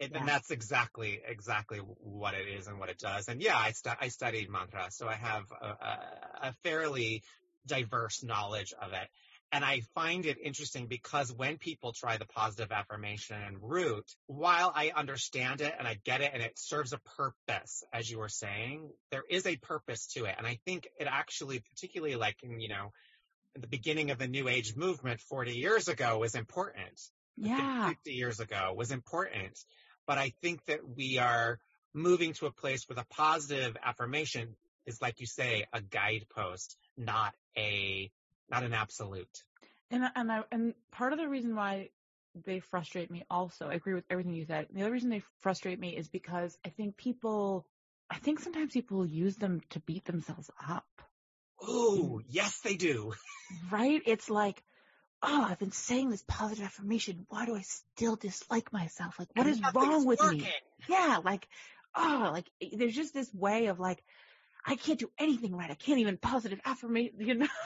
And, 0.00 0.10
yeah. 0.12 0.18
and 0.18 0.28
that's 0.28 0.50
exactly, 0.50 1.20
exactly 1.26 1.78
what 1.78 2.34
it 2.34 2.48
is 2.48 2.66
and 2.66 2.78
what 2.78 2.88
it 2.88 2.98
does. 2.98 3.28
And 3.28 3.40
yeah, 3.40 3.56
I, 3.56 3.72
stu- 3.72 3.90
I 4.00 4.08
studied 4.08 4.50
mantra, 4.50 4.88
so 4.90 5.08
I 5.08 5.14
have 5.14 5.44
a, 5.60 5.66
a, 5.66 5.98
a 6.48 6.54
fairly 6.64 7.22
diverse 7.66 8.22
knowledge 8.22 8.74
of 8.80 8.92
it. 8.92 9.08
And 9.52 9.64
I 9.64 9.82
find 9.94 10.26
it 10.26 10.38
interesting 10.42 10.88
because 10.88 11.32
when 11.32 11.58
people 11.58 11.92
try 11.92 12.16
the 12.16 12.24
positive 12.24 12.72
affirmation 12.72 13.58
route, 13.60 14.10
while 14.26 14.72
I 14.74 14.90
understand 14.96 15.60
it 15.60 15.72
and 15.78 15.86
I 15.86 15.96
get 16.04 16.22
it 16.22 16.32
and 16.34 16.42
it 16.42 16.58
serves 16.58 16.92
a 16.92 16.98
purpose, 17.16 17.84
as 17.92 18.10
you 18.10 18.18
were 18.18 18.28
saying, 18.28 18.90
there 19.12 19.22
is 19.30 19.46
a 19.46 19.56
purpose 19.56 20.08
to 20.14 20.24
it. 20.24 20.34
And 20.36 20.46
I 20.46 20.58
think 20.64 20.88
it 20.98 21.06
actually, 21.08 21.60
particularly 21.60 22.16
like 22.16 22.36
in, 22.42 22.58
you 22.58 22.68
know, 22.68 22.90
the 23.54 23.68
beginning 23.68 24.10
of 24.10 24.18
the 24.18 24.26
New 24.26 24.48
Age 24.48 24.74
movement 24.74 25.20
40 25.20 25.52
years 25.52 25.86
ago 25.86 26.18
was 26.18 26.34
important. 26.34 27.00
Yeah. 27.36 27.90
50 27.90 28.12
years 28.12 28.40
ago 28.40 28.74
was 28.76 28.90
important. 28.90 29.56
But 30.06 30.18
I 30.18 30.32
think 30.42 30.64
that 30.66 30.80
we 30.96 31.18
are 31.18 31.58
moving 31.94 32.32
to 32.34 32.46
a 32.46 32.52
place 32.52 32.88
where 32.88 32.96
the 32.96 33.06
positive 33.10 33.76
affirmation 33.82 34.56
is, 34.86 35.00
like 35.00 35.20
you 35.20 35.26
say, 35.26 35.66
a 35.72 35.80
guidepost, 35.80 36.76
not 36.96 37.34
a, 37.56 38.10
not 38.50 38.64
an 38.64 38.74
absolute. 38.74 39.42
And, 39.90 40.04
and 40.14 40.30
I, 40.32 40.44
and 40.50 40.74
part 40.90 41.12
of 41.12 41.18
the 41.18 41.28
reason 41.28 41.54
why 41.54 41.90
they 42.44 42.60
frustrate 42.60 43.10
me 43.10 43.24
also, 43.30 43.68
I 43.68 43.74
agree 43.74 43.94
with 43.94 44.04
everything 44.10 44.34
you 44.34 44.44
said. 44.44 44.66
The 44.72 44.82
other 44.82 44.90
reason 44.90 45.10
they 45.10 45.22
frustrate 45.40 45.78
me 45.78 45.96
is 45.96 46.08
because 46.08 46.58
I 46.64 46.70
think 46.70 46.96
people, 46.96 47.66
I 48.10 48.18
think 48.18 48.40
sometimes 48.40 48.72
people 48.72 49.06
use 49.06 49.36
them 49.36 49.60
to 49.70 49.80
beat 49.80 50.04
themselves 50.04 50.50
up. 50.68 50.86
Oh, 51.62 52.20
yes, 52.28 52.60
they 52.60 52.74
do. 52.74 53.14
right? 53.70 54.02
It's 54.04 54.28
like, 54.28 54.62
oh, 55.26 55.46
I've 55.48 55.58
been 55.58 55.72
saying 55.72 56.10
this 56.10 56.24
positive 56.26 56.64
affirmation. 56.64 57.26
Why 57.28 57.46
do 57.46 57.54
I 57.56 57.62
still 57.62 58.16
dislike 58.16 58.72
myself? 58.72 59.18
Like, 59.18 59.28
what 59.34 59.46
And 59.46 59.54
is 59.54 59.74
wrong 59.74 60.06
with 60.06 60.20
working. 60.20 60.40
me? 60.40 60.48
Yeah, 60.88 61.20
like, 61.24 61.48
oh, 61.96 62.30
like 62.32 62.46
eh, 62.60 62.70
there's 62.76 62.94
just 62.94 63.14
this 63.14 63.32
way 63.34 63.66
of 63.66 63.80
like, 63.80 64.02
I 64.66 64.76
can't 64.76 64.98
do 64.98 65.10
anything 65.18 65.54
right. 65.54 65.70
I 65.70 65.74
can't 65.74 65.98
even 65.98 66.16
positive 66.16 66.60
affirmation, 66.64 67.14
you 67.18 67.34
know. 67.34 67.46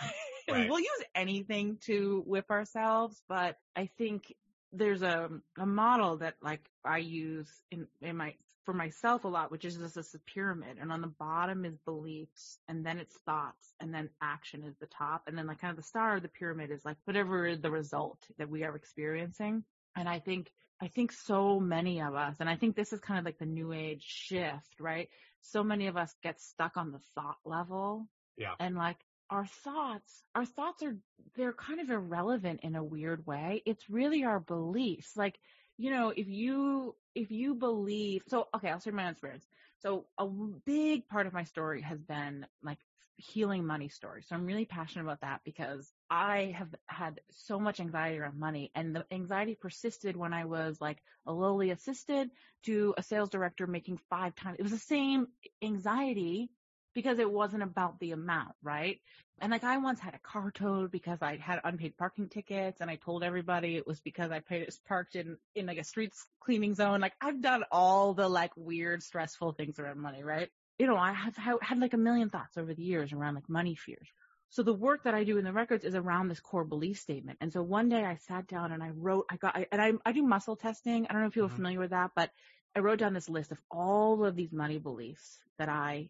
Right. 0.51 0.67
we'll 0.67 0.81
use 0.81 1.05
anything 1.15 1.77
to 1.83 2.23
whip 2.27 2.51
ourselves, 2.51 3.23
but 3.29 3.59
I 3.77 3.91
think 3.99 4.35
there's 4.73 5.03
a 5.03 5.29
a 5.59 5.67
model 5.67 6.17
that 6.19 6.37
like 6.43 6.63
I 6.83 6.99
use 6.99 7.51
in 7.71 7.87
in 8.01 8.17
my 8.17 8.35
for 8.69 8.75
myself 8.75 9.25
a 9.25 9.29
lot, 9.29 9.51
which 9.51 9.65
is 9.65 9.79
just 9.79 9.95
this 9.95 10.15
pyramid, 10.27 10.77
and 10.79 10.93
on 10.93 11.01
the 11.01 11.07
bottom 11.07 11.65
is 11.65 11.79
beliefs, 11.87 12.59
and 12.69 12.85
then 12.85 12.99
it's 12.99 13.17
thoughts, 13.25 13.73
and 13.81 13.95
then 13.95 14.11
action 14.21 14.63
is 14.63 14.77
the 14.79 14.87
top, 14.87 15.23
and 15.27 15.39
then 15.39 15.47
like 15.47 15.59
kind 15.59 15.71
of 15.71 15.79
the 15.79 15.83
star 15.83 16.17
of 16.17 16.23
the 16.23 16.29
pyramid 16.29 16.71
is 16.71 16.85
like 16.85 16.99
whatever 17.07 17.57
the 17.57 17.71
result 17.71 18.19
that 18.37 18.51
we 18.51 18.65
are 18.65 18.77
experiencing. 18.77 19.65
And 19.97 20.07
I 20.07 20.19
think 20.19 20.53
I 20.83 20.89
think 20.89 21.13
so 21.13 21.59
many 21.59 22.03
of 22.03 22.15
us, 22.15 22.37
and 22.41 22.51
I 22.51 22.57
think 22.57 22.77
this 22.77 22.93
is 22.93 23.01
kind 23.01 23.19
of 23.19 23.25
like 23.25 23.39
the 23.39 23.47
new 23.47 23.73
age 23.73 24.05
shift, 24.05 24.79
right? 24.79 25.09
So 25.41 25.65
many 25.65 25.87
of 25.87 25.97
us 25.97 26.15
get 26.23 26.39
stuck 26.39 26.77
on 26.77 26.93
the 26.93 27.01
thought 27.15 27.39
level 27.47 28.07
Yeah. 28.37 28.55
and 28.61 28.77
like 28.77 28.99
our 29.31 29.47
thoughts 29.47 30.23
our 30.35 30.45
thoughts 30.45 30.83
are 30.83 30.97
they're 31.37 31.55
kind 31.55 31.81
of 31.81 31.91
irrelevant 31.91 32.61
in 32.63 32.77
a 32.77 32.85
weird 32.85 33.27
way 33.27 33.63
it's 33.67 33.89
really 33.91 34.25
our 34.25 34.41
beliefs 34.41 35.17
like 35.17 35.39
you 35.79 35.91
know 35.91 36.11
if 36.11 36.29
you 36.29 36.95
if 37.19 37.33
you 37.33 37.55
believe 37.55 38.23
so 38.29 38.47
okay 38.55 38.71
i'll 38.71 38.79
share 38.79 38.93
my 38.93 39.05
own 39.05 39.13
experience. 39.13 39.47
So 39.81 40.07
a 40.19 40.27
big 40.27 41.07
part 41.09 41.27
of 41.27 41.33
my 41.33 41.45
story 41.45 41.83
has 41.83 42.01
been 42.01 42.47
like 42.63 42.79
healing 43.17 43.67
money 43.67 43.89
story 43.89 44.23
so 44.23 44.37
i'm 44.37 44.47
really 44.47 44.65
passionate 44.65 45.03
about 45.03 45.21
that 45.23 45.41
because 45.45 45.93
i 46.09 46.55
have 46.57 46.69
had 46.87 47.21
so 47.31 47.59
much 47.59 47.81
anxiety 47.81 48.19
around 48.19 48.39
money 48.39 48.71
and 48.77 48.95
the 48.95 49.05
anxiety 49.11 49.57
persisted 49.61 50.17
when 50.17 50.33
i 50.33 50.45
was 50.45 50.81
like 50.81 50.99
a 51.27 51.33
lowly 51.33 51.71
assistant 51.71 52.31
to 52.63 52.95
a 52.97 53.03
sales 53.03 53.29
director 53.29 53.67
making 53.67 53.99
five 54.09 54.37
times 54.37 54.57
it 54.61 54.63
was 54.63 54.71
the 54.71 54.79
same 54.79 55.27
anxiety 55.63 56.49
because 56.95 57.19
it 57.19 57.31
wasn't 57.31 57.63
about 57.63 57.99
the 58.01 58.13
amount, 58.13 58.55
right? 58.63 59.01
And 59.41 59.53
like 59.53 59.65
I 59.65 59.79
once 59.79 60.01
had 60.01 60.15
a 60.15 60.19
car 60.19 60.51
towed 60.51 60.91
because 60.91 61.23
I 61.23 61.37
had 61.37 61.61
unpaid 61.65 61.97
parking 61.97 62.29
tickets 62.29 62.81
and 62.81 62.91
I 62.91 62.97
told 62.97 63.23
everybody 63.23 63.77
it 63.77 63.87
was 63.87 64.01
because 64.01 64.31
I 64.31 64.41
paid, 64.41 64.69
parked 64.87 65.15
in, 65.15 65.37
in 65.55 65.67
like 65.67 65.79
a 65.79 65.85
streets 65.85 66.27
cleaning 66.41 66.75
zone. 66.75 67.01
Like 67.01 67.15
I've 67.21 67.41
done 67.41 67.65
all 67.71 68.15
the 68.15 68.29
like 68.29 68.53
weird, 68.57 69.03
stressful 69.03 69.53
things 69.53 69.79
around 69.79 70.01
money, 70.01 70.25
right? 70.25 70.49
You 70.79 70.87
know, 70.87 70.97
I 70.97 71.13
have 71.13 71.37
ha- 71.37 71.59
had 71.61 71.79
like 71.79 71.95
a 71.95 71.99
million 71.99 72.31
thoughts 72.31 72.57
over 72.57 72.75
the 72.75 72.83
years 72.83 73.13
around 73.13 73.35
like 73.35 73.49
money 73.49 73.77
fears. 73.77 74.09
So 74.51 74.63
the 74.63 74.75
work 74.75 75.05
that 75.05 75.15
I 75.15 75.25
do 75.25 75.37
in 75.39 75.45
the 75.45 75.53
records 75.53 75.85
is 75.85 75.95
around 75.95 76.29
this 76.29 76.41
core 76.41 76.65
belief 76.65 76.99
statement. 76.99 77.39
And 77.41 77.53
so 77.53 77.63
one 77.63 77.89
day 77.91 78.05
I 78.05 78.17
sat 78.17 78.47
down 78.49 78.73
and 78.73 78.83
I 78.83 78.91
wrote, 78.91 79.27
I 79.31 79.37
got, 79.37 79.55
I, 79.57 79.67
and 79.71 79.81
I, 79.81 79.93
I 80.07 80.13
do 80.13 80.23
muscle 80.23 80.57
testing. 80.57 81.07
I 81.07 81.13
don't 81.13 81.23
know 81.23 81.29
if 81.29 81.37
you're 81.37 81.49
Mhm. 81.49 81.53
familiar 81.57 81.79
with 81.79 81.91
that, 81.91 82.13
but 82.17 82.31
I 82.75 82.81
wrote 82.81 82.99
down 82.99 83.13
this 83.13 83.29
list 83.29 83.53
of 83.53 83.61
all 83.71 84.25
of 84.25 84.37
these 84.37 84.53
money 84.53 84.79
beliefs 84.79 85.39
that 85.59 85.69
I 85.69 86.09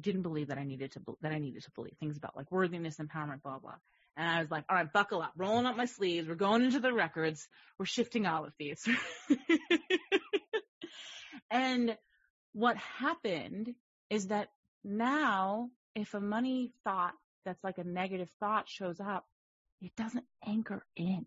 didn't 0.00 0.22
believe 0.22 0.48
that 0.48 0.58
I 0.58 0.64
needed 0.64 0.92
to, 0.92 1.00
that 1.22 1.32
I 1.32 1.38
needed 1.38 1.62
to 1.64 1.70
believe 1.72 1.94
things 1.98 2.16
about 2.16 2.36
like 2.36 2.50
worthiness, 2.50 2.98
empowerment, 2.98 3.42
blah, 3.42 3.58
blah. 3.58 3.74
And 4.16 4.28
I 4.28 4.40
was 4.40 4.50
like, 4.50 4.64
all 4.68 4.76
right, 4.76 4.92
buckle 4.92 5.22
up, 5.22 5.32
rolling 5.36 5.66
up 5.66 5.76
my 5.76 5.84
sleeves. 5.86 6.28
We're 6.28 6.34
going 6.34 6.64
into 6.64 6.80
the 6.80 6.92
records. 6.92 7.46
We're 7.78 7.86
shifting 7.86 8.26
all 8.26 8.44
of 8.44 8.52
these. 8.58 8.86
and 11.50 11.96
what 12.52 12.76
happened 12.76 13.74
is 14.10 14.28
that 14.28 14.48
now 14.84 15.70
if 15.94 16.14
a 16.14 16.20
money 16.20 16.72
thought 16.84 17.14
that's 17.44 17.62
like 17.64 17.78
a 17.78 17.84
negative 17.84 18.30
thought 18.40 18.68
shows 18.68 19.00
up, 19.00 19.26
it 19.80 19.94
doesn't 19.96 20.24
anchor 20.46 20.84
in, 20.96 21.26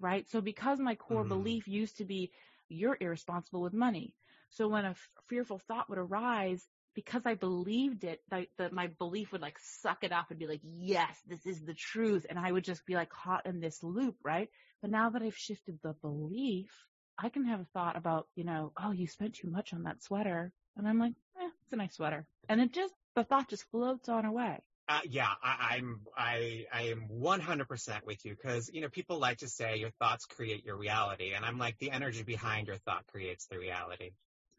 right? 0.00 0.28
So 0.28 0.40
because 0.40 0.78
my 0.80 0.96
core 0.96 1.24
Mhm. 1.24 1.28
belief 1.28 1.68
used 1.68 1.98
to 1.98 2.04
be 2.04 2.32
you're 2.68 2.96
irresponsible 3.00 3.62
with 3.62 3.72
money. 3.72 4.14
So 4.50 4.68
when 4.68 4.84
a 4.84 4.90
f- 4.90 5.10
fearful 5.28 5.58
thought 5.58 5.88
would 5.88 5.98
arise, 5.98 6.68
because 6.96 7.26
I 7.26 7.34
believed 7.34 8.04
it, 8.04 8.22
that, 8.30 8.46
that 8.56 8.72
my 8.72 8.88
belief 8.98 9.30
would 9.30 9.42
like 9.42 9.58
suck 9.60 10.02
it 10.02 10.12
up 10.12 10.30
and 10.30 10.38
be 10.38 10.46
like, 10.46 10.62
yes, 10.64 11.14
this 11.28 11.44
is 11.44 11.60
the 11.60 11.74
truth. 11.74 12.24
And 12.28 12.38
I 12.38 12.50
would 12.50 12.64
just 12.64 12.86
be 12.86 12.94
like 12.94 13.10
caught 13.10 13.44
in 13.44 13.60
this 13.60 13.82
loop, 13.82 14.16
right? 14.24 14.48
But 14.80 14.90
now 14.90 15.10
that 15.10 15.22
I've 15.22 15.36
shifted 15.36 15.78
the 15.82 15.92
belief, 16.00 16.70
I 17.18 17.28
can 17.28 17.44
have 17.44 17.60
a 17.60 17.66
thought 17.74 17.96
about, 17.96 18.28
you 18.34 18.44
know, 18.44 18.72
oh, 18.82 18.92
you 18.92 19.06
spent 19.06 19.34
too 19.34 19.50
much 19.50 19.74
on 19.74 19.82
that 19.82 20.02
sweater. 20.02 20.52
And 20.76 20.88
I'm 20.88 20.98
like, 20.98 21.12
eh, 21.38 21.48
it's 21.64 21.72
a 21.72 21.76
nice 21.76 21.94
sweater. 21.94 22.26
And 22.48 22.62
it 22.62 22.72
just, 22.72 22.94
the 23.14 23.24
thought 23.24 23.50
just 23.50 23.70
floats 23.70 24.08
on 24.08 24.24
away. 24.24 24.58
Uh, 24.88 25.00
yeah, 25.10 25.28
I, 25.42 25.76
I'm 25.76 26.00
I 26.16 26.66
I 26.72 26.82
am 26.82 27.08
100% 27.12 28.06
with 28.06 28.24
you 28.24 28.36
because 28.36 28.70
you 28.72 28.80
know 28.80 28.88
people 28.88 29.18
like 29.18 29.38
to 29.38 29.48
say 29.48 29.78
your 29.78 29.90
thoughts 29.98 30.26
create 30.26 30.64
your 30.64 30.76
reality, 30.76 31.32
and 31.34 31.44
I'm 31.44 31.58
like 31.58 31.76
the 31.78 31.90
energy 31.90 32.22
behind 32.22 32.68
your 32.68 32.76
thought 32.76 33.04
creates 33.08 33.46
the 33.46 33.58
reality. 33.58 34.12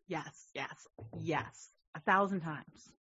Yes, 0.09 0.49
yes, 0.53 0.87
yes, 1.17 1.69
a 1.97 2.01
thousand 2.01 2.41
times. 2.41 2.93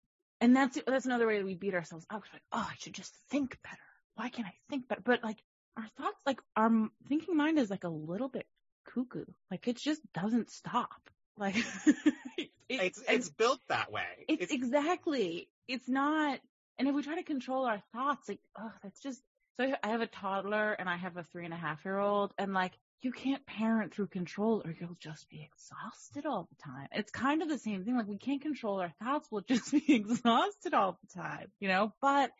And 0.41 0.55
that's 0.55 0.77
that's 0.85 1.05
another 1.05 1.27
way 1.27 1.37
that 1.37 1.45
we 1.45 1.55
beat 1.55 1.73
ourselves 1.73 2.05
up. 2.09 2.23
Like, 2.33 2.41
oh, 2.51 2.67
I 2.69 2.75
should 2.79 2.93
just 2.93 3.13
think 3.29 3.57
better. 3.63 3.77
Why 4.15 4.29
can't 4.29 4.47
I 4.47 4.53
think 4.69 4.87
better? 4.87 5.01
But 5.03 5.23
like 5.23 5.37
our 5.77 5.87
thoughts, 5.97 6.17
like 6.25 6.39
our 6.55 6.71
thinking 7.07 7.37
mind 7.37 7.59
is 7.59 7.69
like 7.69 7.83
a 7.83 7.89
little 7.89 8.29
bit 8.29 8.45
cuckoo. 8.93 9.25
Like 9.51 9.67
it 9.67 9.77
just 9.77 10.01
doesn't 10.13 10.49
stop. 10.49 10.91
Like 11.37 11.55
it- 12.37 12.49
It's 12.69 13.01
and 13.07 13.17
it's 13.17 13.29
built 13.29 13.59
that 13.69 13.91
way. 13.91 14.25
it's 14.27 14.51
exactly. 14.51 15.49
It's 15.67 15.87
not. 15.87 16.39
And 16.77 16.87
if 16.87 16.95
we 16.95 17.03
try 17.03 17.15
to 17.15 17.23
control 17.23 17.65
our 17.65 17.81
thoughts, 17.93 18.27
like, 18.27 18.39
oh, 18.59 18.71
that's 18.83 18.99
just. 19.01 19.21
So 19.59 19.73
I 19.83 19.87
have 19.87 20.01
a 20.01 20.07
toddler 20.07 20.73
and 20.73 20.89
I 20.89 20.97
have 20.97 21.15
a 21.15 21.23
three 21.23 21.45
and 21.45 21.53
a 21.53 21.57
half 21.57 21.85
year 21.85 21.97
old, 21.97 22.33
and 22.37 22.53
like, 22.53 22.73
you 23.01 23.11
can't 23.11 23.45
parent 23.45 23.93
through 23.93 24.07
control 24.07 24.61
or 24.65 24.75
you'll 24.79 24.97
just 24.99 25.29
be 25.29 25.41
exhausted 25.43 26.25
all 26.25 26.47
the 26.49 26.63
time. 26.63 26.87
It's 26.91 27.11
kind 27.11 27.41
of 27.41 27.49
the 27.49 27.59
same 27.59 27.83
thing. 27.83 27.95
Like, 27.95 28.07
we 28.07 28.17
can't 28.17 28.41
control 28.41 28.79
our 28.81 28.93
thoughts. 29.03 29.27
We'll 29.29 29.41
just 29.41 29.71
be 29.87 29.93
exhausted 29.93 30.73
all 30.73 30.97
the 31.01 31.21
time, 31.21 31.47
you 31.59 31.67
know? 31.67 31.93
But 32.01 32.31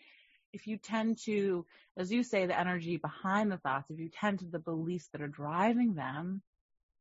if 0.53 0.67
you 0.67 0.77
tend 0.77 1.19
to, 1.25 1.65
as 1.97 2.11
you 2.11 2.23
say, 2.23 2.45
the 2.45 2.59
energy 2.59 2.97
behind 2.97 3.51
the 3.51 3.57
thoughts, 3.57 3.91
if 3.91 3.99
you 3.99 4.09
tend 4.09 4.39
to 4.39 4.45
the 4.45 4.59
beliefs 4.59 5.07
that 5.11 5.21
are 5.21 5.27
driving 5.27 5.93
them, 5.93 6.41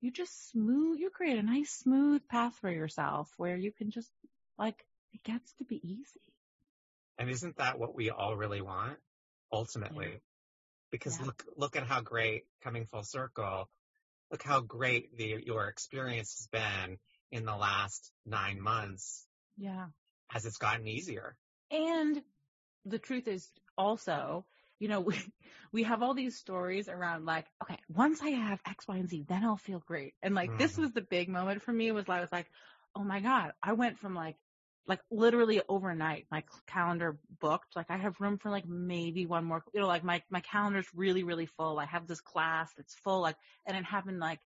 you 0.00 0.11
just 0.11 0.50
smooth, 0.50 0.98
you 0.98 1.09
create 1.09 1.38
a 1.38 1.42
nice 1.42 1.70
smooth 1.70 2.20
path 2.28 2.55
for 2.61 2.70
yourself 2.70 3.30
where 3.38 3.57
you 3.57 3.72
can 3.72 3.90
just, 3.90 4.11
like, 4.59 4.84
it 5.12 5.22
gets 5.22 5.52
to 5.55 5.64
be 5.64 5.80
easy. 5.82 6.20
and 7.18 7.30
isn't 7.30 7.57
that 7.57 7.78
what 7.78 7.94
we 7.94 8.11
all 8.11 8.36
really 8.36 8.61
want 8.61 8.98
ultimately? 9.52 10.20
Because 10.95 11.18
Yeah. 11.18 11.26
look 11.26 11.45
look 11.57 11.76
at 11.76 11.86
how 11.86 12.01
great 12.01 12.45
coming 12.62 12.86
full 12.86 13.03
circle. 13.03 13.68
Look 14.30 14.42
how 14.45 14.61
great 14.61 15.16
the 15.16 15.42
your 15.45 15.66
experience 15.68 16.38
has 16.38 16.47
been 16.47 16.99
in 17.32 17.45
the 17.45 17.57
last 17.57 18.12
nine 18.24 18.61
months 18.61 19.26
Yeah. 19.57 19.86
as 20.32 20.45
it's 20.47 20.59
gotten 20.59 20.86
easier. 20.86 21.36
And 21.72 22.22
the 22.84 22.99
truth 22.99 23.26
is 23.26 23.51
also, 23.76 24.47
you 24.78 24.88
know, 24.88 25.01
we, 25.09 25.16
we 25.72 25.82
have 25.82 26.03
all 26.03 26.14
these 26.14 26.38
stories 26.38 26.88
around 26.88 27.24
like, 27.24 27.47
okay, 27.62 27.78
once 27.88 28.22
I 28.22 28.30
have 28.30 28.61
X, 28.66 28.86
Y, 28.86 28.97
and 28.97 29.09
Z, 29.09 29.24
then 29.28 29.45
I'll 29.45 29.57
feel 29.57 29.82
great. 29.84 30.14
And 30.22 30.34
like, 30.34 30.57
this 30.57 30.76
Mhm. 30.76 30.82
was 30.84 30.92
the 30.92 31.01
big 31.03 31.28
moment 31.28 31.62
for 31.62 31.72
me 31.72 31.90
was 31.92 32.09
I 32.09 32.20
was 32.20 32.30
like, 32.32 32.47
oh 32.95 33.03
my 33.05 33.20
God, 33.20 33.53
I 33.62 33.72
went 33.72 33.99
from 33.99 34.14
like, 34.14 34.36
like 34.87 35.01
literally 35.11 35.62
overnight, 35.68 36.26
my 36.30 36.45
calendar 36.66 37.18
booked. 37.41 37.74
Like 37.76 37.91
I 37.91 37.97
have 37.97 38.20
room 38.20 38.39
for 38.39 38.51
like 38.51 38.66
maybe 38.66 39.26
one 39.26 39.45
more, 39.45 39.62
you 39.72 39.80
know, 39.80 39.87
like 39.87 40.05
my, 40.05 40.22
my 40.30 40.41
calendar's 40.41 40.87
really, 40.95 41.24
really 41.24 41.47
full. 41.47 41.78
I 41.78 41.87
have 41.87 42.07
this 42.07 42.20
class 42.20 42.70
that's 42.76 42.95
full, 42.95 43.20
like, 43.20 43.37
and 43.66 43.76
it 43.76 43.85
happened 43.85 44.18
like 44.18 44.41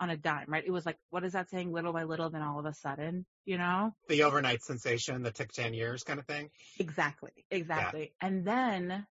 on 0.00 0.10
a 0.10 0.16
dime, 0.16 0.46
right? 0.48 0.64
It 0.66 0.70
was 0.70 0.84
like, 0.84 0.98
what 1.10 1.24
is 1.24 1.32
that 1.32 1.50
saying? 1.50 1.72
Little 1.72 1.92
by 1.92 2.04
little, 2.04 2.30
then 2.30 2.42
all 2.42 2.58
of 2.58 2.66
a 2.66 2.74
sudden, 2.74 3.24
you 3.44 3.58
know? 3.58 3.94
The 4.08 4.24
overnight 4.24 4.62
sensation, 4.62 5.22
the 5.22 5.30
took 5.30 5.52
ten 5.52 5.72
years 5.72 6.02
kind 6.02 6.18
of 6.18 6.26
thing. 6.26 6.50
Exactly, 6.78 7.30
exactly. 7.50 8.12
And 8.20 8.44
then 8.44 9.06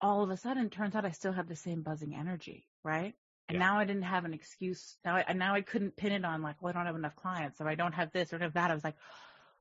all 0.00 0.22
of 0.22 0.30
a 0.30 0.36
sudden, 0.36 0.70
turns 0.70 0.94
out 0.94 1.04
I 1.04 1.10
still 1.10 1.32
have 1.32 1.48
the 1.48 1.56
same 1.56 1.82
buzzing 1.82 2.14
energy, 2.14 2.66
right? 2.82 3.14
And 3.48 3.58
Yeah. 3.58 3.66
now 3.66 3.78
I 3.78 3.84
didn't 3.84 4.02
have 4.02 4.24
an 4.24 4.34
excuse. 4.34 4.96
Now 5.04 5.16
I 5.16 5.32
now 5.34 5.54
I 5.54 5.60
couldn't 5.60 5.96
pin 5.96 6.12
it 6.12 6.24
on 6.24 6.42
like, 6.42 6.60
well, 6.60 6.70
I 6.70 6.72
don't 6.72 6.86
have 6.86 6.96
enough 6.96 7.16
clients, 7.16 7.60
or 7.60 7.68
I 7.68 7.74
don't 7.74 7.92
have 7.92 8.10
this 8.12 8.32
or 8.32 8.36
I 8.36 8.38
don't 8.38 8.46
have 8.48 8.54
that. 8.54 8.70
I 8.70 8.74
was 8.74 8.84
like, 8.84 8.96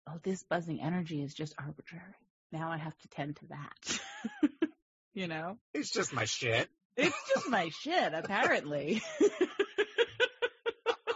oh, 0.08 0.20
this 0.24 0.44
buzzing 0.44 0.82
energy 0.82 1.22
is 1.22 1.34
just 1.34 1.54
arbitrary. 1.58 2.04
Now 2.52 2.72
I 2.72 2.78
have 2.78 2.98
to 3.00 3.08
tend 3.10 3.36
to 3.38 3.46
that. 3.48 4.00
you 5.14 5.28
know, 5.28 5.58
It's 5.74 5.92
just 5.92 6.14
my 6.14 6.26
shit. 6.26 6.70
it's 6.98 7.18
just 7.34 7.50
my 7.50 7.70
shit, 7.82 8.14
apparently. 8.14 9.02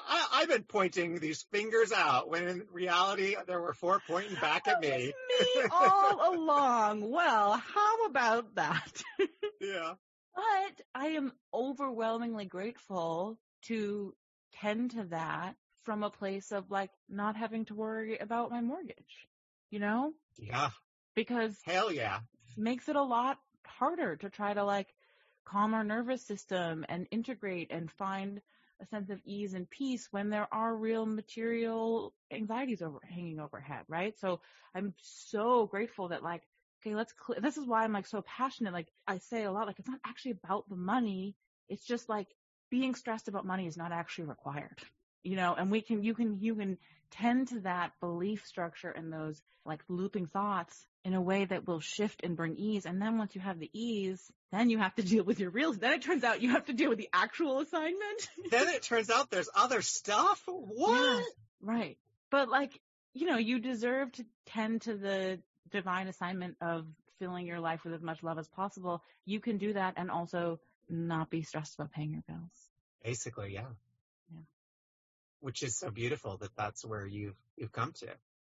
I, 0.10 0.26
I've 0.34 0.50
been 0.50 0.64
pointing 0.64 1.20
these 1.20 1.44
fingers 1.52 1.92
out 1.92 2.30
when 2.30 2.48
in 2.48 2.64
reality 2.72 3.36
there 3.48 3.62
were 3.62 3.74
four 3.74 4.02
pointing 4.08 4.36
back 4.36 4.68
at 4.68 4.80
me. 4.82 5.14
me 5.40 5.62
all 5.72 6.36
along. 6.36 7.10
Well, 7.12 7.54
how 7.74 8.06
about 8.06 8.56
that? 8.56 9.04
Yeah. 9.62 9.94
But 10.36 10.82
I 10.96 11.08
am 11.10 11.32
overwhelmingly 11.54 12.46
grateful 12.46 13.38
to 13.64 14.14
tend 14.62 14.92
to 14.92 15.04
that 15.06 15.56
from 15.88 16.04
a 16.04 16.12
place 16.12 16.52
of 16.52 16.72
like 16.72 16.92
not 17.10 17.38
having 17.38 17.66
to 17.66 17.76
worry 17.76 18.20
about 18.20 18.52
my 18.52 18.62
mortgage, 18.62 19.28
you 19.72 19.80
know, 19.80 20.14
Yeah. 20.38 20.72
because 21.16 21.58
Hell 21.66 21.94
yeah. 21.94 22.20
makes 22.58 22.90
it 22.90 22.98
a 22.98 23.04
lot 23.04 23.40
harder 23.66 24.18
to 24.18 24.30
try 24.30 24.54
to 24.54 24.66
like 24.66 24.94
calm 25.46 25.74
our 25.74 25.86
nervous 25.86 26.22
system 26.26 26.86
and 26.90 27.08
integrate 27.12 27.72
and 27.72 27.90
find 27.92 28.42
a 28.82 28.86
sense 28.88 29.10
of 29.10 29.22
ease 29.26 29.54
and 29.54 29.70
peace 29.70 30.10
when 30.12 30.30
there 30.30 30.48
are 30.52 30.76
real 30.76 31.06
material 31.06 32.14
anxieties 32.32 32.82
over 32.82 33.00
hanging 33.10 33.40
overhead, 33.40 33.86
right? 33.88 34.20
So 34.20 34.42
I'm 34.76 34.94
so 35.02 35.68
grateful 35.68 36.10
that 36.10 36.24
like, 36.24 36.44
okay, 36.82 36.96
let's, 36.96 37.14
cl- 37.26 37.42
this 37.42 37.58
is 37.58 37.66
why 37.66 37.86
I'm 37.86 37.94
like 37.94 38.08
so 38.08 38.22
passionate. 38.24 38.74
Like 38.74 38.90
I 39.08 39.20
say 39.20 39.46
a 39.46 39.52
lot, 39.52 39.68
like 39.68 39.80
it's 39.80 39.90
not 39.90 40.02
actually 40.06 40.38
about 40.44 40.70
the 40.70 40.76
money. 40.76 41.36
It's 41.70 41.86
just 41.86 42.10
like 42.10 42.28
being 42.70 42.96
stressed 42.96 43.30
about 43.30 43.46
money 43.46 43.68
is 43.68 43.78
not 43.78 43.94
actually 43.94 44.26
required, 44.28 44.80
you 45.28 45.36
know, 45.36 45.54
and 45.54 45.70
we 45.70 45.82
can, 45.82 46.04
you 46.04 46.14
can, 46.14 46.40
you 46.40 46.56
can 46.56 46.78
tend 47.12 47.50
to 47.50 47.60
that 47.62 47.92
belief 48.00 48.46
structure 48.46 48.90
and 48.90 49.12
those 49.12 49.42
like 49.66 49.82
looping 49.90 50.26
thoughts 50.26 50.88
in 51.04 51.14
a 51.14 51.22
way 51.22 51.44
that 51.44 51.68
will 51.68 51.82
shift 51.82 52.22
and 52.24 52.38
bring 52.38 52.56
ease. 52.56 52.86
And 52.86 53.02
then 53.02 53.18
once 53.18 53.36
you 53.36 53.42
have 53.42 53.60
the 53.60 53.70
ease, 53.74 54.22
then 54.54 54.70
you 54.70 54.78
have 54.78 54.96
to 54.96 55.04
deal 55.04 55.26
with 55.26 55.40
your 55.42 55.50
real. 55.50 55.74
Then 55.74 55.94
it 55.94 56.02
turns 56.02 56.24
out 56.24 56.42
you 56.42 56.52
have 56.52 56.66
to 56.66 56.74
deal 56.74 56.90
with 56.90 56.98
the 56.98 57.10
actual 57.12 57.60
assignment. 57.60 58.30
then 58.52 58.70
it 58.70 58.84
turns 58.84 59.10
out 59.10 59.30
there's 59.30 59.50
other 59.54 59.82
stuff. 59.82 60.42
What? 60.48 61.02
Yeah, 61.02 61.22
right. 61.62 61.98
But 62.32 62.48
like, 62.48 62.80
you 63.14 63.28
know, 63.28 63.38
you 63.38 63.60
deserve 63.60 64.14
to 64.14 64.26
tend 64.46 64.84
to 64.84 64.96
the 64.96 65.40
divine 65.72 66.08
assignment 66.08 66.56
of 66.62 66.86
filling 67.20 67.46
your 67.48 67.60
life 67.60 67.84
with 67.84 67.94
as 67.94 68.02
much 68.02 68.24
love 68.24 68.40
as 68.40 68.48
possible. 68.48 69.04
You 69.26 69.42
can 69.42 69.58
do 69.58 69.74
that 69.74 69.96
and 69.98 70.10
also 70.10 70.62
not 70.90 71.30
be 71.30 71.42
stressed 71.42 71.76
about 71.76 71.92
paying 71.92 72.14
your 72.14 72.24
bills. 72.28 72.70
Basically, 73.04 73.54
yeah. 73.54 73.62
Yeah. 73.62 73.87
Which 75.40 75.64
is 75.64 75.78
so 75.78 75.90
beautiful 75.90 76.38
that 76.38 76.56
that's 76.56 76.84
where 76.86 77.06
you've, 77.06 77.36
you've 77.56 77.72
come 77.72 77.94
to. 78.00 78.08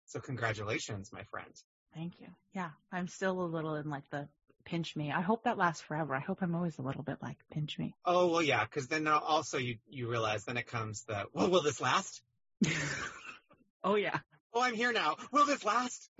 So 0.08 0.20
congratulations, 0.20 1.12
my 1.14 1.24
friend. 1.24 1.54
Thank 1.94 2.20
you. 2.20 2.28
Yeah, 2.54 2.70
I'm 2.92 3.08
still 3.08 3.42
a 3.42 3.44
little 3.44 3.76
in 3.76 3.90
like 3.90 4.10
the 4.10 4.28
pinch 4.64 4.96
me. 4.96 5.12
I 5.12 5.22
hope 5.22 5.44
that 5.44 5.58
lasts 5.58 5.82
forever. 5.82 6.16
I 6.16 6.20
hope 6.20 6.40
I'm 6.42 6.56
always 6.56 6.78
a 6.78 6.82
little 6.82 7.04
bit 7.04 7.18
like 7.22 7.38
pinch 7.52 7.78
me. 7.78 7.96
Oh 8.06 8.28
well, 8.28 8.42
yeah, 8.42 8.64
because 8.64 8.88
then 8.88 9.08
also 9.08 9.58
you 9.58 9.78
you 9.90 10.10
realize 10.10 10.46
then 10.46 10.58
it 10.58 10.68
comes 10.68 11.04
the 11.04 11.26
well, 11.34 11.50
will 11.50 11.62
this 11.62 11.82
last? 11.82 12.22
oh 13.84 13.96
yeah. 13.96 14.20
Oh, 14.54 14.62
I'm 14.62 14.76
here 14.76 14.92
now. 14.92 15.16
Will 15.32 15.46
this 15.46 15.64
last? 15.64 16.10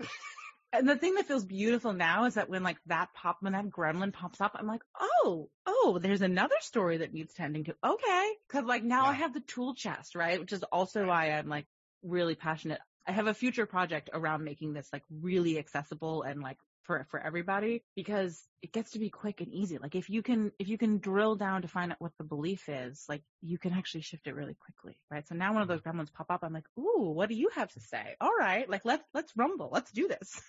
and 0.72 0.88
the 0.88 0.96
thing 0.96 1.14
that 1.14 1.26
feels 1.26 1.44
beautiful 1.44 1.92
now 1.92 2.24
is 2.24 2.34
that 2.34 2.48
when 2.48 2.62
like 2.62 2.78
that 2.86 3.08
pop 3.14 3.38
when 3.40 3.52
that 3.52 3.70
gremlin 3.70 4.12
pops 4.12 4.40
up, 4.40 4.52
I'm 4.54 4.66
like, 4.66 4.82
oh, 4.98 5.48
oh, 5.66 5.98
there's 6.00 6.22
another 6.22 6.56
story 6.60 6.98
that 6.98 7.12
needs 7.12 7.34
tending 7.34 7.64
to. 7.64 7.74
Okay, 7.84 8.30
because 8.48 8.64
like 8.64 8.82
now 8.82 9.04
yeah. 9.04 9.10
I 9.10 9.14
have 9.14 9.34
the 9.34 9.40
tool 9.40 9.74
chest, 9.74 10.14
right? 10.14 10.40
Which 10.40 10.52
is 10.52 10.62
also 10.64 11.06
why 11.06 11.32
I'm 11.32 11.48
like 11.48 11.66
really 12.02 12.34
passionate 12.34 12.80
I 13.06 13.12
have 13.12 13.26
a 13.26 13.34
future 13.34 13.66
project 13.66 14.10
around 14.12 14.44
making 14.44 14.72
this 14.72 14.88
like 14.92 15.02
really 15.10 15.58
accessible 15.58 16.22
and 16.22 16.40
like 16.40 16.58
for 16.84 17.06
for 17.10 17.20
everybody 17.20 17.84
because 17.94 18.42
it 18.62 18.72
gets 18.72 18.92
to 18.92 18.98
be 18.98 19.10
quick 19.10 19.40
and 19.40 19.52
easy. 19.52 19.78
Like 19.78 19.94
if 19.94 20.08
you 20.10 20.22
can 20.22 20.52
if 20.58 20.68
you 20.68 20.78
can 20.78 20.98
drill 20.98 21.36
down 21.36 21.62
to 21.62 21.68
find 21.68 21.92
out 21.92 22.00
what 22.00 22.12
the 22.18 22.24
belief 22.24 22.68
is, 22.68 23.04
like 23.08 23.22
you 23.40 23.58
can 23.58 23.72
actually 23.72 24.02
shift 24.02 24.26
it 24.26 24.34
really 24.34 24.54
quickly, 24.54 24.96
right? 25.10 25.26
So 25.26 25.34
now 25.34 25.52
one 25.52 25.62
of 25.62 25.68
mm-hmm. 25.68 25.76
those 25.76 25.82
gremlins 25.82 26.12
pop 26.12 26.30
up, 26.30 26.40
I'm 26.42 26.52
like, 26.52 26.66
ooh, 26.78 27.10
what 27.10 27.28
do 27.28 27.34
you 27.34 27.50
have 27.54 27.70
to 27.72 27.80
say? 27.80 28.16
All 28.20 28.34
right, 28.38 28.68
like 28.68 28.84
let's 28.84 29.04
let's 29.14 29.32
rumble, 29.36 29.70
let's 29.72 29.90
do 29.92 30.08
this. 30.08 30.40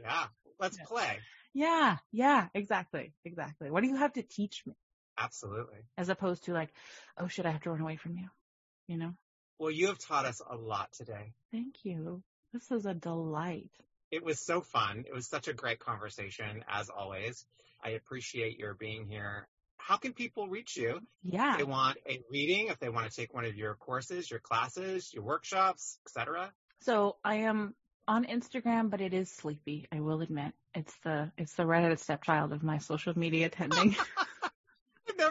yeah, 0.00 0.26
let's 0.58 0.78
play. 0.86 1.18
Yeah, 1.52 1.98
yeah, 2.10 2.48
exactly, 2.54 3.12
exactly. 3.24 3.70
What 3.70 3.82
do 3.82 3.88
you 3.88 3.96
have 3.96 4.12
to 4.14 4.22
teach 4.22 4.62
me? 4.66 4.74
Absolutely. 5.16 5.78
As 5.96 6.08
opposed 6.08 6.44
to 6.44 6.52
like, 6.52 6.70
oh 7.18 7.28
shit, 7.28 7.46
I 7.46 7.50
have 7.50 7.62
to 7.62 7.70
run 7.70 7.80
away 7.80 7.96
from 7.96 8.16
you. 8.16 8.28
You 8.88 8.98
know? 8.98 9.14
Well, 9.58 9.70
you 9.70 9.86
have 9.86 9.98
taught 9.98 10.26
us 10.26 10.42
a 10.48 10.56
lot 10.56 10.92
today. 10.92 11.32
Thank 11.52 11.84
you. 11.84 12.22
This 12.52 12.70
is 12.70 12.86
a 12.86 12.94
delight. 12.94 13.70
It 14.10 14.24
was 14.24 14.40
so 14.44 14.60
fun. 14.60 15.04
It 15.06 15.14
was 15.14 15.28
such 15.28 15.48
a 15.48 15.52
great 15.52 15.80
conversation, 15.80 16.64
as 16.68 16.88
always. 16.88 17.46
I 17.82 17.90
appreciate 17.90 18.58
your 18.58 18.74
being 18.74 19.06
here. 19.06 19.48
How 19.76 19.96
can 19.96 20.12
people 20.12 20.48
reach 20.48 20.76
you? 20.76 21.00
Yeah. 21.22 21.52
If 21.52 21.58
they 21.58 21.64
want 21.64 21.98
a 22.08 22.20
reading, 22.30 22.68
if 22.68 22.78
they 22.78 22.88
want 22.88 23.10
to 23.10 23.14
take 23.14 23.34
one 23.34 23.44
of 23.44 23.54
your 23.54 23.74
courses, 23.74 24.30
your 24.30 24.40
classes, 24.40 25.12
your 25.12 25.24
workshops, 25.24 25.98
etc. 26.06 26.52
So 26.80 27.16
I 27.24 27.36
am 27.36 27.74
on 28.06 28.24
Instagram, 28.24 28.90
but 28.90 29.00
it 29.00 29.12
is 29.12 29.30
sleepy. 29.30 29.86
I 29.92 30.00
will 30.00 30.20
admit 30.20 30.52
it's 30.74 30.94
the 31.04 31.30
it's 31.36 31.54
the 31.54 31.66
redheaded 31.66 32.00
stepchild 32.00 32.52
of 32.52 32.62
my 32.62 32.78
social 32.78 33.18
media 33.18 33.48
tending. 33.48 33.96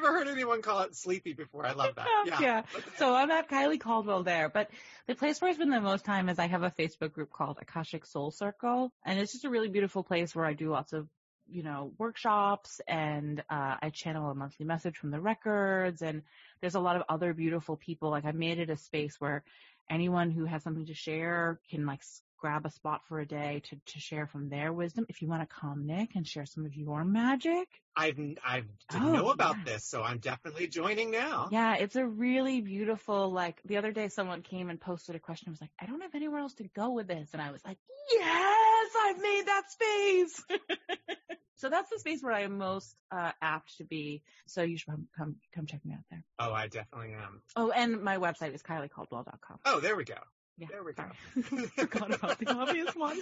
I've 0.04 0.14
never 0.14 0.26
heard 0.26 0.28
anyone 0.28 0.62
call 0.62 0.82
it 0.82 0.96
sleepy 0.96 1.34
before. 1.34 1.66
I 1.66 1.72
love 1.74 1.96
that. 1.96 2.08
Yeah. 2.26 2.40
yeah. 2.42 2.62
So 2.98 3.16
I'm 3.16 3.32
at 3.32 3.48
Kyley 3.48 3.78
Caldwell 3.78 4.24
there, 4.24 4.50
but 4.50 4.70
the 5.08 5.16
place 5.16 5.42
where 5.42 5.50
I 5.50 5.54
spend 5.54 5.72
the 5.72 5.80
most 5.80 6.04
time 6.04 6.28
is 6.30 6.40
I 6.40 6.48
have 6.48 6.64
a 6.64 6.72
Facebook 6.72 7.14
group 7.14 7.32
called 7.32 7.58
Akashic 7.62 8.06
Soul 8.06 8.32
Circle, 8.32 8.92
and 9.06 9.20
it's 9.20 9.32
just 9.32 9.46
a 9.46 9.50
really 9.50 9.70
beautiful 9.70 10.04
place 10.04 10.36
where 10.36 10.46
I 10.46 10.54
do 10.54 10.70
lots 10.70 10.94
of 10.94 11.08
you 11.50 11.64
know, 11.64 11.92
workshops 11.98 12.80
and 12.88 13.42
uh, 13.50 13.76
I 13.82 13.90
channel 13.94 14.30
a 14.30 14.36
monthly 14.36 14.66
message 14.66 14.98
from 14.98 15.12
the 15.12 15.20
records 15.20 16.02
and 16.02 16.24
there's 16.62 16.76
a 16.76 16.80
lot 16.80 16.96
of 16.96 17.04
other 17.10 17.34
beautiful 17.34 17.76
people. 17.76 18.10
Like 18.10 18.26
I 18.26 18.32
made 18.32 18.60
it 18.60 18.70
a 18.70 18.78
space 18.78 19.20
where 19.20 19.44
anyone 19.90 20.32
who 20.32 20.46
has 20.46 20.64
something 20.64 20.86
to 20.86 20.94
share 20.94 21.60
can 21.70 21.86
like 21.86 22.02
grab 22.44 22.66
a 22.66 22.70
spot 22.70 23.00
for 23.08 23.22
a 23.22 23.26
day 23.26 23.62
to, 23.70 23.78
to 23.86 24.00
share 24.02 24.28
from 24.28 24.50
their 24.50 24.74
wisdom. 24.74 25.06
If 25.08 25.22
you 25.22 25.30
want 25.30 25.48
to 25.50 25.56
come, 25.56 25.88
Nick, 25.88 26.10
and 26.16 26.28
share 26.28 26.46
some 26.46 26.66
of 26.66 26.76
your 26.76 27.06
magic. 27.06 27.70
I've, 27.96 28.20
I 28.46 28.64
didn't 28.92 29.08
oh, 29.08 29.14
know 29.14 29.30
about 29.30 29.56
yeah. 29.60 29.74
this, 29.76 29.86
so 29.86 30.04
I'm 30.04 30.18
definitely 30.18 30.68
joining 30.68 31.10
now. 31.10 31.48
Yeah, 31.54 31.76
it's 31.76 31.96
a 31.96 32.06
really 32.06 32.60
beautiful, 32.60 33.32
like, 33.32 33.62
the 33.64 33.78
other 33.78 33.94
day 33.94 34.10
someone 34.10 34.42
came 34.42 34.70
and 34.70 34.78
posted 34.78 35.16
a 35.16 35.20
question. 35.20 35.48
I 35.48 35.52
was 35.52 35.62
like, 35.62 35.70
I 35.80 35.86
don't 35.86 36.02
have 36.02 36.14
anywhere 36.16 36.42
else 36.42 36.54
to 36.56 36.66
go 36.76 36.90
with 36.90 37.08
this. 37.08 37.30
And 37.32 37.42
I 37.42 37.52
was 37.52 37.62
like, 37.64 37.78
yes, 38.12 38.90
I've 39.06 39.22
made 39.22 39.44
that 39.46 39.64
space. 39.72 40.44
so 41.56 41.70
that's 41.70 41.92
the 41.92 42.00
space 42.00 42.22
where 42.22 42.34
I 42.34 42.42
am 42.42 42.58
most 42.58 42.94
uh, 43.10 43.32
apt 43.42 43.78
to 43.78 43.86
be. 43.86 44.22
So 44.48 44.64
you 44.64 44.78
should 44.78 44.90
come, 44.90 45.08
come, 45.18 45.36
come 45.56 45.66
check 45.66 45.86
me 45.86 45.94
out 45.94 46.04
there. 46.12 46.26
Oh, 46.40 46.52
I 46.52 46.68
definitely 46.68 47.14
am. 47.14 47.42
Oh, 47.56 47.72
and 47.72 48.04
my 48.04 48.18
website 48.18 48.54
is 48.54 48.62
kyleycaldwell.com. 48.62 49.60
Oh, 49.64 49.80
there 49.80 49.96
we 49.96 50.04
go. 50.04 50.16
Yeah, 50.58 50.68
there 50.70 50.84
we 50.84 50.94
go. 50.94 51.04
Forgot 51.76 52.14
about 52.14 52.40
the 52.40 52.52
obvious 52.52 52.94
one. 52.96 53.20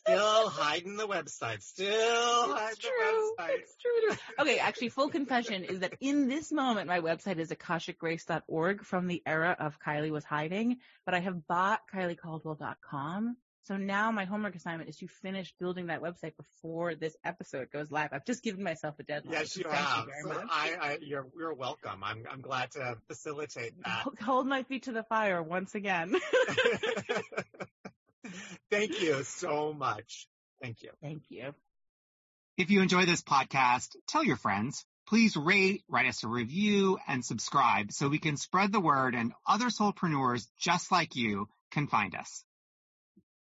Still 0.00 0.48
hiding 0.48 0.96
the 0.96 1.06
website. 1.06 1.62
Still 1.62 2.54
hiding 2.54 2.76
the 2.80 3.34
website. 3.38 3.58
It's 3.60 3.76
true. 3.76 4.16
Okay, 4.40 4.58
actually, 4.58 4.88
full 4.88 5.08
confession 5.08 5.62
is 5.62 5.80
that 5.80 5.94
in 6.00 6.28
this 6.28 6.50
moment, 6.50 6.88
my 6.88 7.00
website 7.00 7.38
is 7.38 7.50
akashicgrace.org 7.50 8.84
from 8.84 9.06
the 9.06 9.22
era 9.24 9.56
of 9.58 9.78
Kyley 9.78 10.10
was 10.10 10.24
hiding, 10.24 10.78
but 11.04 11.14
I 11.14 11.20
have 11.20 11.46
bought 11.46 11.80
kyleycaldwell.com 11.94 13.36
so 13.64 13.76
now 13.76 14.10
my 14.10 14.24
homework 14.24 14.56
assignment 14.56 14.90
is 14.90 14.96
to 14.96 15.06
finish 15.06 15.54
building 15.60 15.86
that 15.86 16.02
website 16.02 16.36
before 16.36 16.96
this 16.96 17.16
episode 17.24 17.70
goes 17.70 17.92
live. 17.92 18.08
I've 18.12 18.24
just 18.24 18.42
given 18.42 18.64
myself 18.64 18.96
a 18.98 19.04
deadline. 19.04 19.34
Yes, 19.34 19.56
you 19.56 19.64
have. 19.70 20.06
You 20.06 20.32
so 20.32 20.44
I, 20.50 20.74
I, 20.80 20.98
you're, 21.00 21.28
you're 21.38 21.54
welcome. 21.54 22.02
I'm, 22.02 22.24
I'm 22.30 22.40
glad 22.40 22.72
to 22.72 22.96
facilitate 23.06 23.74
that. 23.84 24.04
Hold 24.22 24.48
my 24.48 24.64
feet 24.64 24.82
to 24.84 24.92
the 24.92 25.04
fire 25.04 25.40
once 25.42 25.76
again. 25.76 26.16
Thank 28.70 29.00
you 29.00 29.22
so 29.22 29.72
much. 29.72 30.26
Thank 30.60 30.82
you. 30.82 30.90
Thank 31.00 31.22
you. 31.28 31.54
If 32.58 32.70
you 32.70 32.82
enjoy 32.82 33.06
this 33.06 33.22
podcast, 33.22 33.94
tell 34.08 34.24
your 34.24 34.36
friends. 34.36 34.84
Please 35.06 35.36
rate, 35.36 35.82
write 35.88 36.06
us 36.06 36.24
a 36.24 36.28
review, 36.28 36.98
and 37.06 37.24
subscribe 37.24 37.92
so 37.92 38.08
we 38.08 38.18
can 38.18 38.36
spread 38.36 38.72
the 38.72 38.80
word 38.80 39.14
and 39.14 39.32
other 39.46 39.66
soulpreneurs 39.66 40.46
just 40.58 40.90
like 40.90 41.14
you 41.16 41.48
can 41.70 41.86
find 41.86 42.14
us. 42.14 42.44